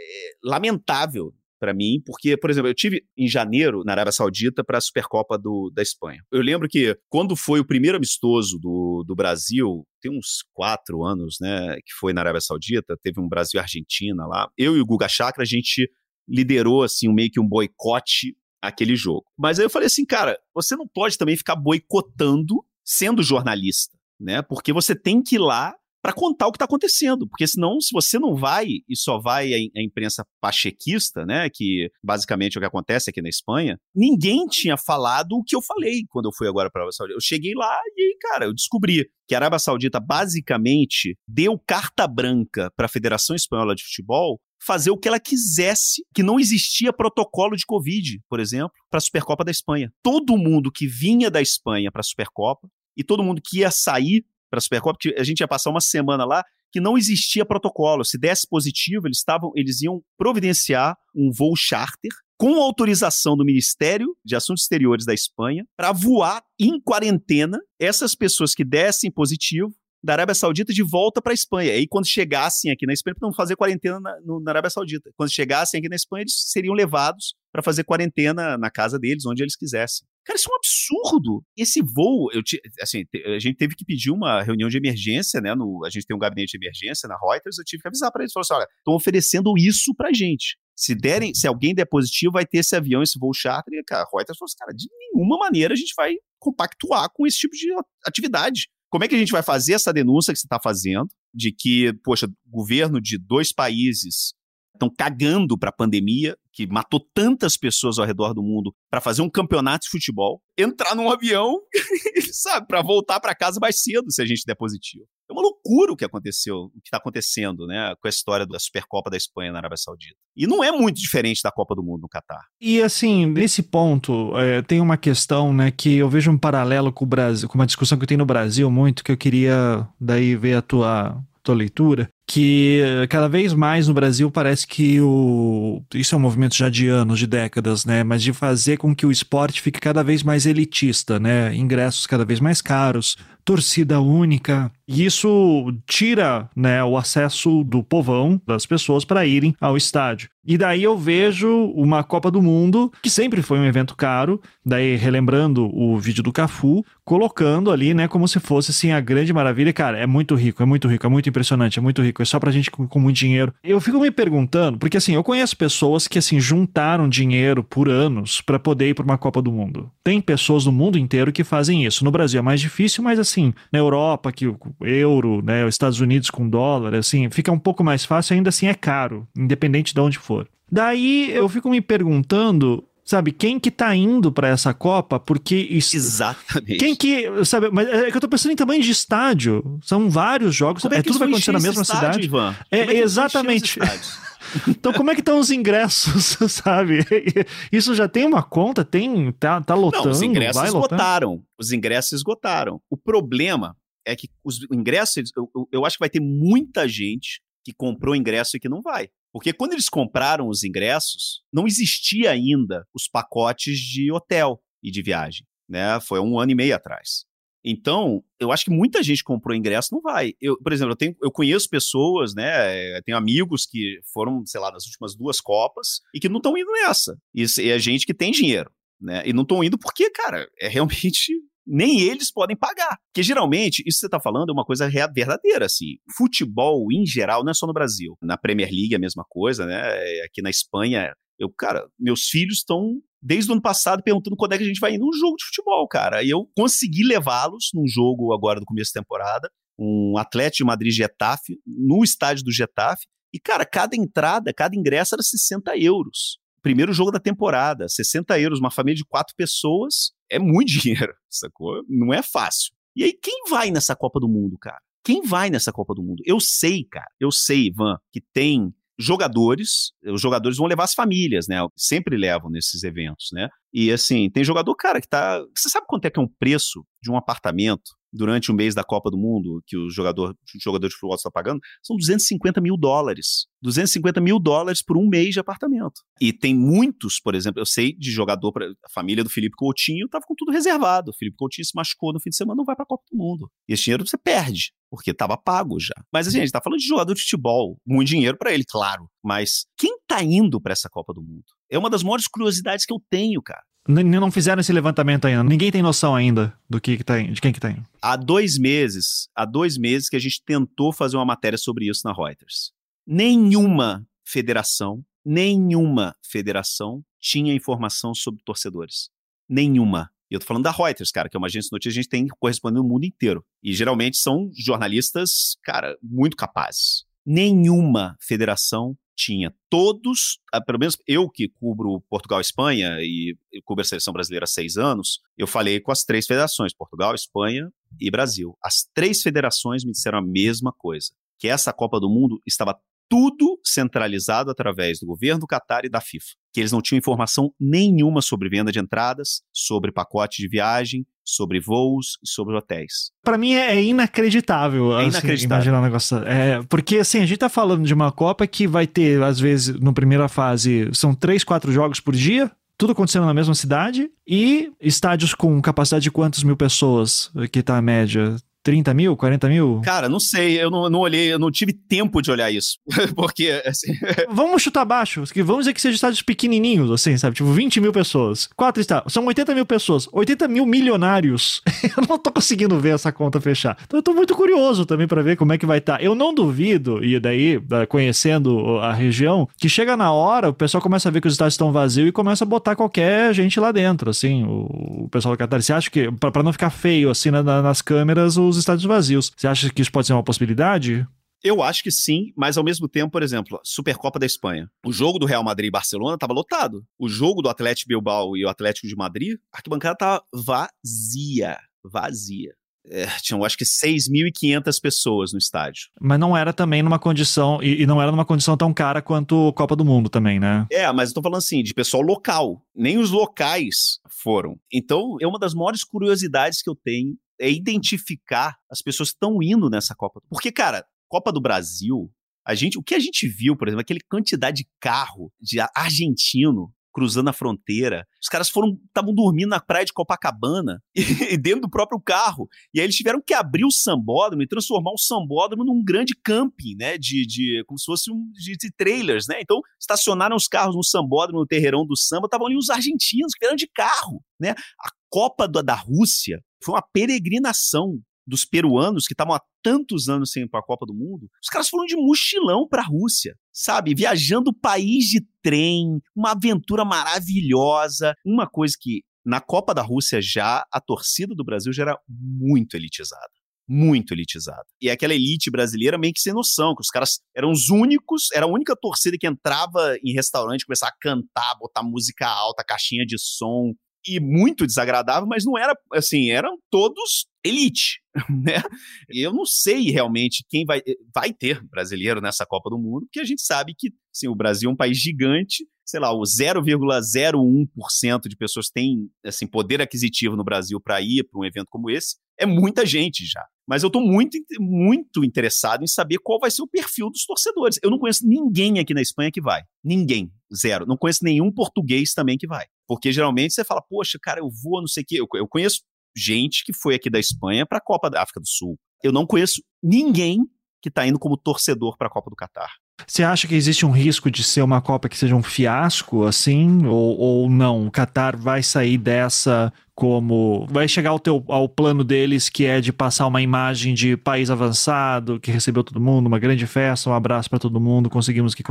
lamentável 0.43 1.33
para 1.59 1.73
mim, 1.73 2.01
porque, 2.05 2.37
por 2.37 2.49
exemplo, 2.49 2.69
eu 2.69 2.73
tive 2.73 3.03
em 3.17 3.27
janeiro 3.27 3.83
na 3.83 3.91
Arábia 3.91 4.13
Saudita 4.13 4.63
para 4.63 4.77
a 4.77 4.81
Supercopa 4.81 5.37
do, 5.37 5.69
da 5.75 5.81
Espanha. 5.81 6.23
Eu 6.31 6.41
lembro 6.41 6.69
que 6.69 6.97
quando 7.09 7.35
foi 7.35 7.59
o 7.59 7.65
primeiro 7.65 7.97
amistoso 7.97 8.57
do, 8.57 9.03
do 9.05 9.13
Brasil, 9.13 9.85
tem 10.01 10.09
uns 10.09 10.43
quatro 10.53 11.03
anos, 11.03 11.35
né, 11.41 11.75
que 11.85 11.93
foi 11.99 12.13
na 12.13 12.21
Arábia 12.21 12.39
Saudita, 12.39 12.97
teve 13.03 13.19
um 13.19 13.27
Brasil-Argentina 13.27 14.25
lá. 14.25 14.49
Eu 14.57 14.77
e 14.77 14.79
o 14.79 14.85
Guga 14.85 15.09
Chakra, 15.09 15.43
a 15.43 15.45
gente 15.45 15.89
liderou, 16.27 16.83
assim, 16.83 17.13
meio 17.13 17.29
que 17.29 17.41
um 17.41 17.47
boicote 17.47 18.37
aquele 18.61 18.95
jogo. 18.95 19.25
Mas 19.37 19.59
aí 19.59 19.65
eu 19.65 19.69
falei 19.69 19.87
assim, 19.87 20.05
cara, 20.05 20.39
você 20.53 20.75
não 20.75 20.87
pode 20.87 21.17
também 21.17 21.35
ficar 21.35 21.55
boicotando 21.55 22.63
sendo 22.85 23.21
jornalista, 23.21 23.97
né? 24.19 24.41
Porque 24.41 24.73
você 24.73 24.95
tem 24.95 25.21
que 25.21 25.35
ir 25.35 25.39
lá 25.39 25.73
para 26.01 26.13
contar 26.13 26.47
o 26.47 26.51
que 26.51 26.55
está 26.55 26.65
acontecendo, 26.65 27.27
porque 27.27 27.45
senão, 27.45 27.79
se 27.81 27.89
você 27.91 28.17
não 28.17 28.35
vai 28.35 28.67
e 28.87 28.95
só 28.95 29.19
vai 29.19 29.53
a, 29.53 29.81
imprensa 29.81 30.25
pachequista, 30.41 31.25
né, 31.25 31.49
que 31.49 31.91
basicamente 32.03 32.55
é 32.55 32.57
o 32.57 32.61
que 32.61 32.67
acontece 32.67 33.09
aqui 33.09 33.21
na 33.21 33.29
Espanha, 33.29 33.77
ninguém 33.93 34.45
tinha 34.47 34.77
falado 34.77 35.33
o 35.33 35.43
que 35.43 35.55
eu 35.55 35.61
falei 35.61 36.03
quando 36.09 36.25
eu 36.29 36.31
fui 36.33 36.47
agora 36.47 36.69
para 36.71 36.81
a 36.81 36.83
Arábia 36.83 36.95
Saudita. 36.95 37.17
Eu 37.17 37.21
cheguei 37.21 37.53
lá 37.53 37.77
e, 37.97 38.17
cara, 38.21 38.45
eu 38.45 38.53
descobri 38.53 39.09
que 39.27 39.35
a 39.35 39.39
Arábia 39.39 39.59
Saudita 39.59 39.99
basicamente 39.99 41.17
deu 41.27 41.59
carta 41.67 42.07
branca 42.07 42.71
para 42.75 42.85
a 42.85 42.89
Federação 42.89 43.35
Espanhola 43.35 43.75
de 43.75 43.83
Futebol 43.83 44.39
fazer 44.61 44.91
o 44.91 44.97
que 44.97 45.07
ela 45.07 45.19
quisesse, 45.19 46.03
que 46.13 46.21
não 46.21 46.39
existia 46.39 46.91
protocolo 46.91 47.55
de 47.55 47.65
Covid, 47.65 48.19
por 48.29 48.39
exemplo, 48.39 48.71
para 48.89 48.97
a 48.97 49.01
Supercopa 49.01 49.43
da 49.43 49.51
Espanha. 49.51 49.91
Todo 50.03 50.37
mundo 50.37 50.71
que 50.71 50.85
vinha 50.85 51.31
da 51.31 51.41
Espanha 51.41 51.91
para 51.91 52.01
a 52.01 52.03
Supercopa 52.03 52.67
e 52.99 53.03
todo 53.03 53.23
mundo 53.23 53.41
que 53.41 53.59
ia 53.59 53.71
sair 53.71 54.25
para 54.49 54.57
a 54.57 54.61
Supercopa, 54.61 54.99
a 55.17 55.23
gente 55.23 55.39
ia 55.39 55.47
passar 55.47 55.69
uma 55.69 55.79
semana 55.79 56.25
lá 56.25 56.43
que 56.71 56.81
não 56.81 56.97
existia 56.97 57.45
protocolo. 57.45 58.03
Se 58.03 58.17
desse 58.17 58.47
positivo, 58.47 59.07
eles 59.07 59.19
estavam, 59.19 59.51
eles 59.55 59.81
iam 59.81 60.03
providenciar 60.17 60.97
um 61.15 61.31
voo 61.31 61.55
charter 61.55 62.11
com 62.37 62.61
autorização 62.61 63.35
do 63.35 63.45
Ministério 63.45 64.15
de 64.23 64.35
Assuntos 64.35 64.63
Exteriores 64.63 65.05
da 65.05 65.13
Espanha 65.13 65.65
para 65.77 65.91
voar 65.91 66.43
em 66.59 66.79
quarentena 66.79 67.59
essas 67.79 68.15
pessoas 68.15 68.53
que 68.53 68.63
dessem 68.63 69.09
positivo 69.09 69.73
da 70.01 70.13
Arábia 70.13 70.35
Saudita 70.35 70.73
de 70.73 70.81
volta 70.81 71.21
para 71.21 71.33
a 71.33 71.33
Espanha. 71.33 71.71
E 71.71 71.75
aí, 71.75 71.87
quando 71.87 72.07
chegassem 72.07 72.71
aqui 72.71 72.85
na 72.85 72.93
Espanha, 72.93 73.15
não 73.21 73.33
fazer 73.33 73.55
quarentena 73.55 73.99
na, 73.99 74.19
no, 74.21 74.39
na 74.39 74.51
Arábia 74.51 74.69
Saudita. 74.69 75.11
Quando 75.15 75.31
chegassem 75.31 75.79
aqui 75.79 75.89
na 75.89 75.95
Espanha, 75.95 76.21
eles 76.21 76.49
seriam 76.49 76.73
levados 76.73 77.33
para 77.51 77.61
fazer 77.61 77.83
quarentena 77.83 78.57
na 78.57 78.71
casa 78.71 78.97
deles, 78.97 79.25
onde 79.25 79.43
eles 79.43 79.55
quisessem. 79.55 80.07
Cara, 80.25 80.37
isso 80.37 80.49
é 80.49 80.53
um 80.53 80.57
absurdo. 80.57 81.43
Esse 81.57 81.81
voo, 81.81 82.29
eu 82.31 82.41
assim, 82.81 83.03
a 83.25 83.39
gente 83.39 83.55
teve 83.55 83.75
que 83.75 83.85
pedir 83.85 84.11
uma 84.11 84.43
reunião 84.43 84.69
de 84.69 84.77
emergência, 84.77 85.41
né? 85.41 85.55
No, 85.55 85.83
a 85.85 85.89
gente 85.89 86.05
tem 86.05 86.15
um 86.15 86.19
gabinete 86.19 86.51
de 86.51 86.65
emergência 86.65 87.07
na 87.07 87.17
Reuters, 87.17 87.57
eu 87.57 87.63
tive 87.65 87.81
que 87.81 87.87
avisar 87.87 88.11
para 88.11 88.23
eles, 88.23 88.31
falar 88.31 88.41
assim, 88.41 88.53
olha, 88.53 88.67
estão 88.77 88.93
oferecendo 88.93 89.53
isso 89.57 89.93
pra 89.95 90.13
gente. 90.13 90.57
Se 90.75 90.95
derem, 90.95 91.33
se 91.33 91.47
alguém 91.47 91.73
der 91.73 91.85
positivo, 91.85 92.33
vai 92.33 92.45
ter 92.45 92.59
esse 92.59 92.75
avião, 92.75 93.03
esse 93.03 93.19
voo 93.19 93.33
charter. 93.33 93.73
E, 93.73 93.83
cara, 93.83 94.03
a 94.03 94.17
Reuters 94.17 94.37
falou 94.37 94.47
assim, 94.47 94.57
cara, 94.57 94.71
de 94.73 94.87
nenhuma 94.97 95.37
maneira 95.37 95.73
a 95.73 95.77
gente 95.77 95.93
vai 95.95 96.13
compactuar 96.39 97.09
com 97.13 97.27
esse 97.27 97.39
tipo 97.39 97.55
de 97.55 97.67
atividade. 98.05 98.69
Como 98.89 99.03
é 99.03 99.07
que 99.07 99.15
a 99.15 99.19
gente 99.19 99.31
vai 99.31 99.43
fazer 99.43 99.73
essa 99.73 99.93
denúncia 99.93 100.33
que 100.33 100.39
você 100.39 100.45
está 100.45 100.59
fazendo 100.61 101.07
de 101.33 101.51
que, 101.51 101.93
poxa, 102.03 102.27
governo 102.47 102.99
de 102.99 103.17
dois 103.17 103.53
países 103.53 104.33
estão 104.73 104.89
cagando 104.97 105.57
para 105.57 105.69
a 105.69 105.73
pandemia, 105.73 106.35
que 106.59 106.67
matou 106.67 106.99
tantas 107.13 107.55
pessoas 107.55 107.97
ao 107.99 108.05
redor 108.05 108.33
do 108.33 108.43
mundo, 108.43 108.75
para 108.89 108.99
fazer 108.99 109.21
um 109.21 109.29
campeonato 109.29 109.85
de 109.85 109.89
futebol, 109.89 110.41
entrar 110.57 110.93
num 110.93 111.09
avião, 111.09 111.57
sabe, 112.33 112.67
para 112.67 112.81
voltar 112.81 113.21
para 113.21 113.33
casa 113.33 113.59
mais 113.61 113.81
cedo 113.81 114.11
se 114.11 114.21
a 114.21 114.25
gente 114.25 114.43
der 114.45 114.55
positivo. 114.55 115.05
É 115.29 115.33
uma 115.33 115.41
loucura 115.41 115.93
o 115.93 115.95
que 115.95 116.03
aconteceu, 116.03 116.55
o 116.55 116.69
que 116.71 116.87
está 116.87 116.97
acontecendo, 116.97 117.65
né, 117.65 117.93
com 118.01 118.07
a 118.07 118.09
história 118.09 118.45
da 118.45 118.59
Supercopa 118.59 119.09
da 119.09 119.15
Espanha 119.15 119.53
na 119.53 119.59
Arábia 119.59 119.77
Saudita. 119.77 120.15
E 120.35 120.45
não 120.47 120.61
é 120.61 120.69
muito 120.69 120.99
diferente 120.99 121.39
da 121.41 121.51
Copa 121.51 121.75
do 121.75 121.83
Mundo 121.83 122.01
no 122.01 122.09
Catar. 122.09 122.43
E 122.59 122.81
assim, 122.81 123.25
nesse 123.25 123.63
ponto, 123.63 124.37
é, 124.37 124.61
tem 124.61 124.81
uma 124.81 124.97
questão, 124.97 125.53
né, 125.53 125.71
que 125.71 125.95
eu 125.95 126.09
vejo 126.09 126.29
um 126.29 126.37
paralelo 126.37 126.91
com 126.91 127.05
o 127.05 127.07
Brasil, 127.07 127.47
com 127.47 127.55
uma 127.55 127.67
discussão 127.67 127.97
que 127.97 128.07
tem 128.07 128.17
no 128.17 128.25
Brasil 128.25 128.69
muito, 128.69 129.01
que 129.01 129.13
eu 129.13 129.17
queria 129.17 129.87
daí 129.97 130.35
ver 130.35 130.55
a 130.55 130.61
tua, 130.61 131.23
tua 131.41 131.55
leitura, 131.55 132.09
que 132.29 132.79
cada 133.09 133.27
vez 133.27 133.55
mais 133.55 133.87
no 133.87 133.93
Brasil 133.93 134.29
parece 134.29 134.67
que 134.67 135.01
o 135.01 135.81
isso 135.95 136.13
é 136.13 136.17
um 136.17 136.21
movimento 136.21 136.55
já 136.55 136.69
de 136.69 136.87
anos, 136.87 137.17
de 137.17 137.25
décadas, 137.25 137.85
né, 137.85 138.03
mas 138.03 138.21
de 138.21 138.31
fazer 138.31 138.77
com 138.77 138.95
que 138.95 139.03
o 139.03 139.11
esporte 139.11 139.59
fique 139.63 139.79
cada 139.79 140.03
vez 140.03 140.21
mais 140.21 140.45
elitista, 140.45 141.19
né, 141.19 141.55
ingressos 141.55 142.05
cada 142.05 142.23
vez 142.23 142.39
mais 142.39 142.61
caros, 142.61 143.17
torcida 143.43 143.99
única, 143.99 144.71
e 144.89 145.05
isso 145.05 145.71
tira, 145.85 146.49
né, 146.55 146.83
o 146.83 146.97
acesso 146.97 147.63
do 147.63 147.83
povão, 147.83 148.41
das 148.47 148.65
pessoas 148.65 149.05
para 149.05 149.23
irem 149.23 149.55
ao 149.61 149.77
estádio. 149.77 150.29
E 150.49 150.57
daí 150.57 150.81
eu 150.81 150.97
vejo 150.97 151.47
uma 151.75 152.03
Copa 152.03 152.31
do 152.31 152.41
Mundo, 152.41 152.91
que 153.03 153.09
sempre 153.09 153.43
foi 153.43 153.59
um 153.59 153.65
evento 153.65 153.95
caro, 153.95 154.41
daí 154.65 154.95
relembrando 154.95 155.69
o 155.71 155.95
vídeo 155.99 156.23
do 156.23 156.31
Cafu, 156.31 156.83
colocando 157.05 157.71
ali, 157.71 157.93
né, 157.93 158.07
como 158.07 158.27
se 158.27 158.39
fosse 158.39 158.71
assim 158.71 158.91
a 158.91 158.99
grande 158.99 159.31
maravilha, 159.31 159.71
cara, 159.71 159.99
é 159.99 160.07
muito 160.07 160.33
rico, 160.33 160.63
é 160.63 160.65
muito 160.65 160.87
rico, 160.87 161.05
é 161.05 161.09
muito 161.09 161.29
impressionante, 161.29 161.77
é 161.77 161.81
muito 161.81 162.01
rico 162.01 162.23
é 162.23 162.25
só 162.25 162.39
pra 162.39 162.51
gente 162.51 162.71
com, 162.71 162.87
com, 162.87 162.99
muito 162.99 163.17
dinheiro. 163.17 163.53
Eu 163.63 163.79
fico 163.79 163.99
me 163.99 164.09
perguntando, 164.09 164.79
porque 164.79 164.97
assim, 164.97 165.13
eu 165.13 165.23
conheço 165.23 165.55
pessoas 165.55 166.07
que 166.07 166.17
assim 166.17 166.39
juntaram 166.39 167.07
dinheiro 167.07 167.63
por 167.63 167.87
anos 167.87 168.41
para 168.41 168.57
poder 168.57 168.89
ir 168.89 168.93
para 168.95 169.05
uma 169.05 169.17
Copa 169.19 169.41
do 169.43 169.51
Mundo. 169.51 169.91
Tem 170.03 170.19
pessoas 170.19 170.65
no 170.65 170.71
mundo 170.71 170.97
inteiro 170.97 171.31
que 171.31 171.43
fazem 171.43 171.85
isso. 171.85 172.03
No 172.03 172.11
Brasil 172.11 172.39
é 172.39 172.43
mais 172.43 172.59
difícil, 172.59 173.03
mas 173.03 173.19
assim, 173.19 173.53
na 173.71 173.77
Europa, 173.77 174.31
que 174.31 174.47
euro, 174.81 175.41
né, 175.43 175.65
os 175.65 175.75
Estados 175.75 175.99
Unidos 175.99 176.29
com 176.29 176.49
dólar, 176.49 176.95
assim, 176.95 177.29
fica 177.29 177.51
um 177.51 177.59
pouco 177.59 177.83
mais 177.83 178.05
fácil, 178.05 178.35
ainda 178.35 178.49
assim 178.49 178.67
é 178.67 178.73
caro, 178.73 179.27
independente 179.37 179.93
de 179.93 179.99
onde 179.99 180.17
for. 180.17 180.47
Daí 180.71 181.31
eu 181.31 181.49
fico 181.49 181.69
me 181.69 181.81
perguntando 181.81 182.83
sabe, 183.09 183.31
quem 183.31 183.59
que 183.59 183.71
tá 183.71 183.95
indo 183.95 184.31
para 184.31 184.49
essa 184.49 184.71
Copa, 184.71 185.19
porque 185.19 185.55
isso, 185.55 185.97
Exatamente. 185.97 186.77
Quem 186.77 186.95
que, 186.95 187.43
sabe, 187.43 187.71
mas 187.71 187.87
é 187.87 188.11
que 188.11 188.15
eu 188.15 188.21
tô 188.21 188.29
pensando 188.29 188.51
em 188.51 188.55
tamanho 188.55 188.83
de 188.83 188.91
estádio. 188.91 189.79
São 189.81 190.11
vários 190.11 190.53
jogos, 190.53 190.83
como 190.83 190.93
é, 190.93 190.99
é 190.99 191.01
tudo 191.01 191.17
vai 191.17 191.27
acontecer 191.27 191.51
na 191.51 191.59
mesma 191.59 191.81
estádio, 191.81 192.01
cidade. 192.01 192.25
Ivan? 192.25 192.55
É, 192.69 192.79
é 192.81 192.99
exatamente. 192.99 193.79
Então, 194.67 194.91
como 194.93 195.11
é 195.11 195.13
que 195.13 195.21
estão 195.21 195.37
os 195.37 195.51
ingressos, 195.51 196.37
sabe? 196.51 197.05
Isso 197.71 197.93
já 197.93 198.07
tem 198.07 198.25
uma 198.25 198.41
conta? 198.41 198.83
Tem, 198.83 199.31
tá, 199.33 199.61
tá 199.61 199.75
lotando? 199.75 200.05
Não, 200.05 200.11
os 200.11 200.21
ingressos 200.21 200.63
esgotaram. 200.63 201.29
Lotando. 201.29 201.45
Os 201.59 201.71
ingressos 201.71 202.11
esgotaram. 202.13 202.81
O 202.89 202.97
problema 202.97 203.75
é 204.09 204.15
que 204.15 204.29
os 204.43 204.59
ingressos, 204.71 205.31
eu, 205.35 205.49
eu 205.71 205.85
acho 205.85 205.97
que 205.97 206.03
vai 206.03 206.09
ter 206.09 206.19
muita 206.19 206.87
gente 206.87 207.41
que 207.63 207.73
comprou 207.73 208.15
ingresso 208.15 208.57
e 208.57 208.59
que 208.59 208.69
não 208.69 208.81
vai. 208.81 209.09
Porque 209.31 209.53
quando 209.53 209.73
eles 209.73 209.89
compraram 209.89 210.47
os 210.47 210.63
ingressos, 210.63 211.43
não 211.53 211.67
existia 211.67 212.31
ainda 212.31 212.87
os 212.93 213.07
pacotes 213.07 213.77
de 213.77 214.11
hotel 214.11 214.61
e 214.81 214.89
de 214.89 215.01
viagem, 215.01 215.45
né? 215.67 215.99
Foi 215.99 216.19
um 216.19 216.39
ano 216.39 216.51
e 216.51 216.55
meio 216.55 216.75
atrás. 216.75 217.25
Então, 217.63 218.23
eu 218.39 218.51
acho 218.51 218.63
que 218.63 218.71
muita 218.71 219.03
gente 219.03 219.23
comprou 219.23 219.55
ingresso 219.55 219.93
não 219.93 220.01
vai. 220.01 220.33
Eu, 220.39 220.57
por 220.61 220.71
exemplo, 220.71 220.93
eu, 220.93 220.95
tenho, 220.95 221.15
eu 221.21 221.31
conheço 221.31 221.69
pessoas, 221.69 222.33
né? 222.33 222.97
Eu 222.97 223.03
tenho 223.03 223.17
amigos 223.17 223.65
que 223.65 223.99
foram, 224.13 224.45
sei 224.45 224.61
lá, 224.61 224.71
nas 224.71 224.85
últimas 224.85 225.15
duas 225.15 225.41
Copas 225.41 225.99
e 226.15 226.19
que 226.19 226.29
não 226.29 226.37
estão 226.37 226.57
indo 226.57 226.71
nessa. 226.71 227.17
E 227.35 227.43
é 227.69 227.77
gente 227.77 228.05
que 228.05 228.13
tem 228.13 228.31
dinheiro, 228.31 228.71
né? 228.99 229.23
E 229.25 229.33
não 229.33 229.43
estão 229.43 229.63
indo 229.63 229.77
porque, 229.77 230.09
cara, 230.09 230.49
é 230.59 230.67
realmente 230.67 231.33
nem 231.69 232.01
eles 232.01 232.31
podem 232.31 232.57
pagar. 232.57 232.97
Porque 233.07 233.21
geralmente, 233.21 233.83
isso 233.85 233.97
que 233.97 233.99
você 234.01 234.05
está 234.07 234.19
falando 234.19 234.49
é 234.49 234.53
uma 234.53 234.65
coisa 234.65 234.89
verdadeira, 234.89 235.65
assim. 235.65 235.97
Futebol, 236.17 236.87
em 236.91 237.05
geral, 237.05 237.43
não 237.43 237.51
é 237.51 237.53
só 237.53 237.67
no 237.67 237.73
Brasil. 237.73 238.17
Na 238.21 238.37
Premier 238.37 238.69
League 238.69 238.93
é 238.93 238.97
a 238.97 238.99
mesma 238.99 239.23
coisa, 239.29 239.65
né? 239.65 239.79
É, 239.83 240.25
aqui 240.25 240.41
na 240.41 240.49
Espanha, 240.49 241.13
eu, 241.37 241.49
cara, 241.49 241.87
meus 241.99 242.23
filhos 242.23 242.57
estão 242.57 242.99
desde 243.21 243.51
o 243.51 243.53
ano 243.53 243.61
passado 243.61 244.01
perguntando 244.03 244.35
quando 244.35 244.53
é 244.53 244.57
que 244.57 244.63
a 244.63 244.67
gente 244.67 244.79
vai 244.79 244.93
ir 244.93 244.97
num 244.97 245.13
jogo 245.13 245.35
de 245.37 245.45
futebol, 245.45 245.87
cara. 245.87 246.23
E 246.23 246.29
eu 246.29 246.49
consegui 246.57 247.03
levá-los 247.03 247.69
num 247.73 247.87
jogo 247.87 248.33
agora 248.33 248.59
do 248.59 248.65
começo 248.65 248.91
da 248.93 249.01
temporada, 249.01 249.49
um 249.77 250.17
Atlético 250.17 250.57
de 250.57 250.63
Madrid 250.65 250.93
Getafe, 250.93 251.59
no 251.65 252.03
estádio 252.03 252.43
do 252.43 252.51
Getafe. 252.51 253.05
E, 253.33 253.39
cara, 253.39 253.63
cada 253.63 253.95
entrada, 253.95 254.51
cada 254.51 254.75
ingresso 254.75 255.13
era 255.13 255.21
60 255.21 255.77
euros 255.77 256.39
primeiro 256.61 256.93
jogo 256.93 257.11
da 257.11 257.19
temporada, 257.19 257.87
60 257.87 258.39
euros, 258.39 258.59
uma 258.59 258.71
família 258.71 258.97
de 258.97 259.05
quatro 259.05 259.35
pessoas, 259.35 260.11
é 260.29 260.39
muito 260.39 260.71
dinheiro, 260.79 261.13
sacou? 261.29 261.83
Não 261.87 262.13
é 262.13 262.21
fácil. 262.21 262.71
E 262.95 263.03
aí, 263.03 263.13
quem 263.13 263.43
vai 263.49 263.71
nessa 263.71 263.95
Copa 263.95 264.19
do 264.19 264.27
Mundo, 264.27 264.57
cara? 264.57 264.79
Quem 265.03 265.21
vai 265.21 265.49
nessa 265.49 265.71
Copa 265.71 265.93
do 265.93 266.03
Mundo? 266.03 266.21
Eu 266.25 266.39
sei, 266.39 266.83
cara, 266.83 267.09
eu 267.19 267.31
sei, 267.31 267.67
Ivan, 267.67 267.97
que 268.11 268.21
tem 268.33 268.73
jogadores, 268.99 269.93
os 270.05 270.21
jogadores 270.21 270.57
vão 270.57 270.67
levar 270.67 270.83
as 270.83 270.93
famílias, 270.93 271.47
né? 271.47 271.65
Sempre 271.77 272.17
levam 272.17 272.49
nesses 272.51 272.83
eventos, 272.83 273.29
né? 273.31 273.47
E 273.73 273.91
assim, 273.91 274.29
tem 274.29 274.43
jogador, 274.43 274.75
cara, 274.75 274.99
que 274.99 275.07
tá. 275.07 275.41
Você 275.55 275.69
sabe 275.69 275.85
quanto 275.87 276.05
é 276.05 276.09
que 276.09 276.19
é 276.19 276.23
um 276.23 276.27
preço 276.27 276.85
de 277.01 277.09
um 277.09 277.15
apartamento 277.15 277.91
durante 278.11 278.51
o 278.51 278.53
mês 278.53 278.73
da 278.75 278.83
Copa 278.83 279.09
do 279.09 279.17
Mundo 279.17 279.61
que 279.65 279.77
o 279.77 279.89
jogador, 279.89 280.31
o 280.31 280.59
jogador 280.61 280.87
de 280.87 280.93
futebol 280.93 281.15
está 281.15 281.31
pagando, 281.31 281.59
são 281.83 281.95
250 281.95 282.59
mil 282.61 282.75
dólares. 282.77 283.47
250 283.61 284.21
mil 284.21 284.39
dólares 284.39 284.81
por 284.81 284.97
um 284.97 285.07
mês 285.07 285.33
de 285.33 285.39
apartamento. 285.39 286.01
E 286.19 286.31
tem 286.31 286.55
muitos, 286.55 287.19
por 287.19 287.35
exemplo, 287.35 287.61
eu 287.61 287.65
sei 287.65 287.93
de 287.93 288.09
jogador, 288.09 288.53
a 288.63 288.89
família 288.93 289.23
do 289.23 289.29
Felipe 289.29 289.55
Coutinho 289.55 290.05
estava 290.05 290.23
com 290.25 290.33
tudo 290.35 290.51
reservado. 290.51 291.11
O 291.11 291.13
Felipe 291.13 291.35
Coutinho 291.37 291.65
se 291.65 291.75
machucou 291.75 292.13
no 292.13 292.19
fim 292.19 292.29
de 292.29 292.37
semana, 292.37 292.57
não 292.57 292.65
vai 292.65 292.75
para 292.75 292.83
a 292.83 292.87
Copa 292.87 293.03
do 293.11 293.17
Mundo. 293.17 293.51
E 293.67 293.73
esse 293.73 293.83
dinheiro 293.83 294.07
você 294.07 294.17
perde, 294.17 294.71
porque 294.89 295.11
estava 295.11 295.37
pago 295.37 295.79
já. 295.79 295.95
Mas 296.11 296.27
assim, 296.27 296.37
a 296.37 296.41
gente 296.41 296.47
está 296.47 296.61
falando 296.61 296.79
de 296.79 296.87
jogador 296.87 297.13
de 297.13 297.21
futebol, 297.21 297.77
muito 297.85 298.07
dinheiro 298.07 298.37
para 298.37 298.53
ele, 298.53 298.63
claro. 298.65 299.09
Mas 299.23 299.65
quem 299.77 299.95
está 299.97 300.23
indo 300.23 300.61
para 300.61 300.71
essa 300.71 300.89
Copa 300.89 301.13
do 301.13 301.21
Mundo? 301.21 301.43
É 301.69 301.77
uma 301.77 301.89
das 301.89 302.01
maiores 302.01 302.27
curiosidades 302.27 302.85
que 302.85 302.93
eu 302.93 303.01
tenho, 303.09 303.41
cara. 303.41 303.63
Não 303.91 304.29
fizeram 304.29 304.59
esse 304.59 304.71
levantamento 304.71 305.25
ainda. 305.25 305.43
Ninguém 305.43 305.71
tem 305.71 305.81
noção 305.81 306.15
ainda 306.15 306.53
do 306.69 306.79
que, 306.79 306.97
que 306.97 307.03
tá, 307.03 307.19
de 307.19 307.41
quem 307.41 307.51
que 307.51 307.59
tem. 307.59 307.83
Há 307.99 308.15
dois 308.15 308.59
meses, 308.59 309.27
há 309.35 309.45
dois 309.45 309.79
meses 309.79 310.07
que 310.07 310.15
a 310.15 310.19
gente 310.19 310.43
tentou 310.45 310.93
fazer 310.93 311.17
uma 311.17 311.25
matéria 311.25 311.57
sobre 311.57 311.89
isso 311.89 312.01
na 312.05 312.13
Reuters. 312.13 312.71
Nenhuma 313.07 314.07
federação, 314.23 315.03
nenhuma 315.25 316.15
federação 316.21 317.03
tinha 317.19 317.51
informação 317.51 318.13
sobre 318.13 318.43
torcedores. 318.43 319.09
Nenhuma. 319.49 320.11
E 320.29 320.35
eu 320.35 320.39
tô 320.39 320.45
falando 320.45 320.65
da 320.65 320.71
Reuters, 320.71 321.09
cara, 321.09 321.27
que 321.27 321.35
é 321.35 321.39
uma 321.39 321.47
agência 321.47 321.69
de 321.69 321.73
notícias 321.73 321.95
a 321.95 321.99
gente 322.01 322.09
tem 322.09 322.27
correspondendo 322.39 322.83
no 322.83 322.89
mundo 322.89 323.05
inteiro. 323.05 323.43
E 323.63 323.73
geralmente 323.73 324.17
são 324.17 324.51
jornalistas, 324.53 325.57
cara, 325.63 325.97
muito 326.03 326.37
capazes. 326.37 327.05
Nenhuma 327.25 328.15
federação 328.21 328.95
tinha 329.19 329.53
todos, 329.69 330.39
ah, 330.53 330.61
pelo 330.61 330.79
menos 330.79 330.95
eu 331.05 331.29
que 331.29 331.49
cubro 331.49 332.01
Portugal 332.09 332.39
e 332.39 332.41
Espanha 332.41 332.97
e 333.01 333.35
cubro 333.65 333.81
a 333.81 333.85
seleção 333.85 334.13
brasileira 334.13 334.45
há 334.45 334.47
seis 334.47 334.77
anos, 334.77 335.19
eu 335.37 335.45
falei 335.45 335.81
com 335.81 335.91
as 335.91 336.05
três 336.05 336.25
federações, 336.25 336.73
Portugal, 336.73 337.13
Espanha 337.13 337.69
e 337.99 338.09
Brasil. 338.09 338.57
As 338.63 338.87
três 338.93 339.21
federações 339.21 339.83
me 339.83 339.91
disseram 339.91 340.19
a 340.19 340.25
mesma 340.25 340.71
coisa, 340.71 341.09
que 341.37 341.49
essa 341.49 341.73
Copa 341.73 341.99
do 341.99 342.09
Mundo 342.09 342.39
estava 342.47 342.79
tudo 343.09 343.59
centralizado 343.65 344.51
através 344.51 344.99
do 344.99 345.07
governo 345.07 345.41
do 345.41 345.47
Catar 345.47 345.83
e 345.83 345.89
da 345.89 345.99
FIFA. 345.99 346.27
Que 346.53 346.61
eles 346.61 346.71
não 346.71 346.81
tinham 346.81 346.99
informação 346.99 347.51
nenhuma 347.59 348.21
sobre 348.21 348.49
venda 348.49 348.71
de 348.71 348.79
entradas, 348.79 349.41
sobre 349.51 349.91
pacote 349.91 350.41
de 350.41 350.47
viagem, 350.47 351.05
sobre 351.25 351.59
voos 351.59 352.17
e 352.23 352.29
sobre 352.29 352.55
hotéis. 352.55 353.11
Para 353.23 353.37
mim 353.37 353.53
é 353.53 353.81
inacreditável, 353.81 354.93
é 354.93 355.01
assim, 355.01 355.09
inacreditável. 355.09 355.57
imaginar 355.57 355.79
um 355.79 355.83
negócio. 355.83 356.17
É, 356.19 356.61
porque 356.69 356.97
assim, 356.97 357.19
a 357.19 357.25
gente 357.25 357.37
tá 357.37 357.49
falando 357.49 357.85
de 357.85 357.93
uma 357.93 358.11
Copa 358.11 358.45
que 358.47 358.67
vai 358.67 358.87
ter, 358.87 359.21
às 359.21 359.39
vezes, 359.39 359.79
na 359.79 359.93
primeira 359.93 360.27
fase, 360.27 360.89
são 360.93 361.13
três, 361.13 361.43
quatro 361.43 361.71
jogos 361.71 361.99
por 361.99 362.15
dia, 362.15 362.51
tudo 362.77 362.93
acontecendo 362.93 363.25
na 363.25 363.33
mesma 363.33 363.53
cidade 363.53 364.09
e 364.25 364.71
estádios 364.79 365.33
com 365.33 365.61
capacidade 365.61 366.03
de 366.03 366.11
quantas 366.11 366.43
mil 366.43 366.55
pessoas 366.55 367.29
que 367.51 367.61
tá 367.61 367.77
a 367.77 367.81
média? 367.81 368.35
30 368.63 368.93
mil, 368.93 369.15
40 369.15 369.49
mil? 369.49 369.81
Cara, 369.83 370.09
não 370.09 370.19
sei, 370.19 370.61
eu 370.61 370.69
não, 370.69 370.89
não 370.89 370.99
olhei, 370.99 371.31
eu 371.31 371.39
não 371.39 371.51
tive 371.51 371.73
tempo 371.73 372.21
de 372.21 372.31
olhar 372.31 372.51
isso. 372.51 372.77
Porque, 373.15 373.61
assim. 373.65 373.93
vamos 374.29 374.61
chutar 374.61 374.85
baixo, 374.85 375.23
vamos 375.37 375.59
dizer 375.59 375.73
que 375.73 375.81
seja 375.81 375.95
estádios 375.95 376.21
pequenininhos, 376.21 376.91
assim, 376.91 377.17
sabe? 377.17 377.35
Tipo, 377.35 377.51
20 377.51 377.79
mil 377.81 377.91
pessoas. 377.91 378.49
Quatro 378.55 378.81
estádios, 378.81 379.13
são 379.13 379.25
80 379.25 379.55
mil 379.55 379.65
pessoas, 379.65 380.07
80 380.11 380.47
mil 380.47 380.65
milionários. 380.65 381.61
eu 381.97 382.03
não 382.07 382.17
tô 382.17 382.31
conseguindo 382.31 382.79
ver 382.79 382.95
essa 382.95 383.11
conta 383.11 383.39
fechar. 383.39 383.77
Então 383.85 383.99
eu 383.99 384.03
tô 384.03 384.13
muito 384.13 384.35
curioso 384.35 384.85
também 384.85 385.07
para 385.07 385.21
ver 385.21 385.37
como 385.37 385.53
é 385.53 385.57
que 385.57 385.65
vai 385.65 385.77
estar. 385.77 385.97
Tá. 385.97 386.03
Eu 386.03 386.13
não 386.13 386.33
duvido, 386.33 387.03
e 387.03 387.19
daí, 387.19 387.59
conhecendo 387.87 388.77
a 388.79 388.93
região, 388.93 389.47
que 389.57 389.69
chega 389.69 389.95
na 389.95 390.11
hora, 390.11 390.49
o 390.49 390.53
pessoal 390.53 390.81
começa 390.81 391.09
a 391.09 391.11
ver 391.11 391.21
que 391.21 391.27
os 391.27 391.33
estádios 391.33 391.53
estão 391.53 391.71
vazios 391.71 392.09
e 392.09 392.11
começa 392.11 392.43
a 392.43 392.47
botar 392.47 392.75
qualquer 392.75 393.33
gente 393.33 393.59
lá 393.59 393.71
dentro, 393.71 394.09
assim. 394.09 394.43
O, 394.43 395.07
pessoal 395.09 395.35
do 395.35 395.39
Qatar, 395.39 395.61
você 395.61 395.73
acha 395.73 395.89
que, 395.89 396.11
para 396.11 396.43
não 396.43 396.51
ficar 396.51 396.69
feio, 396.69 397.09
assim, 397.09 397.31
na, 397.31 397.41
nas 397.41 397.81
câmeras, 397.81 398.37
o 398.37 398.48
os 398.49 398.57
estádios 398.57 398.85
vazios. 398.85 399.31
Você 399.35 399.47
acha 399.47 399.69
que 399.69 399.81
isso 399.81 399.91
pode 399.91 400.07
ser 400.07 400.13
uma 400.13 400.23
possibilidade? 400.23 401.07
Eu 401.43 401.63
acho 401.63 401.83
que 401.83 401.91
sim, 401.91 402.33
mas 402.35 402.57
ao 402.57 402.63
mesmo 402.63 402.87
tempo, 402.87 403.11
por 403.11 403.23
exemplo, 403.23 403.59
Supercopa 403.63 404.19
da 404.19 404.25
Espanha. 404.25 404.69
O 404.85 404.91
jogo 404.91 405.17
do 405.17 405.25
Real 405.25 405.43
Madrid 405.43 405.69
e 405.69 405.71
Barcelona 405.71 406.15
estava 406.15 406.33
lotado. 406.33 406.85
O 406.97 407.07
jogo 407.07 407.41
do 407.41 407.49
Atlético 407.49 407.87
Bilbao 407.87 408.35
e 408.35 408.43
o 408.43 408.49
Atlético 408.49 408.87
de 408.87 408.95
Madrid, 408.95 409.37
a 409.53 409.57
arquibancada 409.57 409.93
estava 409.93 410.23
vazia. 410.33 411.57
Vazia. 411.83 412.53
é, 412.91 413.05
tinham 413.21 413.43
acho 413.45 413.57
que 413.57 413.63
6.500 413.63 414.81
pessoas 414.81 415.31
no 415.31 415.39
estádio. 415.39 415.83
Mas 416.01 416.19
não 416.19 416.35
era 416.35 416.51
também 416.51 416.83
numa 416.83 416.99
condição, 416.99 417.63
e, 417.63 417.83
e, 417.83 417.85
não 417.85 418.01
era 418.01 418.11
numa 418.11 418.25
condição 418.25 418.57
tão 418.57 418.73
cara 418.73 419.01
quanto 419.01 419.53
Copa 419.53 419.75
do 419.75 419.85
Mundo 419.85 420.09
também, 420.09 420.39
né? 420.39 420.67
É, 420.69 420.91
mas 420.91 421.09
eu 421.09 421.15
tô 421.15 421.21
falando 421.21 421.37
assim, 421.37 421.63
de 421.63 421.73
pessoal 421.73 422.03
local. 422.03 422.61
Nem 422.75 422.97
os 422.97 423.11
locais 423.11 423.99
foram. 424.09 424.59
Então, 424.73 425.15
é 425.21 425.27
uma 425.27 425.39
das 425.39 425.53
maiores 425.53 425.83
curiosidades 425.85 426.61
que 426.61 426.69
eu 426.69 426.75
tenho 426.75 427.15
é 427.39 427.49
identificar 427.49 428.57
as 428.69 428.81
pessoas 428.81 429.09
que 429.09 429.15
estão 429.15 429.41
indo 429.41 429.69
nessa 429.69 429.95
Copa. 429.95 430.21
Porque, 430.29 430.51
cara, 430.51 430.85
Copa 431.07 431.31
do 431.31 431.41
Brasil, 431.41 432.11
a 432.45 432.53
gente, 432.53 432.77
o 432.77 432.83
que 432.83 432.95
a 432.95 432.99
gente 432.99 433.27
viu, 433.27 433.55
por 433.55 433.67
exemplo, 433.67 433.81
aquele 433.81 434.01
quantidade 434.01 434.63
de 434.63 434.69
carro 434.79 435.31
de 435.39 435.59
argentino 435.75 436.73
cruzando 436.99 437.29
a 437.29 437.33
fronteira. 437.33 438.05
Os 438.21 438.27
caras 438.27 438.49
foram, 438.49 438.77
estavam 438.85 439.13
dormindo 439.13 439.47
na 439.47 439.59
praia 439.61 439.85
de 439.85 439.93
Copacabana 439.93 440.81
e, 440.93 441.37
dentro 441.37 441.61
do 441.61 441.69
próprio 441.69 441.99
carro. 442.01 442.49
E 442.73 442.79
aí 442.79 442.85
eles 442.85 442.95
tiveram 442.95 443.21
que 443.25 443.33
abrir 443.33 443.63
o 443.63 443.71
sambódromo 443.71 444.43
e 444.43 444.47
transformar 444.47 444.91
o 444.91 444.97
sambódromo 444.97 445.63
num 445.63 445.81
grande 445.81 446.13
camping, 446.13 446.75
né? 446.77 446.97
De, 446.97 447.25
de 447.25 447.63
como 447.65 447.79
se 447.79 447.85
fosse 447.85 448.11
um 448.11 448.29
de, 448.33 448.57
de 448.57 448.69
trailers, 448.75 449.27
né? 449.27 449.39
Então 449.39 449.61
estacionaram 449.79 450.35
os 450.35 450.47
carros 450.47 450.75
no 450.75 450.83
sambódromo, 450.83 451.39
no 451.39 451.47
terreirão 451.47 451.85
do 451.85 451.95
samba, 451.95 452.25
estavam 452.25 452.47
ali 452.47 452.57
os 452.57 452.69
argentinos 452.69 453.33
que 453.33 453.39
vieram 453.39 453.55
de 453.55 453.67
carro, 453.73 454.21
né? 454.37 454.51
A 454.51 454.91
Copa 455.09 455.47
da, 455.47 455.61
da 455.61 455.75
Rússia 455.75 456.43
foi 456.61 456.75
uma 456.75 456.83
peregrinação 456.93 457.99
dos 458.29 458.45
peruanos 458.45 459.05
que 459.05 459.13
estavam 459.13 459.33
há 459.33 459.41
tantos 459.63 460.07
anos 460.07 460.31
sem 460.31 460.43
ir 460.43 460.49
para 460.49 460.59
a 460.59 460.63
Copa 460.63 460.85
do 460.85 460.93
Mundo, 460.93 461.29
os 461.41 461.49
caras 461.49 461.67
foram 461.67 461.85
de 461.85 461.95
mochilão 461.95 462.67
para 462.67 462.81
a 462.81 462.85
Rússia, 462.85 463.35
sabe? 463.51 463.95
Viajando 463.95 464.51
o 464.51 464.57
país 464.57 465.05
de 465.05 465.25
trem, 465.41 465.99
uma 466.15 466.31
aventura 466.31 466.85
maravilhosa, 466.85 468.13
uma 468.25 468.47
coisa 468.47 468.75
que 468.79 469.01
na 469.25 469.41
Copa 469.41 469.73
da 469.73 469.81
Rússia 469.81 470.21
já 470.21 470.65
a 470.71 470.79
torcida 470.79 471.35
do 471.35 471.43
Brasil 471.43 471.73
já 471.73 471.83
era 471.83 471.97
muito 472.07 472.75
elitizada 472.75 473.39
muito 473.71 474.15
elitizada. 474.15 474.65
E 474.81 474.89
aquela 474.89 475.13
elite 475.13 475.51
brasileira 475.51 475.95
meio 475.95 476.11
que 476.11 476.19
sem 476.19 476.33
noção, 476.33 476.73
que 476.73 476.81
os 476.81 476.89
caras 476.89 477.19
eram 477.35 477.51
os 477.51 477.69
únicos, 477.69 478.31
era 478.33 478.47
a 478.47 478.49
única 478.49 478.75
torcida 478.75 479.15
que 479.17 479.27
entrava 479.27 479.95
em 480.03 480.11
restaurante, 480.11 480.65
começava 480.65 480.91
a 480.91 480.99
cantar, 480.99 481.55
botar 481.59 481.83
música 481.83 482.27
alta, 482.27 482.63
caixinha 482.63 483.05
de 483.05 483.19
som, 483.19 483.73
e 484.07 484.19
muito 484.19 484.65
desagradável, 484.65 485.27
mas 485.27 485.45
não 485.45 485.57
era 485.57 485.75
assim, 485.93 486.31
eram 486.31 486.57
todos 486.69 487.27
elite, 487.43 488.01
né? 488.29 488.61
Eu 489.09 489.33
não 489.33 489.45
sei 489.45 489.91
realmente 489.91 490.45
quem 490.49 490.65
vai 490.65 490.81
vai 491.13 491.33
ter 491.33 491.61
brasileiro 491.67 492.21
nessa 492.21 492.45
Copa 492.45 492.69
do 492.69 492.77
Mundo, 492.77 493.05
porque 493.05 493.19
a 493.19 493.25
gente 493.25 493.41
sabe 493.41 493.73
que 493.77 493.91
assim, 494.13 494.27
o 494.27 494.35
Brasil 494.35 494.69
é 494.69 494.73
um 494.73 494.77
país 494.77 494.97
gigante, 494.97 495.65
sei 495.85 495.99
lá, 495.99 496.13
o 496.13 496.21
0,01% 496.21 498.27
de 498.27 498.35
pessoas 498.35 498.69
têm 498.69 499.09
assim 499.25 499.47
poder 499.47 499.81
aquisitivo 499.81 500.35
no 500.35 500.43
Brasil 500.43 500.79
para 500.79 501.01
ir 501.01 501.23
para 501.23 501.39
um 501.39 501.45
evento 501.45 501.67
como 501.69 501.89
esse, 501.89 502.17
é 502.39 502.45
muita 502.45 502.85
gente 502.85 503.25
já. 503.25 503.45
Mas 503.67 503.83
eu 503.83 503.87
estou 503.87 504.01
muito, 504.01 504.35
muito 504.59 505.23
interessado 505.23 505.83
em 505.83 505.87
saber 505.87 506.17
qual 506.23 506.39
vai 506.39 506.49
ser 506.49 506.63
o 506.63 506.67
perfil 506.67 507.11
dos 507.11 507.23
torcedores. 507.23 507.77
Eu 507.83 507.91
não 507.91 507.99
conheço 507.99 508.27
ninguém 508.27 508.79
aqui 508.79 508.95
na 508.95 509.01
Espanha 509.01 509.29
que 509.31 509.39
vai. 509.39 509.61
Ninguém. 509.83 510.31
Zero. 510.55 510.87
Não 510.87 510.97
conheço 510.97 511.23
nenhum 511.23 511.51
português 511.51 512.13
também 512.13 512.35
que 512.35 512.47
vai. 512.47 512.65
Porque 512.89 513.11
geralmente 513.11 513.53
você 513.53 513.63
fala, 513.63 513.83
poxa, 513.87 514.17
cara, 514.19 514.39
eu 514.39 514.49
vou, 514.49 514.81
não 514.81 514.87
sei 514.87 515.03
o 515.03 515.05
quê. 515.05 515.21
Eu, 515.21 515.27
eu 515.35 515.47
conheço 515.47 515.81
gente 516.17 516.63
que 516.65 516.73
foi 516.73 516.95
aqui 516.95 517.07
da 517.07 517.19
Espanha 517.19 517.63
para 517.63 517.77
a 517.77 517.81
Copa 517.81 518.09
da 518.09 518.23
África 518.23 518.39
do 518.39 518.47
Sul. 518.47 518.79
Eu 519.03 519.11
não 519.11 519.27
conheço 519.27 519.61
ninguém 519.81 520.39
que 520.81 520.89
está 520.89 521.05
indo 521.05 521.19
como 521.19 521.37
torcedor 521.37 521.95
para 521.97 522.07
a 522.07 522.09
Copa 522.09 522.31
do 522.31 522.35
Catar. 522.35 522.71
Você 523.05 523.23
acha 523.23 523.47
que 523.47 523.53
existe 523.53 523.85
um 523.85 523.91
risco 523.91 524.31
de 524.31 524.43
ser 524.43 524.63
uma 524.63 524.81
Copa 524.81 525.07
que 525.07 525.15
seja 525.15 525.35
um 525.35 525.43
fiasco, 525.43 526.25
assim, 526.25 526.83
ou, 526.87 527.15
ou 527.15 527.49
não? 527.49 527.85
O 527.85 527.91
Qatar 527.91 528.35
vai 528.35 528.63
sair 528.63 528.97
dessa 528.97 529.71
como. 529.99 530.65
Vai 530.69 530.87
chegar 530.87 531.09
ao, 531.09 531.19
teu, 531.19 531.43
ao 531.49 531.67
plano 531.67 532.05
deles, 532.05 532.47
que 532.47 532.65
é 532.65 532.79
de 532.79 532.93
passar 532.93 533.27
uma 533.27 533.41
imagem 533.41 533.93
de 533.93 534.15
país 534.15 534.49
avançado, 534.49 535.39
que 535.41 535.51
recebeu 535.51 535.83
todo 535.83 535.99
mundo, 535.99 536.27
uma 536.27 536.39
grande 536.39 536.65
festa, 536.65 537.09
um 537.09 537.13
abraço 537.13 537.49
para 537.49 537.59
todo 537.59 537.81
mundo, 537.81 538.09
conseguimos 538.09 538.53
o 538.53 538.55
que, 538.55 538.63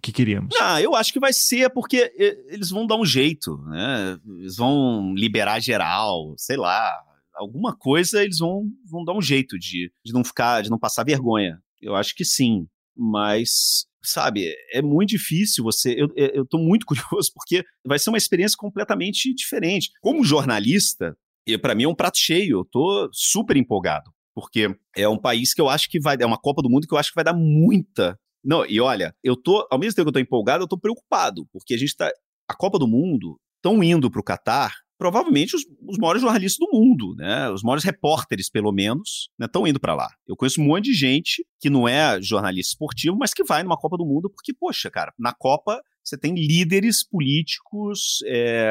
que 0.00 0.12
queríamos? 0.12 0.56
Ah, 0.58 0.80
eu 0.80 0.94
acho 0.94 1.12
que 1.12 1.20
vai 1.20 1.34
ser 1.34 1.68
porque 1.70 2.10
eles 2.48 2.70
vão 2.70 2.86
dar 2.86 2.96
um 2.96 3.04
jeito, 3.04 3.58
né? 3.66 4.18
Eles 4.38 4.56
vão 4.56 5.12
liberar 5.14 5.60
geral, 5.60 6.34
sei 6.38 6.56
lá. 6.56 6.98
Alguma 7.34 7.76
coisa 7.76 8.22
eles 8.22 8.38
vão, 8.38 8.64
vão 8.90 9.04
dar 9.04 9.12
um 9.12 9.22
jeito 9.22 9.58
de, 9.58 9.92
de 10.04 10.12
não 10.12 10.24
ficar, 10.24 10.62
de 10.62 10.70
não 10.70 10.78
passar 10.78 11.04
vergonha. 11.04 11.58
Eu 11.80 11.94
acho 11.94 12.14
que 12.14 12.24
sim 12.24 12.66
mas 13.00 13.86
sabe, 14.02 14.54
é 14.72 14.82
muito 14.82 15.10
difícil 15.10 15.64
você. 15.64 15.94
Eu, 15.96 16.08
eu 16.14 16.46
tô 16.46 16.58
muito 16.58 16.84
curioso, 16.86 17.30
porque 17.34 17.64
vai 17.84 17.98
ser 17.98 18.10
uma 18.10 18.18
experiência 18.18 18.56
completamente 18.58 19.34
diferente. 19.34 19.90
Como 20.00 20.24
jornalista, 20.24 21.16
para 21.62 21.74
mim 21.74 21.84
é 21.84 21.88
um 21.88 21.94
prato 21.94 22.18
cheio, 22.18 22.58
eu 22.58 22.64
tô 22.64 23.08
super 23.12 23.56
empolgado, 23.56 24.10
porque 24.34 24.68
é 24.96 25.08
um 25.08 25.18
país 25.18 25.54
que 25.54 25.60
eu 25.60 25.68
acho 25.68 25.88
que 25.88 26.00
vai. 26.00 26.16
É 26.20 26.26
uma 26.26 26.38
Copa 26.38 26.62
do 26.62 26.70
Mundo 26.70 26.86
que 26.86 26.94
eu 26.94 26.98
acho 26.98 27.10
que 27.10 27.16
vai 27.16 27.24
dar 27.24 27.34
muita. 27.34 28.18
Não, 28.44 28.64
e 28.64 28.80
olha, 28.80 29.14
eu 29.22 29.36
tô, 29.36 29.66
ao 29.70 29.78
mesmo 29.78 29.94
tempo 29.96 30.06
que 30.06 30.08
eu 30.08 30.24
tô 30.24 30.26
empolgado, 30.26 30.64
eu 30.64 30.68
tô 30.68 30.78
preocupado, 30.78 31.46
porque 31.52 31.74
a 31.74 31.78
gente 31.78 31.96
tá. 31.96 32.10
A 32.48 32.54
Copa 32.54 32.78
do 32.78 32.88
Mundo 32.88 33.38
estão 33.56 33.82
indo 33.82 34.10
para 34.10 34.20
o 34.20 34.24
Catar 34.24 34.74
provavelmente 35.00 35.56
os, 35.56 35.64
os, 35.88 35.96
maiores 35.96 36.20
jornalistas 36.20 36.58
do 36.58 36.70
mundo, 36.70 37.14
né? 37.16 37.48
Os 37.48 37.62
maiores 37.62 37.82
repórteres, 37.82 38.50
pelo 38.50 38.70
menos, 38.70 39.30
estão 39.40 39.62
né? 39.62 39.70
indo 39.70 39.80
para 39.80 39.94
lá. 39.94 40.10
Eu 40.28 40.36
conheço 40.36 40.60
um 40.60 40.64
monte 40.64 40.90
de 40.90 40.92
gente 40.92 41.42
que 41.58 41.70
não 41.70 41.88
é 41.88 42.20
jornalista 42.20 42.72
esportivo, 42.72 43.16
mas 43.16 43.32
que 43.32 43.42
vai 43.42 43.62
numa 43.62 43.78
Copa 43.78 43.96
do 43.96 44.04
Mundo 44.04 44.28
porque, 44.28 44.52
poxa, 44.52 44.90
cara, 44.90 45.10
na 45.18 45.32
Copa 45.32 45.80
você 46.04 46.18
tem 46.18 46.34
líderes 46.34 47.02
políticos, 47.02 48.18
é, 48.26 48.70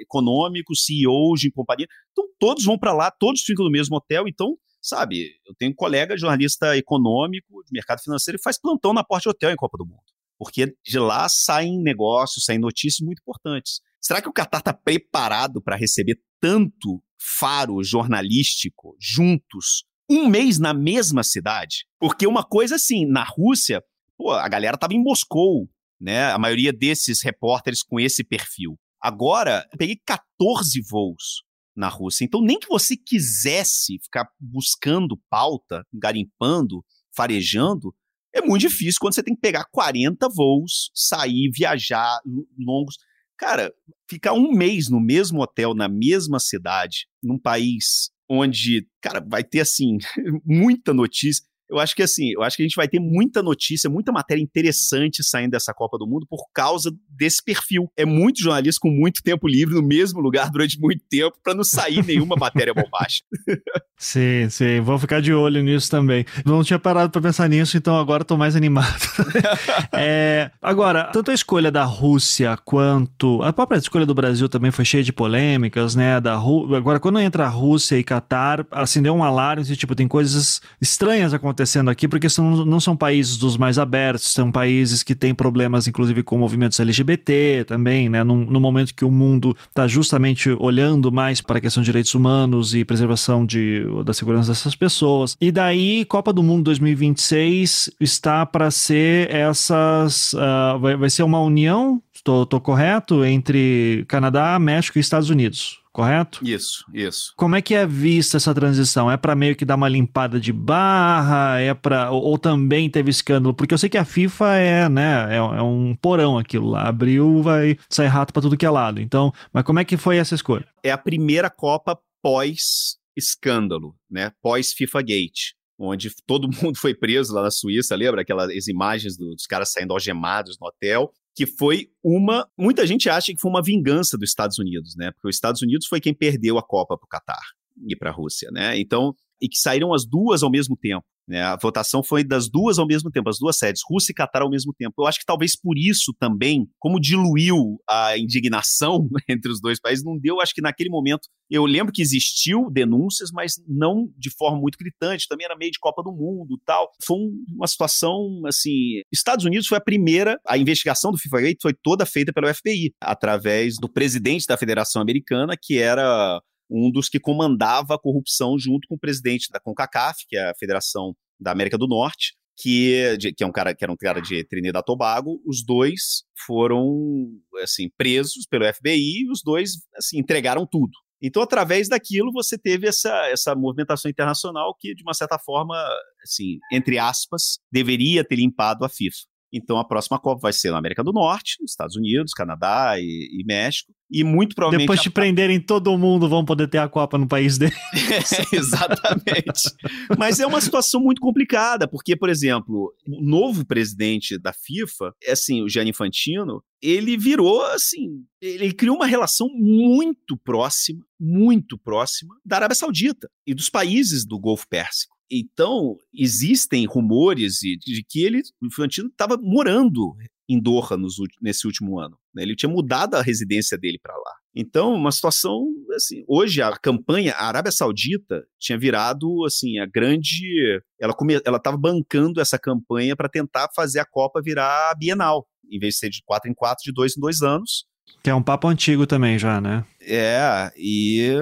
econômicos, 0.00 0.84
CEOs 0.84 1.38
de 1.38 1.52
companhia. 1.52 1.86
Então, 2.10 2.24
todos 2.36 2.64
vão 2.64 2.76
para 2.76 2.92
lá, 2.92 3.12
todos 3.12 3.42
ficam 3.42 3.64
no 3.64 3.70
mesmo 3.70 3.94
hotel. 3.94 4.26
Então, 4.26 4.56
sabe, 4.82 5.36
eu 5.46 5.54
tenho 5.54 5.70
um 5.70 5.74
colega 5.74 6.16
jornalista 6.16 6.76
econômico, 6.76 7.62
de 7.64 7.72
mercado 7.72 8.02
financeiro, 8.02 8.40
e 8.40 8.42
faz 8.42 8.60
plantão 8.60 8.92
na 8.92 9.04
porta 9.04 9.22
de 9.22 9.28
hotel 9.28 9.50
em 9.52 9.56
Copa 9.56 9.78
do 9.78 9.86
Mundo. 9.86 10.02
Porque 10.36 10.74
de 10.84 10.98
lá 10.98 11.28
saem 11.28 11.80
negócios, 11.80 12.44
saem 12.44 12.58
notícias 12.58 13.06
muito 13.06 13.20
importantes. 13.20 13.80
Será 14.04 14.20
que 14.20 14.28
o 14.28 14.32
Qatar 14.34 14.60
está 14.60 14.74
preparado 14.74 15.62
para 15.62 15.76
receber 15.76 16.20
tanto 16.38 17.02
faro 17.18 17.82
jornalístico 17.82 18.94
juntos 19.00 19.84
um 20.10 20.28
mês 20.28 20.58
na 20.58 20.74
mesma 20.74 21.22
cidade? 21.22 21.86
Porque 21.98 22.26
uma 22.26 22.44
coisa 22.44 22.74
assim, 22.74 23.06
na 23.06 23.24
Rússia, 23.24 23.82
pô, 24.18 24.32
a 24.32 24.46
galera 24.46 24.74
estava 24.74 24.92
em 24.92 25.02
Moscou, 25.02 25.70
né? 25.98 26.30
A 26.30 26.38
maioria 26.38 26.70
desses 26.70 27.22
repórteres 27.22 27.82
com 27.82 27.98
esse 27.98 28.22
perfil. 28.22 28.78
Agora, 29.00 29.66
eu 29.72 29.78
peguei 29.78 29.96
14 30.04 30.82
voos 30.82 31.42
na 31.74 31.88
Rússia. 31.88 32.26
Então, 32.26 32.42
nem 32.42 32.58
que 32.58 32.68
você 32.68 32.98
quisesse 32.98 33.98
ficar 34.02 34.28
buscando 34.38 35.18
pauta, 35.30 35.82
garimpando, 35.90 36.84
farejando, 37.16 37.94
é 38.34 38.42
muito 38.42 38.60
difícil 38.60 38.98
quando 39.00 39.14
você 39.14 39.22
tem 39.22 39.34
que 39.34 39.40
pegar 39.40 39.64
40 39.72 40.28
voos, 40.28 40.90
sair, 40.92 41.50
viajar 41.56 42.20
longos. 42.58 42.96
Cara, 43.38 43.72
ficar 44.08 44.32
um 44.32 44.52
mês 44.52 44.88
no 44.88 45.00
mesmo 45.00 45.40
hotel, 45.42 45.74
na 45.74 45.88
mesma 45.88 46.38
cidade, 46.38 47.06
num 47.22 47.38
país 47.38 48.10
onde, 48.28 48.86
cara, 49.00 49.20
vai 49.20 49.44
ter, 49.44 49.60
assim, 49.60 49.98
muita 50.44 50.94
notícia. 50.94 51.44
Eu 51.68 51.78
acho 51.78 51.94
que 51.94 52.02
assim, 52.02 52.30
eu 52.32 52.42
acho 52.42 52.56
que 52.56 52.62
a 52.62 52.66
gente 52.66 52.76
vai 52.76 52.86
ter 52.86 53.00
muita 53.00 53.42
notícia, 53.42 53.88
muita 53.88 54.12
matéria 54.12 54.42
interessante 54.42 55.22
saindo 55.24 55.52
dessa 55.52 55.72
Copa 55.72 55.96
do 55.98 56.06
Mundo 56.06 56.26
por 56.28 56.46
causa 56.52 56.92
desse 57.08 57.42
perfil. 57.42 57.90
É 57.96 58.04
muito 58.04 58.42
jornalista 58.42 58.78
com 58.80 58.90
muito 58.90 59.22
tempo 59.22 59.48
livre 59.48 59.74
no 59.74 59.82
mesmo 59.82 60.20
lugar 60.20 60.50
durante 60.50 60.78
muito 60.78 61.02
tempo 61.08 61.36
para 61.42 61.54
não 61.54 61.64
sair 61.64 62.04
nenhuma 62.04 62.36
matéria 62.36 62.74
bombástica. 62.74 63.26
sim, 63.96 64.48
sim, 64.50 64.80
vou 64.80 64.98
ficar 64.98 65.22
de 65.22 65.32
olho 65.32 65.62
nisso 65.62 65.90
também. 65.90 66.24
Não 66.44 66.62
tinha 66.62 66.78
parado 66.78 67.10
para 67.10 67.22
pensar 67.22 67.48
nisso, 67.48 67.76
então 67.76 67.98
agora 67.98 68.24
tô 68.24 68.36
mais 68.36 68.54
animado. 68.54 69.00
é, 69.92 70.50
agora, 70.60 71.04
tanto 71.04 71.30
a 71.30 71.34
escolha 71.34 71.70
da 71.70 71.84
Rússia 71.84 72.56
quanto 72.64 73.42
a 73.42 73.52
própria 73.52 73.78
escolha 73.78 74.04
do 74.04 74.14
Brasil 74.14 74.48
também 74.48 74.70
foi 74.70 74.84
cheia 74.84 75.02
de 75.02 75.12
polêmicas, 75.12 75.94
né? 75.94 76.20
Da 76.20 76.36
Ru... 76.36 76.74
Agora, 76.74 77.00
quando 77.00 77.18
entra 77.18 77.46
a 77.46 77.48
Rússia 77.48 77.96
e 77.96 78.04
Catar, 78.04 78.66
acendeu 78.70 79.14
um 79.14 79.24
alarme, 79.24 79.64
tipo, 79.76 79.94
tem 79.94 80.06
coisas 80.06 80.60
estranhas 80.80 81.32
acontecendo 81.32 81.53
acontecendo 81.54 81.88
aqui, 81.88 82.08
porque 82.08 82.28
são, 82.28 82.64
não 82.66 82.80
são 82.80 82.96
países 82.96 83.36
dos 83.36 83.56
mais 83.56 83.78
abertos, 83.78 84.32
são 84.32 84.50
países 84.50 85.02
que 85.02 85.14
têm 85.14 85.34
problemas, 85.34 85.86
inclusive, 85.86 86.22
com 86.22 86.36
movimentos 86.36 86.78
LGBT 86.80 87.64
também, 87.66 88.08
né? 88.08 88.24
No, 88.24 88.44
no 88.44 88.60
momento 88.60 88.94
que 88.94 89.04
o 89.04 89.10
mundo 89.10 89.56
está 89.68 89.86
justamente 89.86 90.50
olhando 90.50 91.12
mais 91.12 91.40
para 91.40 91.58
a 91.58 91.60
questão 91.60 91.82
de 91.82 91.86
direitos 91.86 92.14
humanos 92.14 92.74
e 92.74 92.84
preservação 92.84 93.46
de, 93.46 93.84
da 94.04 94.12
segurança 94.12 94.50
dessas 94.50 94.74
pessoas. 94.74 95.36
E 95.40 95.52
daí, 95.52 96.04
Copa 96.04 96.32
do 96.32 96.42
Mundo 96.42 96.64
2026 96.64 97.90
está 98.00 98.44
para 98.44 98.70
ser 98.70 99.30
essas. 99.30 100.32
Uh, 100.32 100.78
vai, 100.80 100.96
vai 100.96 101.10
ser 101.10 101.22
uma 101.22 101.40
união, 101.40 102.02
estou 102.24 102.60
correto, 102.60 103.24
entre 103.24 104.04
Canadá, 104.08 104.58
México 104.58 104.98
e 104.98 105.00
Estados 105.00 105.30
Unidos 105.30 105.84
correto? 105.94 106.40
Isso, 106.44 106.84
isso. 106.92 107.32
Como 107.36 107.54
é 107.54 107.62
que 107.62 107.72
é 107.72 107.86
vista 107.86 108.36
essa 108.36 108.52
transição? 108.52 109.08
É 109.08 109.16
para 109.16 109.36
meio 109.36 109.54
que 109.54 109.64
dar 109.64 109.76
uma 109.76 109.88
limpada 109.88 110.40
de 110.40 110.52
barra? 110.52 111.60
É 111.60 111.72
para 111.72 112.10
ou, 112.10 112.20
ou, 112.20 112.36
também 112.36 112.90
teve 112.90 113.10
escândalo? 113.10 113.54
Porque 113.54 113.72
eu 113.72 113.78
sei 113.78 113.88
que 113.88 113.96
a 113.96 114.04
FIFA 114.04 114.56
é, 114.56 114.88
né, 114.88 115.26
é, 115.30 115.36
é 115.36 115.62
um 115.62 115.94
porão 115.94 116.36
aquilo 116.36 116.68
lá. 116.68 116.88
Abriu, 116.88 117.40
vai 117.42 117.78
sair 117.88 118.08
rato 118.08 118.32
para 118.32 118.42
tudo 118.42 118.56
que 118.56 118.66
é 118.66 118.70
lado. 118.70 119.00
Então, 119.00 119.32
mas 119.52 119.62
como 119.62 119.78
é 119.78 119.84
que 119.84 119.96
foi 119.96 120.16
essa 120.16 120.34
escolha? 120.34 120.66
É 120.82 120.90
a 120.90 120.98
primeira 120.98 121.48
Copa 121.48 121.96
pós 122.20 122.98
escândalo, 123.16 123.94
né? 124.10 124.32
Pós-FIFA 124.42 125.00
Gate, 125.00 125.52
onde 125.78 126.10
todo 126.26 126.48
mundo 126.60 126.76
foi 126.76 126.92
preso 126.92 127.32
lá 127.32 127.42
na 127.42 127.50
Suíça, 127.52 127.94
lembra 127.94 128.22
aquelas 128.22 128.66
imagens 128.66 129.16
dos 129.16 129.46
caras 129.46 129.70
saindo 129.70 129.92
algemados 129.92 130.58
no 130.60 130.66
hotel? 130.66 131.12
Que 131.34 131.46
foi 131.46 131.90
uma. 132.02 132.48
Muita 132.56 132.86
gente 132.86 133.08
acha 133.08 133.32
que 133.32 133.40
foi 133.40 133.50
uma 133.50 133.62
vingança 133.62 134.16
dos 134.16 134.30
Estados 134.30 134.58
Unidos, 134.58 134.94
né? 134.96 135.10
Porque 135.12 135.28
os 135.28 135.36
Estados 135.36 135.62
Unidos 135.62 135.86
foi 135.86 136.00
quem 136.00 136.14
perdeu 136.14 136.58
a 136.58 136.62
Copa 136.62 136.96
para 136.96 137.04
o 137.04 137.08
Catar 137.08 137.42
e 137.88 137.96
para 137.96 138.10
a 138.10 138.12
Rússia, 138.12 138.50
né? 138.52 138.78
Então, 138.78 139.14
e 139.44 139.48
que 139.48 139.58
saíram 139.58 139.92
as 139.92 140.06
duas 140.06 140.42
ao 140.42 140.50
mesmo 140.50 140.74
tempo. 140.74 141.04
Né? 141.28 141.42
A 141.42 141.56
votação 141.56 142.02
foi 142.02 142.22
das 142.22 142.48
duas 142.48 142.78
ao 142.78 142.86
mesmo 142.86 143.10
tempo, 143.10 143.28
as 143.28 143.38
duas 143.38 143.56
sedes, 143.56 143.82
Rússia 143.86 144.12
e 144.12 144.14
Catar 144.14 144.42
ao 144.42 144.50
mesmo 144.50 144.72
tempo. 144.74 144.94
Eu 144.98 145.06
acho 145.06 145.18
que 145.18 145.26
talvez 145.26 145.54
por 145.54 145.76
isso 145.76 146.14
também, 146.18 146.66
como 146.78 147.00
diluiu 147.00 147.78
a 147.88 148.16
indignação 148.16 149.06
entre 149.28 149.50
os 149.50 149.60
dois 149.60 149.78
países, 149.78 150.04
não 150.04 150.18
deu, 150.18 150.40
acho 150.40 150.54
que 150.54 150.62
naquele 150.62 150.88
momento, 150.88 151.28
eu 151.50 151.66
lembro 151.66 151.92
que 151.92 152.02
existiu 152.02 152.70
denúncias, 152.70 153.30
mas 153.32 153.54
não 153.68 154.08
de 154.16 154.30
forma 154.30 154.58
muito 154.58 154.78
gritante, 154.78 155.28
também 155.28 155.44
era 155.44 155.56
meio 155.56 155.70
de 155.70 155.78
Copa 155.78 156.02
do 156.02 156.12
Mundo 156.12 156.58
tal. 156.64 156.90
Foi 157.04 157.18
uma 157.54 157.66
situação, 157.66 158.42
assim, 158.46 159.02
Estados 159.12 159.44
Unidos 159.44 159.66
foi 159.66 159.76
a 159.76 159.84
primeira, 159.84 160.38
a 160.46 160.56
investigação 160.56 161.10
do 161.10 161.18
FIFA 161.18 161.40
Gate 161.40 161.62
foi 161.62 161.74
toda 161.74 162.06
feita 162.06 162.32
pelo 162.32 162.52
FBI, 162.52 162.92
através 163.00 163.76
do 163.78 163.90
presidente 163.90 164.46
da 164.46 164.56
Federação 164.56 165.02
Americana, 165.02 165.54
que 165.60 165.78
era 165.78 166.40
um 166.74 166.90
dos 166.90 167.08
que 167.08 167.20
comandava 167.20 167.94
a 167.94 167.98
corrupção 167.98 168.58
junto 168.58 168.88
com 168.88 168.96
o 168.96 168.98
presidente 168.98 169.48
da 169.50 169.60
CONCACAF, 169.60 170.26
que 170.28 170.36
é 170.36 170.50
a 170.50 170.54
Federação 170.54 171.14
da 171.38 171.52
América 171.52 171.78
do 171.78 171.86
Norte, 171.86 172.34
que, 172.56 173.16
que, 173.36 173.42
é 173.42 173.46
um 173.46 173.52
cara, 173.52 173.74
que 173.74 173.84
era 173.84 173.92
um 173.92 173.96
cara 173.96 174.20
de 174.20 174.44
Trinidad 174.44 174.82
e 174.82 174.84
Tobago, 174.84 175.40
os 175.46 175.64
dois 175.64 176.24
foram 176.46 177.28
assim 177.62 177.88
presos 177.96 178.46
pelo 178.48 178.64
FBI 178.72 179.24
e 179.24 179.30
os 179.30 179.40
dois 179.42 179.72
assim 179.96 180.18
entregaram 180.18 180.66
tudo. 180.70 180.92
Então, 181.22 181.42
através 181.42 181.88
daquilo, 181.88 182.30
você 182.32 182.58
teve 182.58 182.86
essa, 182.86 183.10
essa 183.28 183.54
movimentação 183.54 184.10
internacional 184.10 184.76
que, 184.78 184.94
de 184.94 185.02
uma 185.02 185.14
certa 185.14 185.38
forma, 185.38 185.74
assim, 186.22 186.58
entre 186.70 186.98
aspas, 186.98 187.58
deveria 187.72 188.22
ter 188.22 188.36
limpado 188.36 188.84
a 188.84 188.88
FIFA. 188.90 189.16
Então 189.56 189.78
a 189.78 189.84
próxima 189.84 190.18
Copa 190.18 190.40
vai 190.42 190.52
ser 190.52 190.72
na 190.72 190.78
América 190.78 191.04
do 191.04 191.12
Norte, 191.12 191.56
Estados 191.64 191.94
Unidos, 191.94 192.32
Canadá 192.32 192.94
e, 192.98 193.28
e 193.40 193.44
México. 193.44 193.92
E 194.10 194.22
muito 194.22 194.54
provavelmente. 194.54 194.86
Depois 194.86 195.00
de 195.00 195.08
a... 195.08 195.12
prenderem 195.12 195.60
todo 195.60 195.96
mundo, 195.96 196.28
vão 196.28 196.44
poder 196.44 196.68
ter 196.68 196.78
a 196.78 196.88
Copa 196.88 197.16
no 197.16 197.28
país 197.28 197.56
deles. 197.56 197.74
É, 198.14 198.56
exatamente. 198.56 199.70
Mas 200.18 200.38
é 200.38 200.46
uma 200.46 200.60
situação 200.60 201.00
muito 201.00 201.20
complicada, 201.20 201.88
porque, 201.88 202.16
por 202.16 202.28
exemplo, 202.28 202.92
o 203.06 203.22
novo 203.22 203.64
presidente 203.64 204.38
da 204.38 204.52
FIFA, 204.52 205.14
é 205.22 205.32
assim, 205.32 205.62
o 205.62 205.68
Gianni 205.68 205.90
Infantino, 205.90 206.62
ele 206.82 207.16
virou 207.16 207.62
assim, 207.64 208.24
ele 208.40 208.72
criou 208.72 208.96
uma 208.96 209.06
relação 209.06 209.48
muito 209.48 210.36
próxima, 210.36 211.04
muito 211.18 211.78
próxima 211.78 212.34
da 212.44 212.56
Arábia 212.56 212.74
Saudita 212.74 213.28
e 213.46 213.54
dos 213.54 213.70
países 213.70 214.24
do 214.24 214.38
Golfo 214.38 214.66
Pérsico. 214.68 215.13
Então, 215.30 215.96
existem 216.12 216.86
rumores 216.86 217.54
de, 217.54 217.76
de 217.78 218.04
que 218.08 218.22
ele, 218.22 218.42
o 218.62 218.66
Infantino, 218.66 219.08
estava 219.08 219.36
morando 219.36 220.14
em 220.48 220.60
Doha 220.60 220.96
nos, 220.96 221.16
nesse 221.40 221.66
último 221.66 221.98
ano. 221.98 222.18
Né? 222.34 222.42
Ele 222.42 222.56
tinha 222.56 222.70
mudado 222.70 223.14
a 223.14 223.22
residência 223.22 223.78
dele 223.78 223.98
para 224.02 224.14
lá. 224.14 224.34
Então, 224.54 224.94
uma 224.94 225.10
situação 225.10 225.66
assim, 225.96 226.24
hoje 226.28 226.62
a 226.62 226.76
campanha, 226.76 227.32
a 227.32 227.48
Arábia 227.48 227.72
Saudita 227.72 228.44
tinha 228.58 228.78
virado 228.78 229.44
assim 229.44 229.78
a 229.78 229.86
grande, 229.86 230.80
ela 231.00 231.14
ela 231.44 231.56
estava 231.56 231.76
bancando 231.76 232.40
essa 232.40 232.58
campanha 232.58 233.16
para 233.16 233.28
tentar 233.28 233.68
fazer 233.74 233.98
a 233.98 234.04
Copa 234.04 234.40
virar 234.42 234.90
a 234.90 234.94
Bienal, 234.94 235.48
em 235.68 235.78
vez 235.78 235.94
de 235.94 236.00
ser 236.00 236.10
de 236.10 236.22
quatro 236.24 236.48
em 236.48 236.54
quatro, 236.54 236.84
de 236.84 236.92
dois 236.92 237.16
em 237.16 237.20
dois 237.20 237.42
anos. 237.42 237.86
Que 238.22 238.30
é 238.30 238.34
um 238.34 238.42
papo 238.42 238.68
antigo 238.68 239.06
também 239.06 239.38
já, 239.38 239.60
né? 239.60 239.84
É, 240.00 240.70
e 240.76 241.32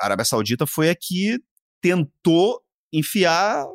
a 0.00 0.06
Arábia 0.06 0.24
Saudita 0.24 0.66
foi 0.66 0.88
a 0.88 0.94
que 0.94 1.38
tentou 1.82 2.63
enfiar 2.98 3.66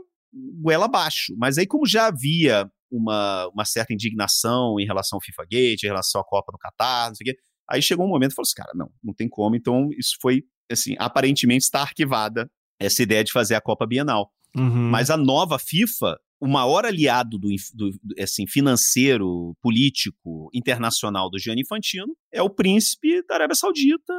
goela 0.61 0.85
abaixo. 0.85 1.33
Mas 1.37 1.57
aí, 1.57 1.67
como 1.67 1.85
já 1.85 2.07
havia 2.07 2.69
uma, 2.91 3.47
uma 3.53 3.65
certa 3.65 3.93
indignação 3.93 4.79
em 4.79 4.85
relação 4.85 5.17
ao 5.17 5.21
FIFA 5.21 5.45
Gate, 5.49 5.83
em 5.83 5.87
relação 5.87 6.21
à 6.21 6.23
Copa 6.23 6.51
do 6.51 6.57
Catar, 6.57 7.09
não 7.09 7.15
sei 7.15 7.25
o 7.25 7.33
quê, 7.33 7.39
aí 7.69 7.81
chegou 7.81 8.05
um 8.05 8.09
momento 8.09 8.31
e 8.31 8.35
falou 8.35 8.45
assim, 8.45 8.55
cara, 8.55 8.71
não, 8.75 8.89
não 9.03 9.13
tem 9.13 9.27
como. 9.29 9.55
Então, 9.55 9.89
isso 9.97 10.15
foi, 10.21 10.43
assim, 10.71 10.95
aparentemente 10.97 11.65
está 11.65 11.81
arquivada 11.81 12.49
essa 12.79 13.03
ideia 13.03 13.23
de 13.23 13.31
fazer 13.31 13.55
a 13.55 13.61
Copa 13.61 13.85
Bienal. 13.85 14.31
Uhum. 14.55 14.89
Mas 14.89 15.09
a 15.09 15.17
nova 15.17 15.59
FIFA, 15.59 16.17
o 16.39 16.47
maior 16.47 16.85
aliado 16.85 17.37
do, 17.37 17.49
do, 17.73 17.91
assim, 18.19 18.47
financeiro, 18.47 19.55
político, 19.61 20.49
internacional 20.53 21.29
do 21.29 21.37
Gianni 21.37 21.61
Infantino 21.61 22.15
é 22.31 22.41
o 22.41 22.49
príncipe 22.49 23.21
da 23.27 23.35
Arábia 23.35 23.55
Saudita 23.55 24.13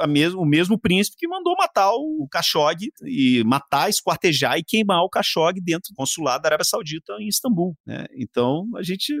a 0.00 0.06
mesmo, 0.06 0.40
o 0.40 0.46
mesmo 0.46 0.78
príncipe 0.78 1.16
que 1.18 1.28
mandou 1.28 1.54
matar 1.56 1.90
o, 1.92 2.24
o 2.24 2.28
Khashoggi 2.28 2.90
e 3.04 3.42
matar, 3.44 3.88
esquartejar 3.88 4.58
e 4.58 4.64
queimar 4.64 5.02
o 5.02 5.08
Khashoggi 5.08 5.60
dentro 5.60 5.92
do 5.92 5.96
consulado 5.96 6.42
da 6.42 6.48
Arábia 6.48 6.64
Saudita 6.64 7.14
em 7.20 7.28
Istambul. 7.28 7.76
Né? 7.86 8.06
Então, 8.16 8.66
a 8.76 8.82
gente, 8.82 9.14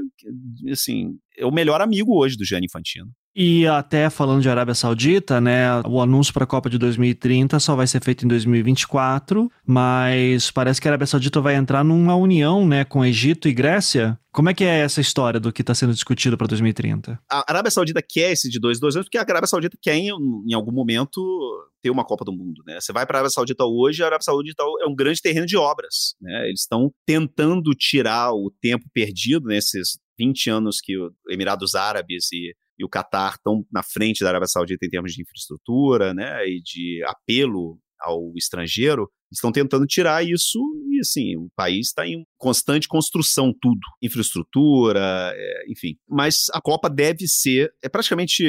assim, 0.70 1.18
é 1.36 1.46
o 1.46 1.52
melhor 1.52 1.80
amigo 1.80 2.16
hoje 2.16 2.36
do 2.36 2.44
Gianni 2.44 2.66
Infantino. 2.66 3.10
E 3.40 3.68
até 3.68 4.10
falando 4.10 4.42
de 4.42 4.50
Arábia 4.50 4.74
Saudita, 4.74 5.40
né, 5.40 5.80
o 5.86 6.00
anúncio 6.00 6.34
para 6.34 6.42
a 6.42 6.46
Copa 6.46 6.68
de 6.68 6.76
2030 6.76 7.60
só 7.60 7.76
vai 7.76 7.86
ser 7.86 8.02
feito 8.02 8.24
em 8.24 8.28
2024, 8.28 9.48
mas 9.64 10.50
parece 10.50 10.80
que 10.80 10.88
a 10.88 10.90
Arábia 10.90 11.06
Saudita 11.06 11.40
vai 11.40 11.54
entrar 11.54 11.84
numa 11.84 12.16
união, 12.16 12.66
né, 12.66 12.84
com 12.84 13.04
Egito 13.04 13.46
e 13.46 13.52
Grécia. 13.52 14.18
Como 14.32 14.50
é 14.50 14.54
que 14.54 14.64
é 14.64 14.80
essa 14.80 15.00
história 15.00 15.38
do 15.38 15.52
que 15.52 15.60
está 15.60 15.72
sendo 15.72 15.92
discutido 15.92 16.36
para 16.36 16.48
2030? 16.48 17.16
A 17.30 17.44
Arábia 17.48 17.70
Saudita 17.70 18.02
quer 18.02 18.32
esse 18.32 18.50
de 18.50 18.58
dois, 18.58 18.80
dois 18.80 18.96
anos, 18.96 19.06
porque 19.06 19.18
a 19.18 19.20
Arábia 19.20 19.46
Saudita 19.46 19.78
quer 19.80 19.94
em, 19.94 20.08
em 20.08 20.54
algum 20.54 20.72
momento 20.72 21.22
ter 21.80 21.90
uma 21.90 22.04
Copa 22.04 22.24
do 22.24 22.32
Mundo, 22.32 22.60
né? 22.66 22.80
Você 22.80 22.92
vai 22.92 23.06
para 23.06 23.18
a 23.18 23.20
Arábia 23.20 23.30
Saudita 23.30 23.64
hoje, 23.64 24.02
a 24.02 24.06
Arábia 24.06 24.24
Saudita 24.24 24.64
é 24.82 24.88
um 24.88 24.96
grande 24.96 25.22
terreno 25.22 25.46
de 25.46 25.56
obras, 25.56 26.16
né? 26.20 26.46
Eles 26.48 26.62
estão 26.62 26.92
tentando 27.06 27.70
tirar 27.70 28.32
o 28.32 28.52
tempo 28.60 28.86
perdido 28.92 29.46
nesses 29.46 29.96
20 30.18 30.50
anos 30.50 30.80
que 30.82 30.98
os 30.98 31.12
Emirados 31.30 31.76
Árabes 31.76 32.32
e 32.32 32.52
e 32.78 32.84
o 32.84 32.88
Catar 32.88 33.34
estão 33.34 33.64
na 33.72 33.82
frente 33.82 34.22
da 34.22 34.30
Arábia 34.30 34.46
Saudita 34.46 34.86
em 34.86 34.90
termos 34.90 35.12
de 35.12 35.22
infraestrutura, 35.22 36.14
né, 36.14 36.46
e 36.46 36.62
de 36.62 37.02
apelo 37.06 37.78
ao 38.00 38.32
estrangeiro, 38.36 39.10
estão 39.30 39.50
tentando 39.50 39.84
tirar 39.86 40.24
isso 40.24 40.58
e 40.90 41.00
assim 41.00 41.36
o 41.36 41.50
país 41.56 41.88
está 41.88 42.06
em 42.06 42.24
constante 42.36 42.88
construção 42.88 43.52
tudo, 43.60 43.80
infraestrutura, 44.00 45.32
é, 45.34 45.64
enfim. 45.68 45.96
Mas 46.08 46.46
a 46.52 46.60
Copa 46.60 46.88
deve 46.88 47.26
ser 47.26 47.70
é 47.82 47.88
praticamente 47.88 48.44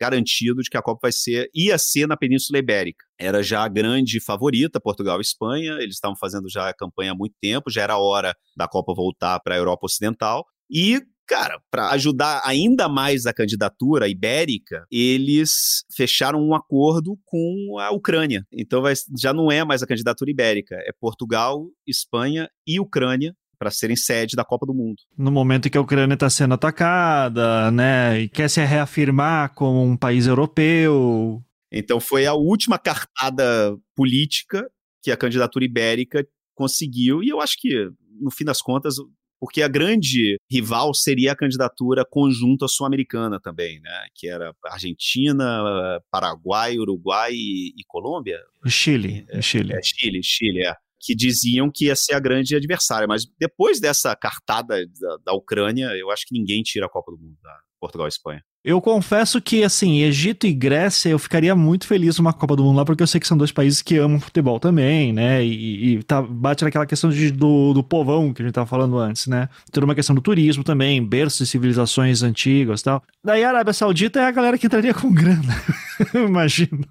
garantido 0.00 0.60
de 0.62 0.68
que 0.68 0.76
a 0.76 0.82
Copa 0.82 1.00
vai 1.02 1.12
ser 1.12 1.48
ia 1.54 1.78
ser 1.78 2.06
na 2.06 2.16
Península 2.16 2.58
Ibérica. 2.58 3.04
Era 3.18 3.42
já 3.42 3.64
a 3.64 3.68
grande 3.68 4.20
favorita, 4.20 4.80
Portugal 4.80 5.18
e 5.18 5.22
Espanha. 5.22 5.72
Eles 5.80 5.94
estavam 5.94 6.16
fazendo 6.16 6.48
já 6.48 6.68
a 6.68 6.74
campanha 6.74 7.12
há 7.12 7.14
muito 7.14 7.34
tempo, 7.40 7.70
já 7.70 7.82
era 7.82 7.98
hora 7.98 8.34
da 8.56 8.68
Copa 8.68 8.94
voltar 8.94 9.40
para 9.40 9.54
a 9.54 9.58
Europa 9.58 9.86
Ocidental. 9.86 10.44
E 10.70 11.00
Cara, 11.26 11.58
para 11.70 11.90
ajudar 11.90 12.42
ainda 12.44 12.88
mais 12.88 13.24
a 13.24 13.32
candidatura 13.32 14.08
ibérica, 14.08 14.84
eles 14.90 15.84
fecharam 15.94 16.40
um 16.40 16.54
acordo 16.54 17.18
com 17.24 17.78
a 17.80 17.90
Ucrânia. 17.90 18.46
Então 18.52 18.82
vai, 18.82 18.92
já 19.18 19.32
não 19.32 19.50
é 19.50 19.64
mais 19.64 19.82
a 19.82 19.86
candidatura 19.86 20.30
ibérica, 20.30 20.74
é 20.76 20.90
Portugal, 21.00 21.66
Espanha 21.86 22.48
e 22.66 22.78
Ucrânia 22.78 23.34
para 23.58 23.70
serem 23.70 23.96
sede 23.96 24.36
da 24.36 24.44
Copa 24.44 24.66
do 24.66 24.74
Mundo. 24.74 24.96
No 25.16 25.30
momento 25.30 25.66
em 25.66 25.70
que 25.70 25.78
a 25.78 25.80
Ucrânia 25.80 26.14
está 26.14 26.28
sendo 26.28 26.54
atacada, 26.54 27.70
né, 27.70 28.20
e 28.20 28.28
quer 28.28 28.50
se 28.50 28.62
reafirmar 28.62 29.54
como 29.54 29.82
um 29.82 29.96
país 29.96 30.26
europeu. 30.26 31.42
Então 31.72 31.98
foi 31.98 32.26
a 32.26 32.34
última 32.34 32.78
cartada 32.78 33.74
política 33.96 34.68
que 35.02 35.10
a 35.10 35.16
candidatura 35.16 35.64
ibérica 35.64 36.26
conseguiu 36.54 37.22
e 37.22 37.28
eu 37.28 37.40
acho 37.40 37.56
que 37.58 37.88
no 38.20 38.30
fim 38.30 38.44
das 38.44 38.60
contas 38.60 38.96
porque 39.44 39.60
a 39.60 39.68
grande 39.68 40.40
rival 40.50 40.94
seria 40.94 41.32
a 41.32 41.36
candidatura 41.36 42.02
conjunta 42.02 42.66
sul-americana 42.66 43.38
também, 43.38 43.78
né? 43.78 44.06
Que 44.14 44.26
era 44.26 44.54
Argentina, 44.64 46.00
Paraguai, 46.10 46.78
Uruguai 46.78 47.34
e, 47.34 47.74
e 47.76 47.84
Colômbia. 47.86 48.40
Chile, 48.66 49.26
é, 49.28 49.42
Chile. 49.42 49.74
É, 49.74 49.80
Chile, 49.82 50.22
Chile, 50.22 50.64
é. 50.64 50.74
Que 51.04 51.14
diziam 51.14 51.70
que 51.72 51.86
ia 51.86 51.96
ser 51.96 52.14
a 52.14 52.20
grande 52.20 52.56
adversária. 52.56 53.06
Mas 53.06 53.24
depois 53.38 53.80
dessa 53.80 54.14
cartada 54.16 54.86
da, 54.86 55.16
da 55.26 55.32
Ucrânia, 55.34 55.86
eu 55.96 56.10
acho 56.10 56.24
que 56.26 56.38
ninguém 56.38 56.62
tira 56.62 56.86
a 56.86 56.88
Copa 56.88 57.12
do 57.12 57.18
Mundo 57.18 57.36
da 57.42 57.58
Portugal 57.80 58.06
e 58.06 58.08
Espanha. 58.08 58.42
Eu 58.64 58.80
confesso 58.80 59.42
que, 59.42 59.62
assim, 59.62 60.00
Egito 60.00 60.46
e 60.46 60.52
Grécia, 60.54 61.10
eu 61.10 61.18
ficaria 61.18 61.54
muito 61.54 61.86
feliz 61.86 62.16
numa 62.16 62.32
Copa 62.32 62.56
do 62.56 62.64
Mundo 62.64 62.78
lá, 62.78 62.84
porque 62.84 63.02
eu 63.02 63.06
sei 63.06 63.20
que 63.20 63.26
são 63.26 63.36
dois 63.36 63.52
países 63.52 63.82
que 63.82 63.98
amam 63.98 64.18
futebol 64.18 64.58
também, 64.58 65.12
né? 65.12 65.44
E, 65.44 65.96
e 65.96 66.02
tá, 66.02 66.22
bate 66.22 66.64
naquela 66.64 66.86
questão 66.86 67.10
de, 67.10 67.30
do, 67.30 67.74
do 67.74 67.84
povão 67.84 68.32
que 68.32 68.40
a 68.40 68.44
gente 68.46 68.54
tava 68.54 68.66
falando 68.66 68.96
antes, 68.96 69.26
né? 69.26 69.50
Toda 69.70 69.84
uma 69.84 69.94
questão 69.94 70.16
do 70.16 70.22
turismo 70.22 70.64
também, 70.64 71.04
berço 71.04 71.44
de 71.44 71.50
civilizações 71.50 72.22
antigas 72.22 72.80
e 72.80 72.84
tal. 72.84 73.02
Daí 73.22 73.44
a 73.44 73.50
Arábia 73.50 73.74
Saudita 73.74 74.20
é 74.20 74.24
a 74.24 74.30
galera 74.30 74.56
que 74.56 74.66
entraria 74.66 74.94
com 74.94 75.12
grana. 75.12 75.42
Imagino. 76.14 76.84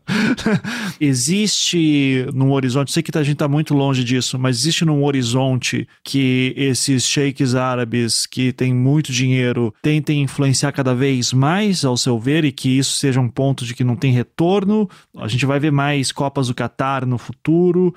existe 0.99 2.25
num 2.33 2.51
horizonte, 2.51 2.91
sei 2.91 3.03
que 3.03 3.15
a 3.17 3.23
gente 3.23 3.33
está 3.33 3.47
muito 3.47 3.73
longe 3.73 4.03
disso, 4.03 4.37
mas 4.39 4.57
existe 4.57 4.85
num 4.85 5.03
horizonte 5.03 5.87
que 6.03 6.53
esses 6.55 7.05
sheiks 7.05 7.55
árabes 7.55 8.25
que 8.25 8.51
têm 8.51 8.73
muito 8.73 9.11
dinheiro 9.11 9.73
tentem 9.81 10.21
influenciar 10.21 10.71
cada 10.71 10.93
vez 10.93 11.33
mais, 11.33 11.83
ao 11.85 11.97
seu 11.97 12.19
ver, 12.19 12.45
e 12.45 12.51
que 12.51 12.77
isso 12.77 12.97
seja 12.97 13.19
um 13.19 13.29
ponto 13.29 13.65
de 13.65 13.73
que 13.73 13.83
não 13.83 13.95
tem 13.95 14.11
retorno? 14.11 14.89
A 15.17 15.27
gente 15.27 15.45
vai 15.45 15.59
ver 15.59 15.71
mais 15.71 16.11
Copas 16.11 16.47
do 16.47 16.55
Catar 16.55 17.05
no 17.05 17.17
futuro? 17.17 17.93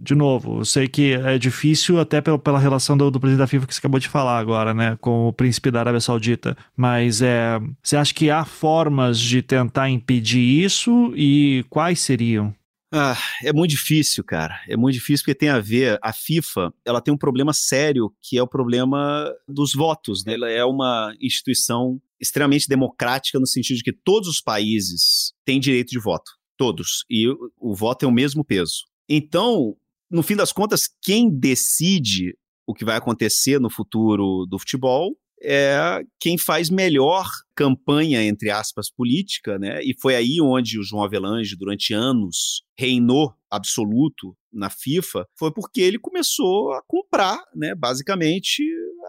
De 0.00 0.14
novo, 0.14 0.60
eu 0.60 0.64
sei 0.64 0.88
que 0.88 1.14
é 1.14 1.38
difícil 1.38 2.00
até 2.00 2.20
pela 2.20 2.58
relação 2.58 2.96
do, 2.96 3.10
do 3.10 3.20
presidente 3.20 3.42
da 3.42 3.46
FIFA 3.46 3.66
que 3.66 3.74
você 3.74 3.80
acabou 3.80 4.00
de 4.00 4.08
falar 4.08 4.38
agora, 4.38 4.74
né, 4.74 4.96
com 5.00 5.28
o 5.28 5.32
príncipe 5.32 5.70
da 5.70 5.80
Arábia 5.80 6.00
Saudita, 6.00 6.56
mas 6.76 7.22
é, 7.22 7.60
você 7.82 7.96
acha 7.96 8.12
que 8.14 8.30
há 8.30 8.44
formas 8.44 9.18
de 9.18 9.42
tentar 9.42 9.90
impedir 9.92 10.64
isso 10.64 11.12
e 11.16 11.64
quais 11.68 12.00
seriam? 12.00 12.54
Ah, 12.94 13.16
é 13.42 13.54
muito 13.54 13.70
difícil, 13.70 14.22
cara. 14.22 14.60
É 14.68 14.76
muito 14.76 14.94
difícil 14.94 15.24
porque 15.24 15.34
tem 15.34 15.48
a 15.48 15.58
ver. 15.58 15.98
A 16.02 16.12
FIFA, 16.12 16.74
ela 16.84 17.00
tem 17.00 17.12
um 17.12 17.16
problema 17.16 17.54
sério 17.54 18.14
que 18.20 18.36
é 18.36 18.42
o 18.42 18.46
problema 18.46 19.32
dos 19.48 19.72
votos. 19.72 20.24
Né? 20.26 20.34
Ela 20.34 20.50
é 20.50 20.62
uma 20.62 21.14
instituição 21.18 21.98
extremamente 22.20 22.68
democrática 22.68 23.40
no 23.40 23.46
sentido 23.46 23.78
de 23.78 23.82
que 23.82 23.92
todos 23.92 24.28
os 24.28 24.42
países 24.42 25.32
têm 25.42 25.58
direito 25.58 25.88
de 25.88 25.98
voto, 25.98 26.32
todos. 26.56 27.04
E 27.08 27.26
o, 27.28 27.50
o 27.58 27.74
voto 27.74 28.04
é 28.04 28.08
o 28.08 28.12
mesmo 28.12 28.44
peso. 28.44 28.84
Então, 29.08 29.74
no 30.10 30.22
fim 30.22 30.36
das 30.36 30.52
contas, 30.52 30.82
quem 31.02 31.30
decide 31.30 32.36
o 32.66 32.74
que 32.74 32.84
vai 32.84 32.96
acontecer 32.96 33.58
no 33.58 33.70
futuro 33.70 34.46
do 34.46 34.58
futebol 34.58 35.16
é 35.42 36.02
quem 36.20 36.38
faz 36.38 36.70
melhor 36.70 37.28
campanha, 37.54 38.24
entre 38.24 38.50
aspas, 38.50 38.90
política, 38.90 39.58
né? 39.58 39.82
E 39.82 39.94
foi 40.00 40.14
aí 40.14 40.40
onde 40.40 40.78
o 40.78 40.82
João 40.82 41.04
Avelange, 41.04 41.56
durante 41.56 41.92
anos, 41.92 42.62
reinou 42.78 43.34
absoluto 43.50 44.36
na 44.52 44.70
FIFA, 44.70 45.26
foi 45.38 45.52
porque 45.52 45.80
ele 45.80 45.98
começou 45.98 46.72
a 46.72 46.82
comprar, 46.86 47.42
né, 47.54 47.74
basicamente, 47.74 48.62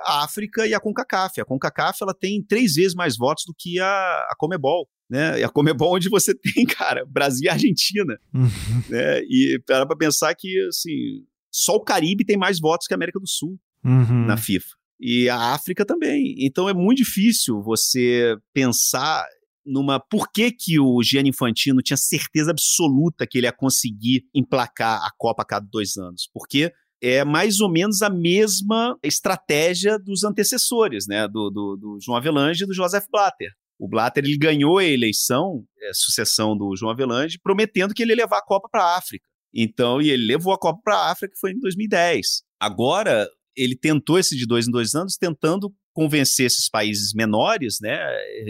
a 0.05 0.23
África 0.23 0.65
e 0.67 0.73
a 0.73 0.79
CONCACAF. 0.79 1.39
A 1.39 1.45
CONCACAF 1.45 1.99
ela 2.01 2.13
tem 2.13 2.43
três 2.43 2.75
vezes 2.75 2.95
mais 2.95 3.17
votos 3.17 3.43
do 3.45 3.53
que 3.57 3.79
a, 3.79 3.85
a 3.85 4.35
Comebol. 4.37 4.87
Né? 5.09 5.41
E 5.41 5.43
a 5.43 5.49
Comebol 5.49 5.95
onde 5.95 6.09
você 6.09 6.33
tem, 6.35 6.65
cara, 6.65 7.05
Brasil 7.05 7.45
e 7.45 7.49
Argentina. 7.49 8.17
Uhum. 8.33 8.49
Né? 8.89 9.21
E 9.23 9.61
para 9.65 9.85
pensar 9.95 10.33
que, 10.35 10.49
assim, 10.67 11.25
só 11.51 11.75
o 11.75 11.83
Caribe 11.83 12.25
tem 12.25 12.37
mais 12.37 12.59
votos 12.59 12.87
que 12.87 12.93
a 12.93 12.97
América 12.97 13.19
do 13.19 13.27
Sul 13.27 13.59
uhum. 13.83 14.25
na 14.25 14.37
FIFA 14.37 14.82
e 15.05 15.27
a 15.27 15.53
África 15.53 15.85
também. 15.85 16.33
Então 16.39 16.69
é 16.69 16.73
muito 16.73 16.99
difícil 16.99 17.61
você 17.61 18.37
pensar 18.53 19.27
numa 19.65 19.99
por 19.99 20.31
que, 20.31 20.49
que 20.49 20.79
o 20.79 21.03
Gianni 21.03 21.29
Infantino 21.29 21.81
tinha 21.81 21.97
certeza 21.97 22.51
absoluta 22.51 23.27
que 23.27 23.37
ele 23.37 23.47
ia 23.47 23.51
conseguir 23.51 24.23
emplacar 24.33 25.03
a 25.03 25.09
Copa 25.17 25.43
a 25.43 25.45
cada 25.45 25.67
dois 25.69 25.97
anos. 25.97 26.29
Porque 26.33 26.71
é 27.01 27.25
mais 27.25 27.59
ou 27.59 27.69
menos 27.69 28.01
a 28.01 28.09
mesma 28.09 28.97
estratégia 29.03 29.99
dos 29.99 30.23
antecessores, 30.23 31.05
né? 31.05 31.27
Do, 31.27 31.49
do, 31.49 31.75
do 31.75 31.97
João 32.01 32.17
Avelange 32.17 32.63
e 32.63 32.67
do 32.67 32.73
Joseph 32.73 33.05
Blatter. 33.11 33.51
O 33.77 33.89
Blatter 33.89 34.23
ele 34.23 34.37
ganhou 34.37 34.77
a 34.77 34.85
eleição, 34.85 35.65
a 35.81 35.89
é, 35.89 35.91
sucessão 35.93 36.55
do 36.55 36.73
João 36.77 36.93
Avelange, 36.93 37.37
prometendo 37.43 37.93
que 37.93 38.03
ele 38.03 38.13
ia 38.13 38.23
levar 38.23 38.37
a 38.37 38.45
Copa 38.45 38.69
para 38.71 38.83
a 38.85 38.97
África. 38.97 39.25
Então, 39.53 40.01
e 40.01 40.09
ele 40.09 40.25
levou 40.25 40.53
a 40.53 40.57
Copa 40.57 40.79
para 40.81 40.95
a 40.95 41.11
África, 41.11 41.33
que 41.33 41.39
foi 41.39 41.51
em 41.51 41.59
2010. 41.59 42.43
Agora, 42.57 43.27
ele 43.55 43.75
tentou 43.75 44.17
esse 44.17 44.35
de 44.35 44.45
dois 44.45 44.67
em 44.67 44.71
dois 44.71 44.95
anos, 44.95 45.17
tentando 45.17 45.73
convencer 45.93 46.47
esses 46.47 46.69
países 46.69 47.13
menores, 47.13 47.77
né, 47.79 47.99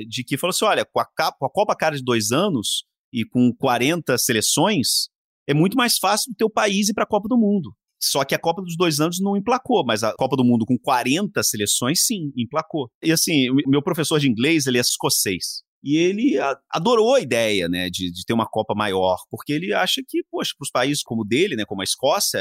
de 0.08 0.24
que 0.24 0.38
falou 0.38 0.52
assim, 0.52 0.66
olha, 0.66 0.86
com 0.86 1.00
a, 1.00 1.06
com 1.06 1.46
a 1.46 1.50
Copa 1.50 1.76
Cara 1.76 1.96
de 1.96 2.04
dois 2.04 2.32
anos 2.32 2.86
e 3.12 3.26
com 3.26 3.54
40 3.54 4.18
seleções, 4.18 5.10
é 5.48 5.54
muito 5.54 5.76
mais 5.76 5.98
fácil 5.98 6.32
do 6.32 6.38
teu 6.38 6.50
país 6.50 6.90
ir 6.90 6.94
para 6.94 7.04
a 7.04 7.08
Copa 7.08 7.28
do 7.28 7.38
Mundo. 7.38 7.76
Só 8.02 8.26
que 8.26 8.36
a 8.36 8.40
Copa 8.40 8.62
dos 8.62 8.76
dois 8.76 9.00
anos 9.00 9.20
não 9.22 9.38
emplacou, 9.38 9.86
mas 9.86 10.04
a 10.04 10.14
Copa 10.14 10.36
do 10.36 10.44
Mundo 10.44 10.66
com 10.66 10.78
40 10.78 11.42
seleções, 11.44 12.06
sim, 12.06 12.34
emplacou. 12.36 12.90
E 13.02 13.12
assim, 13.12 13.48
meu 13.66 13.82
professor 13.82 14.20
de 14.20 14.30
inglês, 14.30 14.66
ele 14.66 14.78
é 14.78 14.82
escocês. 14.82 15.64
E 15.82 15.98
ele 15.98 16.38
adorou 16.70 17.16
a 17.16 17.20
ideia, 17.20 17.68
né, 17.68 17.90
de, 17.90 18.12
de 18.12 18.26
ter 18.26 18.34
uma 18.34 18.48
Copa 18.48 18.74
maior, 18.74 19.18
porque 19.30 19.52
ele 19.52 19.74
acha 19.74 20.02
que, 20.08 20.24
poxa, 20.30 20.52
para 20.58 20.64
os 20.64 20.72
países 20.72 21.04
como 21.04 21.22
o 21.22 21.26
dele, 21.26 21.56
né, 21.56 21.66
como 21.66 21.82
a 21.82 21.84
Escócia, 21.84 22.40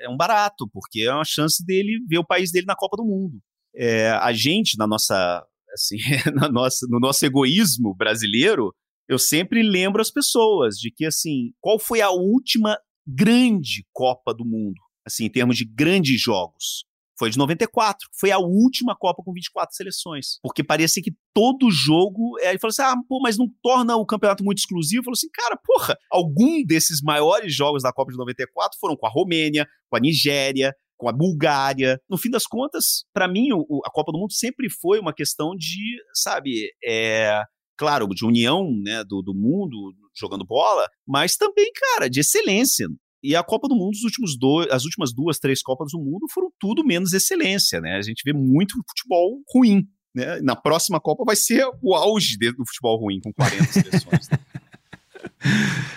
é 0.00 0.08
um 0.08 0.16
barato, 0.16 0.68
porque 0.72 1.02
é 1.02 1.12
uma 1.12 1.24
chance 1.24 1.64
dele 1.64 1.98
ver 2.08 2.18
o 2.18 2.26
país 2.26 2.50
dele 2.50 2.66
na 2.66 2.76
Copa 2.76 2.96
do 2.96 3.04
Mundo. 3.04 3.38
É, 3.74 4.10
a 4.10 4.32
gente, 4.32 4.76
na 4.78 4.86
nossa, 4.86 5.44
assim, 5.72 5.96
na 6.34 6.48
nossa, 6.48 6.86
no 6.88 6.98
nosso 6.98 7.24
egoísmo 7.24 7.94
brasileiro, 7.94 8.74
eu 9.08 9.18
sempre 9.18 9.62
lembro 9.62 10.00
as 10.00 10.10
pessoas 10.10 10.76
de 10.76 10.90
que, 10.90 11.04
assim, 11.06 11.52
qual 11.60 11.78
foi 11.78 12.00
a 12.00 12.10
última 12.10 12.78
grande 13.06 13.86
Copa 13.92 14.34
do 14.34 14.44
Mundo, 14.44 14.80
assim, 15.06 15.24
em 15.24 15.30
termos 15.30 15.56
de 15.56 15.64
grandes 15.64 16.20
jogos? 16.20 16.84
Foi 17.18 17.30
de 17.30 17.38
94. 17.38 18.08
Foi 18.18 18.30
a 18.30 18.38
última 18.38 18.96
Copa 18.96 19.22
com 19.24 19.32
24 19.32 19.74
seleções. 19.74 20.38
Porque 20.42 20.62
parecia 20.62 21.02
que 21.02 21.12
todo 21.34 21.70
jogo. 21.70 22.38
É, 22.40 22.50
ele 22.50 22.58
falou 22.58 22.70
assim: 22.70 22.82
ah, 22.82 22.94
pô, 23.08 23.20
mas 23.20 23.36
não 23.36 23.46
torna 23.62 23.96
o 23.96 24.06
campeonato 24.06 24.44
muito 24.44 24.58
exclusivo? 24.58 25.04
Falou 25.04 25.14
assim, 25.14 25.30
cara, 25.32 25.58
porra, 25.64 25.96
algum 26.10 26.64
desses 26.64 27.02
maiores 27.02 27.54
jogos 27.54 27.82
da 27.82 27.92
Copa 27.92 28.12
de 28.12 28.18
94 28.18 28.78
foram 28.80 28.96
com 28.96 29.06
a 29.06 29.10
Romênia, 29.10 29.66
com 29.90 29.96
a 29.96 30.00
Nigéria, 30.00 30.72
com 30.96 31.08
a 31.08 31.12
Bulgária. 31.12 32.00
No 32.08 32.18
fim 32.18 32.30
das 32.30 32.46
contas, 32.46 33.04
para 33.12 33.28
mim, 33.28 33.48
o, 33.52 33.80
a 33.84 33.90
Copa 33.90 34.12
do 34.12 34.18
Mundo 34.18 34.32
sempre 34.32 34.70
foi 34.70 34.98
uma 34.98 35.12
questão 35.12 35.56
de, 35.56 35.96
sabe, 36.12 36.70
é, 36.84 37.42
claro, 37.76 38.06
de 38.08 38.24
união 38.26 38.68
né, 38.82 39.02
do, 39.04 39.22
do 39.22 39.34
mundo 39.34 39.94
jogando 40.14 40.44
bola, 40.44 40.88
mas 41.06 41.36
também, 41.36 41.70
cara, 41.72 42.10
de 42.10 42.20
excelência. 42.20 42.88
E 43.22 43.34
a 43.34 43.42
Copa 43.42 43.68
do 43.68 43.74
Mundo, 43.74 43.94
os 43.94 44.04
últimos 44.04 44.38
dois, 44.38 44.70
as 44.70 44.84
últimas 44.84 45.12
duas, 45.12 45.38
três 45.38 45.62
Copas 45.62 45.90
do 45.92 45.98
Mundo 45.98 46.26
foram 46.32 46.50
tudo 46.58 46.84
menos 46.84 47.12
excelência, 47.12 47.80
né? 47.80 47.96
A 47.96 48.02
gente 48.02 48.22
vê 48.24 48.32
muito 48.32 48.76
futebol 48.88 49.42
ruim. 49.52 49.86
Né? 50.14 50.40
Na 50.40 50.54
próxima 50.54 51.00
Copa 51.00 51.24
vai 51.24 51.36
ser 51.36 51.68
o 51.82 51.94
auge 51.94 52.36
do 52.38 52.66
futebol 52.66 52.98
ruim, 52.98 53.20
com 53.20 53.32
40 53.32 53.64
seleções. 53.64 54.28
Né? 54.28 54.38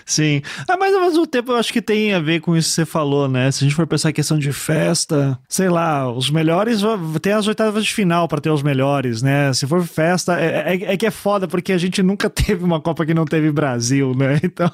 Sim. 0.05 0.41
Ah, 0.67 0.77
mas 0.77 0.93
ao 0.93 1.01
mesmo 1.01 1.25
tempo 1.25 1.51
eu 1.51 1.55
acho 1.55 1.71
que 1.71 1.81
tem 1.81 2.13
a 2.13 2.19
ver 2.19 2.41
com 2.41 2.55
isso 2.55 2.69
que 2.69 2.75
você 2.75 2.85
falou, 2.85 3.27
né? 3.27 3.49
Se 3.51 3.63
a 3.63 3.67
gente 3.67 3.75
for 3.75 3.87
pensar 3.87 4.09
em 4.09 4.13
questão 4.13 4.37
de 4.37 4.51
festa, 4.51 5.39
sei 5.47 5.69
lá, 5.69 6.11
os 6.11 6.29
melhores 6.29 6.81
tem 7.21 7.33
as 7.33 7.47
oitavas 7.47 7.85
de 7.85 7.93
final 7.93 8.27
para 8.27 8.41
ter 8.41 8.49
os 8.49 8.61
melhores, 8.61 9.21
né? 9.21 9.53
Se 9.53 9.65
for 9.65 9.83
festa, 9.83 10.39
é, 10.39 10.75
é, 10.75 10.93
é, 10.93 10.97
que 10.97 11.05
é 11.05 11.11
foda, 11.11 11.47
porque 11.47 11.71
a 11.73 11.77
gente 11.77 12.03
nunca 12.03 12.29
teve 12.31 12.63
uma 12.63 12.79
Copa 12.79 13.05
que 13.05 13.13
não 13.13 13.25
teve 13.25 13.51
Brasil, 13.51 14.13
né? 14.15 14.39
Então 14.51 14.69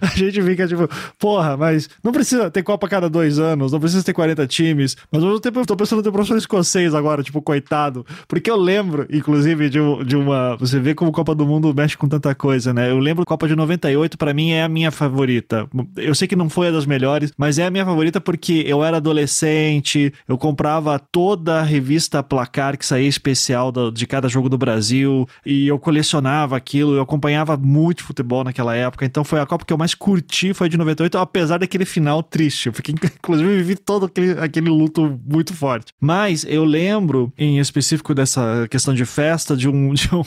a 0.00 0.06
gente 0.16 0.40
fica 0.40 0.68
tipo, 0.68 0.88
porra, 1.18 1.56
mas 1.56 1.88
não 2.02 2.12
precisa 2.12 2.50
ter 2.50 2.62
Copa 2.62 2.86
a 2.86 2.90
cada 2.90 3.10
dois 3.10 3.38
anos, 3.38 3.72
não 3.72 3.80
precisa 3.80 4.04
ter 4.04 4.12
40 4.12 4.46
times, 4.46 4.96
mas 5.10 5.22
ao 5.22 5.28
mesmo 5.28 5.40
tempo 5.40 5.58
eu 5.58 5.66
tô 5.66 5.76
pensando 5.76 6.02
no 6.02 6.12
professor 6.12 6.36
escocês 6.36 6.94
agora, 6.94 7.22
tipo, 7.22 7.42
coitado, 7.42 8.06
porque 8.28 8.50
eu 8.50 8.56
lembro, 8.56 9.06
inclusive, 9.10 9.68
de, 9.68 9.78
de 10.04 10.16
uma. 10.16 10.56
Você 10.56 10.78
vê 10.78 10.94
como 10.94 11.10
Copa 11.10 11.34
do 11.34 11.44
Mundo 11.44 11.74
mexe 11.74 11.96
com 11.96 12.08
tanta 12.08 12.34
coisa, 12.34 12.72
né? 12.72 12.90
Eu 12.90 12.98
lembro 12.98 13.24
Copa 13.24 13.48
de 13.48 13.56
98 13.56 14.05
para 14.14 14.34
mim 14.34 14.50
é 14.50 14.62
a 14.62 14.68
minha 14.68 14.90
favorita. 14.90 15.68
Eu 15.96 16.14
sei 16.14 16.28
que 16.28 16.36
não 16.36 16.48
foi 16.48 16.68
a 16.68 16.70
das 16.70 16.86
melhores, 16.86 17.32
mas 17.36 17.58
é 17.58 17.66
a 17.66 17.70
minha 17.70 17.84
favorita 17.84 18.20
porque 18.20 18.64
eu 18.66 18.84
era 18.84 18.98
adolescente, 18.98 20.12
eu 20.28 20.36
comprava 20.36 20.98
toda 20.98 21.60
a 21.60 21.62
revista 21.62 22.22
Placar 22.22 22.76
que 22.76 22.84
saía 22.84 23.08
especial 23.08 23.72
de 23.92 24.06
cada 24.06 24.28
jogo 24.28 24.48
do 24.48 24.58
Brasil 24.58 25.26
e 25.44 25.66
eu 25.66 25.78
colecionava 25.78 26.56
aquilo, 26.56 26.94
eu 26.94 27.02
acompanhava 27.02 27.56
muito 27.56 28.04
futebol 28.04 28.44
naquela 28.44 28.74
época, 28.74 29.04
então 29.04 29.24
foi 29.24 29.40
a 29.40 29.46
Copa 29.46 29.64
que 29.64 29.72
eu 29.72 29.78
mais 29.78 29.94
curti, 29.94 30.52
foi 30.52 30.68
de 30.68 30.76
98, 30.76 31.18
apesar 31.18 31.58
daquele 31.58 31.84
final 31.84 32.22
triste. 32.22 32.66
Eu 32.66 32.72
fiquei, 32.72 32.94
inclusive, 33.18 33.56
vivi 33.56 33.76
todo 33.76 34.06
aquele, 34.06 34.38
aquele 34.38 34.68
luto 34.68 35.18
muito 35.24 35.54
forte. 35.54 35.92
Mas 36.00 36.44
eu 36.48 36.64
lembro, 36.64 37.32
em 37.38 37.58
específico 37.58 38.14
dessa 38.14 38.66
questão 38.70 38.94
de 38.94 39.04
festa, 39.04 39.56
de 39.56 39.68
um, 39.68 39.92
de 39.94 40.14
um 40.14 40.22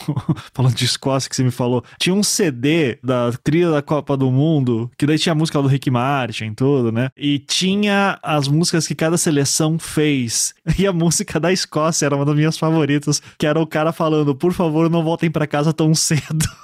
falando 0.52 0.74
de 0.74 0.84
Escócia 0.84 1.28
que 1.28 1.36
você 1.36 1.44
me 1.44 1.50
falou, 1.50 1.84
tinha 1.98 2.14
um 2.14 2.22
CD 2.22 2.98
da 3.02 3.30
trilha 3.42 3.69
da 3.70 3.82
Copa 3.82 4.16
do 4.16 4.30
Mundo, 4.30 4.90
que 4.96 5.06
daí 5.06 5.18
tinha 5.18 5.32
a 5.32 5.36
música 5.36 5.60
do 5.60 5.68
Rick 5.68 5.90
Martin, 5.90 6.54
tudo, 6.54 6.92
né? 6.92 7.10
E 7.16 7.38
tinha 7.38 8.18
as 8.22 8.48
músicas 8.48 8.86
que 8.86 8.94
cada 8.94 9.16
seleção 9.16 9.78
fez. 9.78 10.54
E 10.80 10.86
a 10.86 10.92
música 10.92 11.38
da 11.38 11.52
Escócia 11.52 12.06
era 12.06 12.16
uma 12.16 12.24
das 12.24 12.34
minhas 12.34 12.56
favoritas, 12.56 13.20
que 13.36 13.46
era 13.46 13.60
o 13.60 13.66
cara 13.66 13.92
falando: 13.92 14.34
por 14.34 14.52
favor, 14.52 14.88
não 14.88 15.02
voltem 15.02 15.30
para 15.30 15.46
casa 15.46 15.74
tão 15.74 15.94
cedo. 15.94 16.22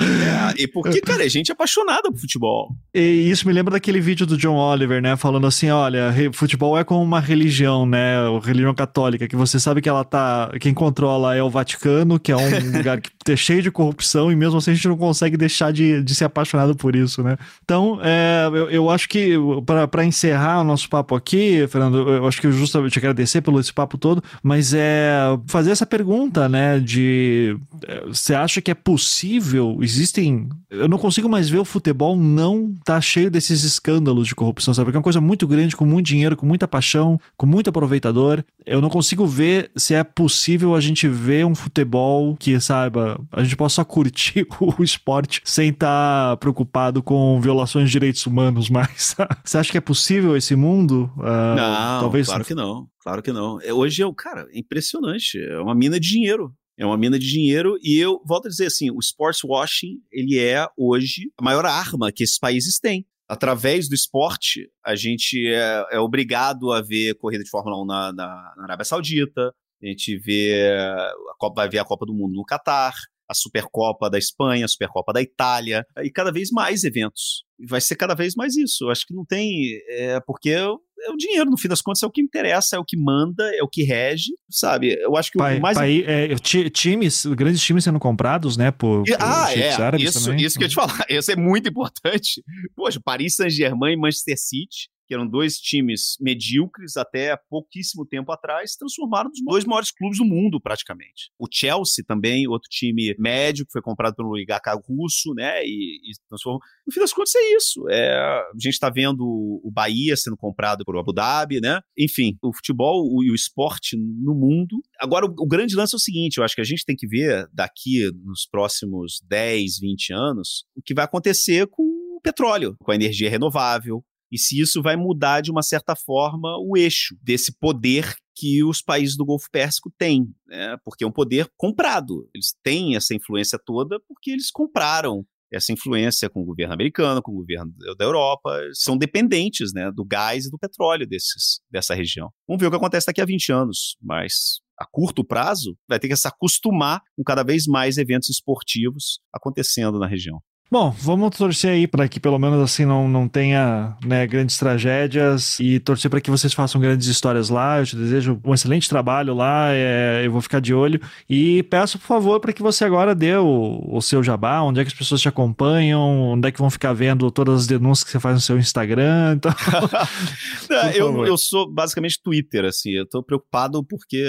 é, 0.00 0.62
e 0.62 0.66
porque, 0.66 1.00
cara, 1.00 1.22
a 1.22 1.28
gente 1.28 1.50
é 1.50 1.52
apaixonada 1.52 2.10
por 2.10 2.18
futebol. 2.18 2.74
E 2.94 3.30
isso 3.30 3.46
me 3.46 3.52
lembra 3.52 3.72
daquele 3.72 4.00
vídeo 4.00 4.26
do 4.26 4.36
John 4.36 4.56
Oliver, 4.56 5.00
né? 5.00 5.16
Falando 5.16 5.46
assim: 5.46 5.70
olha, 5.70 6.12
futebol 6.32 6.76
é 6.78 6.84
como 6.84 7.02
uma 7.02 7.20
religião, 7.20 7.86
né? 7.86 8.16
Religião 8.42 8.74
católica, 8.74 9.28
que 9.28 9.36
você 9.36 9.60
sabe 9.60 9.80
que 9.80 9.88
ela 9.88 10.04
tá. 10.04 10.50
Quem 10.60 10.74
controla 10.74 11.36
é 11.36 11.42
o 11.42 11.50
Vaticano, 11.50 12.18
que 12.18 12.32
é 12.32 12.36
um 12.36 12.48
lugar 12.76 13.00
que 13.00 13.10
é 13.28 13.36
cheio 13.46 13.62
de 13.62 13.70
corrupção, 13.70 14.30
e 14.32 14.36
mesmo 14.36 14.58
assim 14.58 14.72
a 14.72 14.74
gente 14.74 14.88
não 14.88 14.96
consegue 14.96 15.36
deixar 15.36 15.72
de, 15.72 16.02
de 16.02 16.14
ser 16.14 16.24
apaixonado 16.24 16.74
por 16.74 16.96
isso, 16.96 17.22
né? 17.22 17.36
Então, 17.64 17.98
é, 18.02 18.46
eu, 18.48 18.70
eu 18.70 18.90
acho 18.90 19.08
que, 19.08 19.34
para 19.64 20.04
encerrar 20.04 20.60
o 20.60 20.64
nosso 20.64 20.88
papo 20.88 21.14
aqui, 21.14 21.66
Fernando, 21.68 22.08
eu 22.08 22.26
acho 22.26 22.40
que 22.40 22.46
eu 22.46 22.52
justamente 22.52 22.92
te 22.92 22.98
agradecer 22.98 23.40
pelo 23.40 23.60
esse 23.60 23.72
papo 23.72 23.96
todo, 23.96 24.22
mas 24.42 24.74
é 24.74 25.20
fazer 25.46 25.70
essa 25.70 25.86
pergunta, 25.86 26.48
né? 26.48 26.80
De 26.80 27.56
é, 27.86 28.06
você 28.06 28.34
acha 28.34 28.60
que 28.60 28.70
é 28.70 28.74
possível? 28.74 29.78
Existem. 29.80 30.48
Eu 30.70 30.88
não 30.88 30.98
consigo 30.98 31.28
mais 31.28 31.48
ver 31.48 31.58
o 31.58 31.64
futebol 31.64 32.16
não 32.16 32.74
tá 32.84 33.00
cheio 33.00 33.30
desses 33.30 33.62
escândalos 33.62 34.26
de 34.26 34.34
corrupção, 34.34 34.74
sabe? 34.74 34.86
Porque 34.86 34.96
é 34.96 35.00
uma 35.00 35.04
coisa 35.04 35.20
muito 35.20 35.46
grande, 35.46 35.76
com 35.76 35.86
muito 35.86 36.06
dinheiro, 36.06 36.36
com 36.36 36.46
muita 36.46 36.66
paixão, 36.66 37.20
com 37.36 37.46
muito 37.46 37.70
aproveitador. 37.70 38.42
Eu 38.64 38.80
não 38.80 38.88
consigo 38.88 39.26
ver 39.26 39.70
se 39.76 39.94
é 39.94 40.02
possível 40.02 40.74
a 40.74 40.80
gente 40.80 41.06
ver 41.08 41.46
um 41.46 41.54
futebol 41.54 42.36
que, 42.36 42.58
saiba, 42.60 43.20
a 43.36 43.44
gente 43.44 43.54
possa 43.54 43.76
só 43.76 43.84
curtir 43.84 44.46
o 44.78 44.82
esporte 44.82 45.42
sem 45.44 45.68
estar 45.68 46.30
tá 46.30 46.36
preocupado 46.38 47.02
com 47.02 47.38
violações 47.38 47.86
de 47.86 47.92
direitos 47.92 48.24
humanos 48.24 48.70
mais. 48.70 49.14
Você 49.44 49.58
acha 49.58 49.70
que 49.70 49.78
é 49.78 49.80
possível 49.80 50.34
esse 50.36 50.56
mundo? 50.56 51.12
Uh, 51.18 51.54
não, 51.54 52.00
talvez... 52.00 52.26
claro 52.28 52.44
que 52.44 52.54
não. 52.54 52.88
Claro 53.00 53.22
que 53.22 53.32
não. 53.32 53.60
É, 53.60 53.72
hoje 53.74 54.02
é, 54.02 54.06
cara, 54.16 54.48
é 54.50 54.58
impressionante. 54.58 55.38
É 55.38 55.60
uma 55.60 55.74
mina 55.74 56.00
de 56.00 56.08
dinheiro. 56.08 56.50
É 56.78 56.86
uma 56.86 56.96
mina 56.96 57.18
de 57.18 57.26
dinheiro 57.26 57.78
e 57.82 57.98
eu 57.98 58.20
volto 58.26 58.46
a 58.46 58.50
dizer 58.50 58.66
assim, 58.66 58.90
o 58.90 58.98
sports 58.98 59.42
washing, 59.44 59.98
ele 60.10 60.38
é 60.38 60.66
hoje 60.76 61.30
a 61.38 61.42
maior 61.42 61.64
arma 61.64 62.12
que 62.12 62.22
esses 62.22 62.38
países 62.38 62.78
têm. 62.78 63.06
Através 63.28 63.88
do 63.88 63.94
esporte, 63.94 64.70
a 64.84 64.94
gente 64.94 65.46
é, 65.46 65.86
é 65.92 65.98
obrigado 65.98 66.72
a 66.72 66.80
ver 66.80 67.14
corrida 67.16 67.42
de 67.42 67.50
Fórmula 67.50 67.82
1 67.82 67.86
na, 67.86 68.12
na, 68.12 68.54
na 68.56 68.62
Arábia 68.64 68.84
Saudita, 68.84 69.52
a 69.82 69.86
gente 69.86 70.16
vê 70.18 70.70
a 70.70 71.34
Copa, 71.38 71.62
vai 71.62 71.68
ver 71.68 71.78
a 71.78 71.84
Copa 71.84 72.06
do 72.06 72.14
Mundo 72.14 72.34
no 72.34 72.44
Catar, 72.44 72.94
a 73.28 73.34
Supercopa 73.34 74.08
da 74.08 74.18
Espanha, 74.18 74.64
a 74.64 74.68
Supercopa 74.68 75.12
da 75.12 75.22
Itália, 75.22 75.84
e 76.02 76.10
cada 76.10 76.32
vez 76.32 76.50
mais 76.50 76.84
eventos. 76.84 77.44
Vai 77.68 77.80
ser 77.80 77.96
cada 77.96 78.14
vez 78.14 78.34
mais 78.34 78.56
isso. 78.56 78.84
Eu 78.84 78.90
acho 78.90 79.06
que 79.06 79.14
não 79.14 79.24
tem. 79.24 79.50
É, 79.88 80.20
porque 80.20 80.50
é 80.50 81.10
o 81.10 81.16
dinheiro, 81.16 81.50
no 81.50 81.56
fim 81.56 81.68
das 81.68 81.80
contas, 81.80 82.02
é 82.02 82.06
o 82.06 82.10
que 82.10 82.20
interessa, 82.20 82.76
é 82.76 82.78
o 82.78 82.84
que 82.84 82.96
manda, 82.96 83.44
é 83.54 83.62
o 83.62 83.68
que 83.68 83.82
rege, 83.82 84.32
sabe? 84.50 84.94
Eu 85.00 85.16
acho 85.16 85.30
que 85.30 85.38
pai, 85.38 85.58
o 85.58 85.60
mais. 85.62 85.76
Pai, 85.76 86.04
é, 86.06 86.34
times, 86.36 87.26
grandes 87.26 87.62
times 87.62 87.84
sendo 87.84 87.98
comprados, 87.98 88.56
né? 88.56 88.70
Por, 88.70 89.04
por 89.04 89.16
ah, 89.20 89.52
é. 89.52 89.70
Isso, 89.98 90.24
também. 90.24 90.44
isso 90.44 90.58
que 90.58 90.64
eu 90.64 90.66
ia 90.66 90.70
te 90.70 90.74
falar. 90.76 91.04
Isso 91.08 91.30
é 91.30 91.36
muito 91.36 91.68
importante. 91.68 92.42
Poxa, 92.74 93.00
Paris 93.02 93.36
Saint-Germain 93.36 93.94
e 93.94 93.96
Manchester 93.96 94.36
City 94.38 94.88
que 95.06 95.14
eram 95.14 95.26
dois 95.26 95.58
times 95.58 96.16
medíocres 96.20 96.96
até 96.96 97.36
pouquíssimo 97.48 98.06
tempo 98.06 98.32
atrás, 98.32 98.76
transformaram 98.76 99.30
nos 99.30 99.42
dois 99.44 99.64
maiores 99.64 99.90
clubes 99.90 100.18
do 100.18 100.24
mundo, 100.24 100.60
praticamente. 100.60 101.30
O 101.38 101.46
Chelsea 101.50 102.04
também, 102.06 102.48
outro 102.48 102.68
time 102.68 103.14
médio, 103.18 103.64
que 103.64 103.72
foi 103.72 103.82
comprado 103.82 104.14
pelo 104.14 104.30
oligarca 104.30 104.74
russo, 104.74 105.32
né, 105.34 105.64
e, 105.64 105.96
e 105.96 106.28
transformou. 106.28 106.60
No 106.86 106.92
fim 106.92 107.00
das 107.00 107.12
contas, 107.12 107.34
é 107.34 107.56
isso. 107.56 107.88
É, 107.88 108.16
a 108.16 108.52
gente 108.54 108.74
está 108.74 108.90
vendo 108.90 109.22
o 109.22 109.70
Bahia 109.72 110.16
sendo 110.16 110.36
comprado 110.36 110.84
por 110.84 110.96
Abu 110.96 111.12
Dhabi, 111.12 111.60
né? 111.60 111.80
Enfim, 111.98 112.36
o 112.42 112.52
futebol 112.54 113.22
e 113.22 113.30
o, 113.30 113.32
o 113.32 113.34
esporte 113.34 113.96
no 113.96 114.34
mundo. 114.34 114.76
Agora, 114.98 115.26
o, 115.26 115.30
o 115.38 115.46
grande 115.46 115.76
lance 115.76 115.94
é 115.94 115.98
o 115.98 116.00
seguinte: 116.00 116.38
eu 116.38 116.44
acho 116.44 116.54
que 116.54 116.60
a 116.60 116.64
gente 116.64 116.84
tem 116.84 116.96
que 116.96 117.06
ver 117.06 117.48
daqui 117.52 118.10
nos 118.24 118.46
próximos 118.46 119.20
10, 119.28 119.78
20 119.80 120.12
anos 120.12 120.64
o 120.74 120.82
que 120.82 120.94
vai 120.94 121.04
acontecer 121.04 121.66
com 121.66 121.82
o 121.82 122.20
petróleo, 122.22 122.76
com 122.80 122.90
a 122.90 122.94
energia 122.94 123.30
renovável, 123.30 124.04
e 124.30 124.38
se 124.38 124.60
isso 124.60 124.82
vai 124.82 124.96
mudar 124.96 125.40
de 125.40 125.50
uma 125.50 125.62
certa 125.62 125.94
forma 125.94 126.56
o 126.58 126.76
eixo 126.76 127.16
desse 127.22 127.56
poder 127.58 128.14
que 128.34 128.62
os 128.62 128.82
países 128.82 129.16
do 129.16 129.24
Golfo 129.24 129.48
Pérsico 129.50 129.90
têm, 129.96 130.28
né? 130.46 130.76
porque 130.84 131.04
é 131.04 131.06
um 131.06 131.12
poder 131.12 131.50
comprado. 131.56 132.28
Eles 132.34 132.54
têm 132.62 132.94
essa 132.94 133.14
influência 133.14 133.58
toda 133.64 133.98
porque 134.06 134.30
eles 134.30 134.50
compraram 134.50 135.24
essa 135.52 135.72
influência 135.72 136.28
com 136.28 136.42
o 136.42 136.44
governo 136.44 136.74
americano, 136.74 137.22
com 137.22 137.32
o 137.32 137.36
governo 137.36 137.72
da 137.96 138.04
Europa, 138.04 138.60
são 138.74 138.96
dependentes 138.98 139.72
né, 139.72 139.90
do 139.92 140.04
gás 140.04 140.46
e 140.46 140.50
do 140.50 140.58
petróleo 140.58 141.06
desses, 141.06 141.60
dessa 141.70 141.94
região. 141.94 142.30
Vamos 142.46 142.60
ver 142.60 142.66
o 142.66 142.70
que 142.70 142.76
acontece 142.76 143.06
daqui 143.06 143.20
a 143.20 143.24
20 143.24 143.52
anos, 143.52 143.96
mas 144.02 144.60
a 144.78 144.84
curto 144.84 145.24
prazo 145.24 145.76
vai 145.88 145.98
ter 145.98 146.08
que 146.08 146.16
se 146.16 146.28
acostumar 146.28 147.00
com 147.16 147.22
cada 147.22 147.42
vez 147.42 147.66
mais 147.66 147.96
eventos 147.96 148.28
esportivos 148.28 149.20
acontecendo 149.32 149.98
na 149.98 150.06
região. 150.06 150.42
Bom, 150.68 150.90
vamos 150.98 151.36
torcer 151.36 151.70
aí 151.70 151.86
para 151.86 152.08
que 152.08 152.18
pelo 152.18 152.40
menos 152.40 152.60
assim 152.60 152.84
não, 152.84 153.08
não 153.08 153.28
tenha 153.28 153.96
né, 154.04 154.26
grandes 154.26 154.58
tragédias 154.58 155.60
e 155.60 155.78
torcer 155.78 156.10
para 156.10 156.20
que 156.20 156.28
vocês 156.28 156.52
façam 156.52 156.80
grandes 156.80 157.06
histórias 157.06 157.48
lá. 157.48 157.78
Eu 157.78 157.86
te 157.86 157.94
desejo 157.94 158.40
um 158.44 158.52
excelente 158.52 158.88
trabalho 158.88 159.32
lá, 159.32 159.68
é, 159.72 160.22
eu 160.24 160.32
vou 160.32 160.40
ficar 160.40 160.60
de 160.60 160.74
olho. 160.74 161.00
E 161.30 161.62
peço, 161.64 162.00
por 162.00 162.06
favor, 162.06 162.40
para 162.40 162.52
que 162.52 162.62
você 162.62 162.84
agora 162.84 163.14
dê 163.14 163.36
o, 163.36 163.80
o, 163.88 164.02
seu 164.02 164.24
jabá, 164.24 164.60
onde 164.60 164.80
é 164.80 164.84
que 164.84 164.88
as 164.88 164.98
pessoas 164.98 165.20
te 165.20 165.28
acompanham, 165.28 166.02
onde 166.02 166.48
é 166.48 166.50
que 166.50 166.58
vão 166.58 166.68
ficar 166.68 166.92
vendo 166.92 167.30
todas 167.30 167.60
as 167.60 167.66
denúncias 167.68 168.02
que 168.02 168.10
você 168.10 168.18
faz 168.18 168.34
no 168.34 168.40
seu 168.40 168.58
Instagram. 168.58 169.36
Então... 169.36 169.52
não, 170.68 170.90
eu, 170.90 171.26
eu 171.26 171.38
sou 171.38 171.72
basicamente 171.72 172.20
Twitter, 172.20 172.64
assim, 172.64 172.90
eu 172.90 173.06
tô 173.08 173.22
preocupado 173.22 173.84
porque 173.84 174.24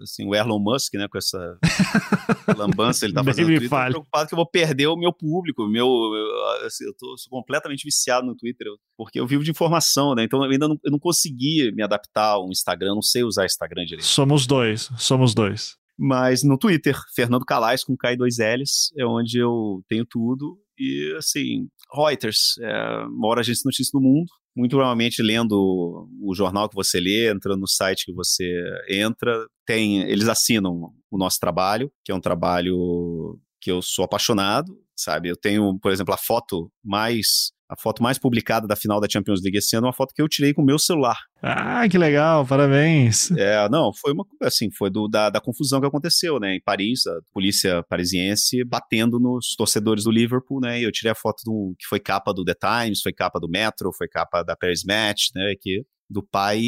assim, 0.00 0.28
o 0.28 0.34
Elon 0.34 0.60
Musk, 0.60 0.94
né, 0.94 1.08
com 1.10 1.18
essa 1.18 1.58
lambança 2.56 3.04
ele 3.04 3.14
tá 3.14 3.24
fazendo 3.24 3.46
Twitter, 3.46 3.64
eu 3.64 3.68
tô 3.68 3.90
preocupado 3.90 4.28
que 4.28 4.34
eu 4.34 4.36
vou 4.36 4.46
perder 4.46 4.86
o 4.86 4.96
meu 4.96 5.12
público 5.12 5.71
meu, 5.72 5.86
eu, 5.86 6.66
assim, 6.66 6.84
eu 6.84 6.94
tô 6.96 7.14
completamente 7.30 7.84
viciado 7.84 8.26
no 8.26 8.36
Twitter, 8.36 8.68
porque 8.96 9.18
eu 9.18 9.26
vivo 9.26 9.42
de 9.42 9.50
informação, 9.50 10.14
né? 10.14 10.24
Então 10.24 10.44
eu 10.44 10.50
ainda 10.50 10.68
não, 10.68 10.76
eu 10.84 10.92
não 10.92 10.98
consegui 10.98 11.72
me 11.72 11.82
adaptar 11.82 12.32
ao 12.32 12.48
Instagram, 12.50 12.94
não 12.94 13.02
sei 13.02 13.24
usar 13.24 13.46
Instagram 13.46 13.84
direito. 13.84 14.04
Somos 14.04 14.46
dois, 14.46 14.90
somos 14.98 15.34
dois. 15.34 15.76
Mas 15.98 16.42
no 16.42 16.58
Twitter, 16.58 16.96
Fernando 17.14 17.44
Calais 17.44 17.84
com 17.84 17.96
K2Ls, 17.96 18.92
é 18.98 19.06
onde 19.06 19.38
eu 19.38 19.82
tenho 19.88 20.04
tudo. 20.04 20.58
E 20.78 21.14
assim, 21.16 21.68
Reuters, 21.94 22.58
é, 22.60 23.06
maior 23.08 23.38
agência 23.38 23.62
de 23.62 23.66
notícias 23.66 23.90
do 23.92 24.00
mundo. 24.00 24.26
Muito 24.54 24.76
provavelmente 24.76 25.22
lendo 25.22 26.08
o 26.20 26.34
jornal 26.34 26.68
que 26.68 26.74
você 26.74 27.00
lê, 27.00 27.32
entrando 27.32 27.60
no 27.60 27.68
site 27.68 28.04
que 28.04 28.12
você 28.12 28.44
entra, 28.88 29.46
tem, 29.66 30.02
eles 30.02 30.28
assinam 30.28 30.92
o 31.10 31.16
nosso 31.16 31.38
trabalho, 31.40 31.90
que 32.04 32.12
é 32.12 32.14
um 32.14 32.20
trabalho 32.20 33.38
que 33.62 33.70
eu 33.70 33.80
sou 33.80 34.04
apaixonado, 34.04 34.76
sabe? 34.96 35.28
Eu 35.28 35.36
tenho, 35.36 35.78
por 35.78 35.92
exemplo, 35.92 36.14
a 36.14 36.18
foto 36.18 36.70
mais 36.84 37.52
a 37.72 37.76
foto 37.76 38.02
mais 38.02 38.18
publicada 38.18 38.66
da 38.66 38.76
final 38.76 39.00
da 39.00 39.08
Champions 39.08 39.40
League 39.42 39.56
esse 39.56 39.74
ano, 39.74 39.86
é 39.86 39.88
uma 39.88 39.94
foto 39.94 40.12
que 40.14 40.20
eu 40.20 40.28
tirei 40.28 40.52
com 40.52 40.60
o 40.60 40.64
meu 40.64 40.78
celular. 40.78 41.16
Ah, 41.42 41.88
que 41.88 41.96
legal, 41.96 42.46
parabéns. 42.46 43.30
É, 43.30 43.66
não, 43.70 43.90
foi 43.94 44.12
uma, 44.12 44.26
assim, 44.42 44.70
foi 44.70 44.90
do, 44.90 45.08
da, 45.08 45.30
da 45.30 45.40
confusão 45.40 45.80
que 45.80 45.86
aconteceu, 45.86 46.38
né, 46.38 46.56
em 46.56 46.60
Paris, 46.60 47.06
a 47.06 47.18
polícia 47.32 47.82
parisiense 47.84 48.62
batendo 48.62 49.18
nos 49.18 49.56
torcedores 49.56 50.04
do 50.04 50.10
Liverpool, 50.10 50.60
né, 50.60 50.80
e 50.80 50.82
eu 50.82 50.92
tirei 50.92 51.12
a 51.12 51.14
foto 51.14 51.42
do, 51.46 51.74
que 51.78 51.86
foi 51.86 51.98
capa 51.98 52.34
do 52.34 52.44
The 52.44 52.54
Times, 52.54 53.00
foi 53.00 53.12
capa 53.14 53.40
do 53.40 53.48
Metro, 53.48 53.90
foi 53.96 54.06
capa 54.06 54.42
da 54.42 54.54
Paris 54.54 54.84
Match, 54.84 55.28
né, 55.34 55.54
que, 55.58 55.82
do 56.10 56.22
pai 56.22 56.60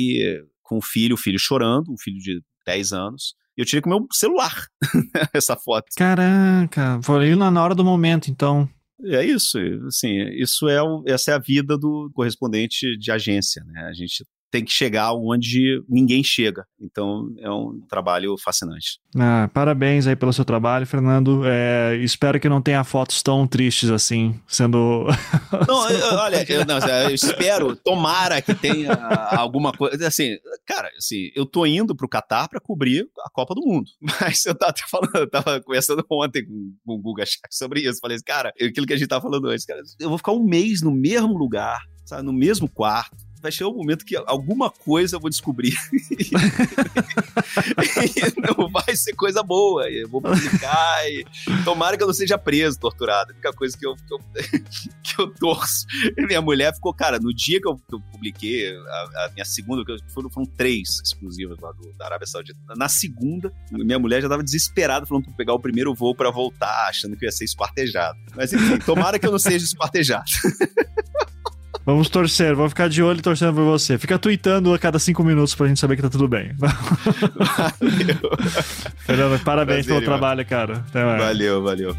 com 0.62 0.78
o 0.78 0.82
filho, 0.82 1.16
o 1.16 1.18
filho 1.18 1.38
chorando, 1.38 1.92
um 1.92 1.98
filho 1.98 2.18
de 2.18 2.40
10 2.64 2.94
anos, 2.94 3.34
e 3.56 3.62
eu 3.62 3.66
tirei 3.66 3.80
com 3.80 3.90
o 3.90 3.98
meu 3.98 4.06
celular 4.12 4.66
essa 5.32 5.56
foto. 5.56 5.86
Caraca, 5.96 7.00
foi 7.02 7.34
na 7.34 7.62
hora 7.62 7.74
do 7.74 7.84
momento, 7.84 8.30
então. 8.30 8.68
É 9.06 9.24
isso, 9.24 9.58
assim, 9.86 10.22
isso 10.34 10.68
é 10.68 10.82
o, 10.82 11.02
essa 11.06 11.32
é 11.32 11.34
a 11.34 11.38
vida 11.38 11.76
do 11.76 12.10
correspondente 12.14 12.96
de 12.96 13.10
agência, 13.10 13.62
né? 13.64 13.82
A 13.86 13.92
gente 13.92 14.24
tem 14.54 14.64
que 14.64 14.70
chegar 14.70 15.12
onde 15.14 15.82
ninguém 15.88 16.22
chega. 16.22 16.64
Então 16.80 17.34
é 17.40 17.50
um 17.50 17.80
trabalho 17.88 18.36
fascinante. 18.38 19.00
Ah, 19.18 19.50
parabéns 19.52 20.06
aí 20.06 20.14
pelo 20.14 20.32
seu 20.32 20.44
trabalho, 20.44 20.86
Fernando. 20.86 21.42
É, 21.44 21.96
espero 21.96 22.38
que 22.38 22.48
não 22.48 22.62
tenha 22.62 22.84
fotos 22.84 23.20
tão 23.20 23.48
tristes 23.48 23.90
assim, 23.90 24.40
sendo. 24.46 25.06
Não, 25.66 25.90
eu, 25.90 26.14
olha, 26.14 26.52
eu, 26.52 26.66
não, 26.66 26.78
eu, 26.78 27.14
espero, 27.14 27.74
tomara 27.76 28.42
que 28.42 28.54
tenha 28.54 28.92
alguma 29.30 29.72
coisa. 29.72 30.06
Assim, 30.06 30.36
cara, 30.66 30.88
assim, 30.96 31.30
eu 31.34 31.46
tô 31.46 31.64
indo 31.64 31.96
pro 31.96 32.08
Catar 32.08 32.48
para 32.48 32.60
cobrir 32.60 33.08
a 33.24 33.30
Copa 33.30 33.54
do 33.54 33.62
Mundo. 33.62 33.90
Mas 34.20 34.44
eu 34.44 34.54
tava 34.54 34.74
falando, 34.88 35.16
eu 35.16 35.30
tava 35.30 35.60
conversando 35.60 36.04
ontem 36.10 36.44
com, 36.44 36.74
com 36.84 36.92
o 36.94 36.98
Guga 36.98 37.24
sobre 37.50 37.80
isso. 37.80 37.98
Falei 38.00 38.16
assim, 38.16 38.24
cara, 38.24 38.52
aquilo 38.60 38.86
que 38.86 38.92
a 38.92 38.96
gente 38.96 39.08
tava 39.08 39.22
falando 39.22 39.48
antes, 39.48 39.64
cara, 39.64 39.80
eu 39.98 40.08
vou 40.08 40.18
ficar 40.18 40.32
um 40.32 40.44
mês 40.44 40.82
no 40.82 40.90
mesmo 40.90 41.36
lugar, 41.36 41.80
sabe, 42.04 42.22
no 42.22 42.32
mesmo 42.32 42.68
quarto 42.68 43.23
vai 43.44 43.52
chegar 43.52 43.68
um 43.68 43.76
momento 43.76 44.06
que 44.06 44.16
alguma 44.16 44.70
coisa 44.70 45.16
eu 45.16 45.20
vou 45.20 45.28
descobrir. 45.28 45.74
não 48.56 48.70
vai 48.70 48.96
ser 48.96 49.14
coisa 49.14 49.42
boa. 49.42 49.90
Eu 49.90 50.08
vou 50.08 50.22
publicar 50.22 51.06
e 51.06 51.26
tomara 51.62 51.96
que 51.96 52.02
eu 52.02 52.06
não 52.06 52.14
seja 52.14 52.38
preso, 52.38 52.80
torturado. 52.80 53.32
A 53.32 53.34
única 53.34 53.52
coisa 53.52 53.76
que 53.76 53.86
eu, 53.86 53.94
que 53.94 54.14
eu, 54.14 54.18
que 55.04 55.20
eu 55.20 55.34
torço. 55.34 55.84
Minha 56.16 56.40
mulher 56.40 56.74
ficou, 56.74 56.94
cara, 56.94 57.18
no 57.18 57.34
dia 57.34 57.60
que 57.60 57.68
eu, 57.68 57.76
que 57.76 57.94
eu 57.94 58.00
publiquei 58.12 58.74
a, 58.74 59.26
a, 59.26 59.30
minha 59.34 59.44
segunda, 59.44 59.84
foram, 60.08 60.30
foram 60.30 60.46
três 60.46 61.00
exclusivas 61.04 61.58
lá 61.60 61.70
do, 61.72 61.92
da 61.98 62.06
Arábia 62.06 62.26
Saudita. 62.26 62.58
Na 62.76 62.88
segunda, 62.88 63.52
minha 63.70 63.98
mulher 63.98 64.22
já 64.22 64.28
tava 64.28 64.42
desesperada, 64.42 65.04
falando 65.04 65.24
pra 65.24 65.34
pegar 65.34 65.52
o 65.52 65.60
primeiro 65.60 65.94
voo 65.94 66.14
para 66.14 66.30
voltar, 66.30 66.88
achando 66.88 67.14
que 67.14 67.26
eu 67.26 67.28
ia 67.28 67.32
ser 67.32 67.44
espartejado. 67.44 68.18
Mas 68.34 68.54
enfim, 68.54 68.78
tomara 68.78 69.18
que 69.18 69.26
eu 69.26 69.32
não 69.32 69.38
seja 69.38 69.66
espartejado. 69.66 70.24
Vamos 71.86 72.08
torcer, 72.08 72.54
vamos 72.54 72.70
ficar 72.70 72.88
de 72.88 73.02
olho 73.02 73.20
torcendo 73.20 73.54
por 73.54 73.64
você. 73.64 73.98
Fica 73.98 74.18
tweetando 74.18 74.72
a 74.72 74.78
cada 74.78 74.98
cinco 74.98 75.22
minutos 75.22 75.54
pra 75.54 75.66
gente 75.66 75.78
saber 75.78 75.96
que 75.96 76.02
tá 76.02 76.08
tudo 76.08 76.26
bem. 76.26 76.54
Valeu. 76.56 76.70
Fernando, 79.04 79.38
parabéns 79.44 79.84
Prazer, 79.84 79.86
pelo 79.86 80.00
irmão. 80.00 80.18
trabalho, 80.18 80.46
cara. 80.46 80.84
Até 80.88 81.04
mais. 81.04 81.22
Valeu, 81.22 81.62
valeu. 81.62 81.96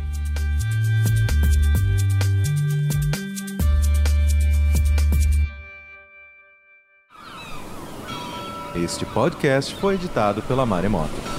Este 8.75 9.05
podcast 9.05 9.73
foi 9.75 9.95
editado 9.95 10.41
pela 10.41 10.65
Maremoto. 10.65 11.34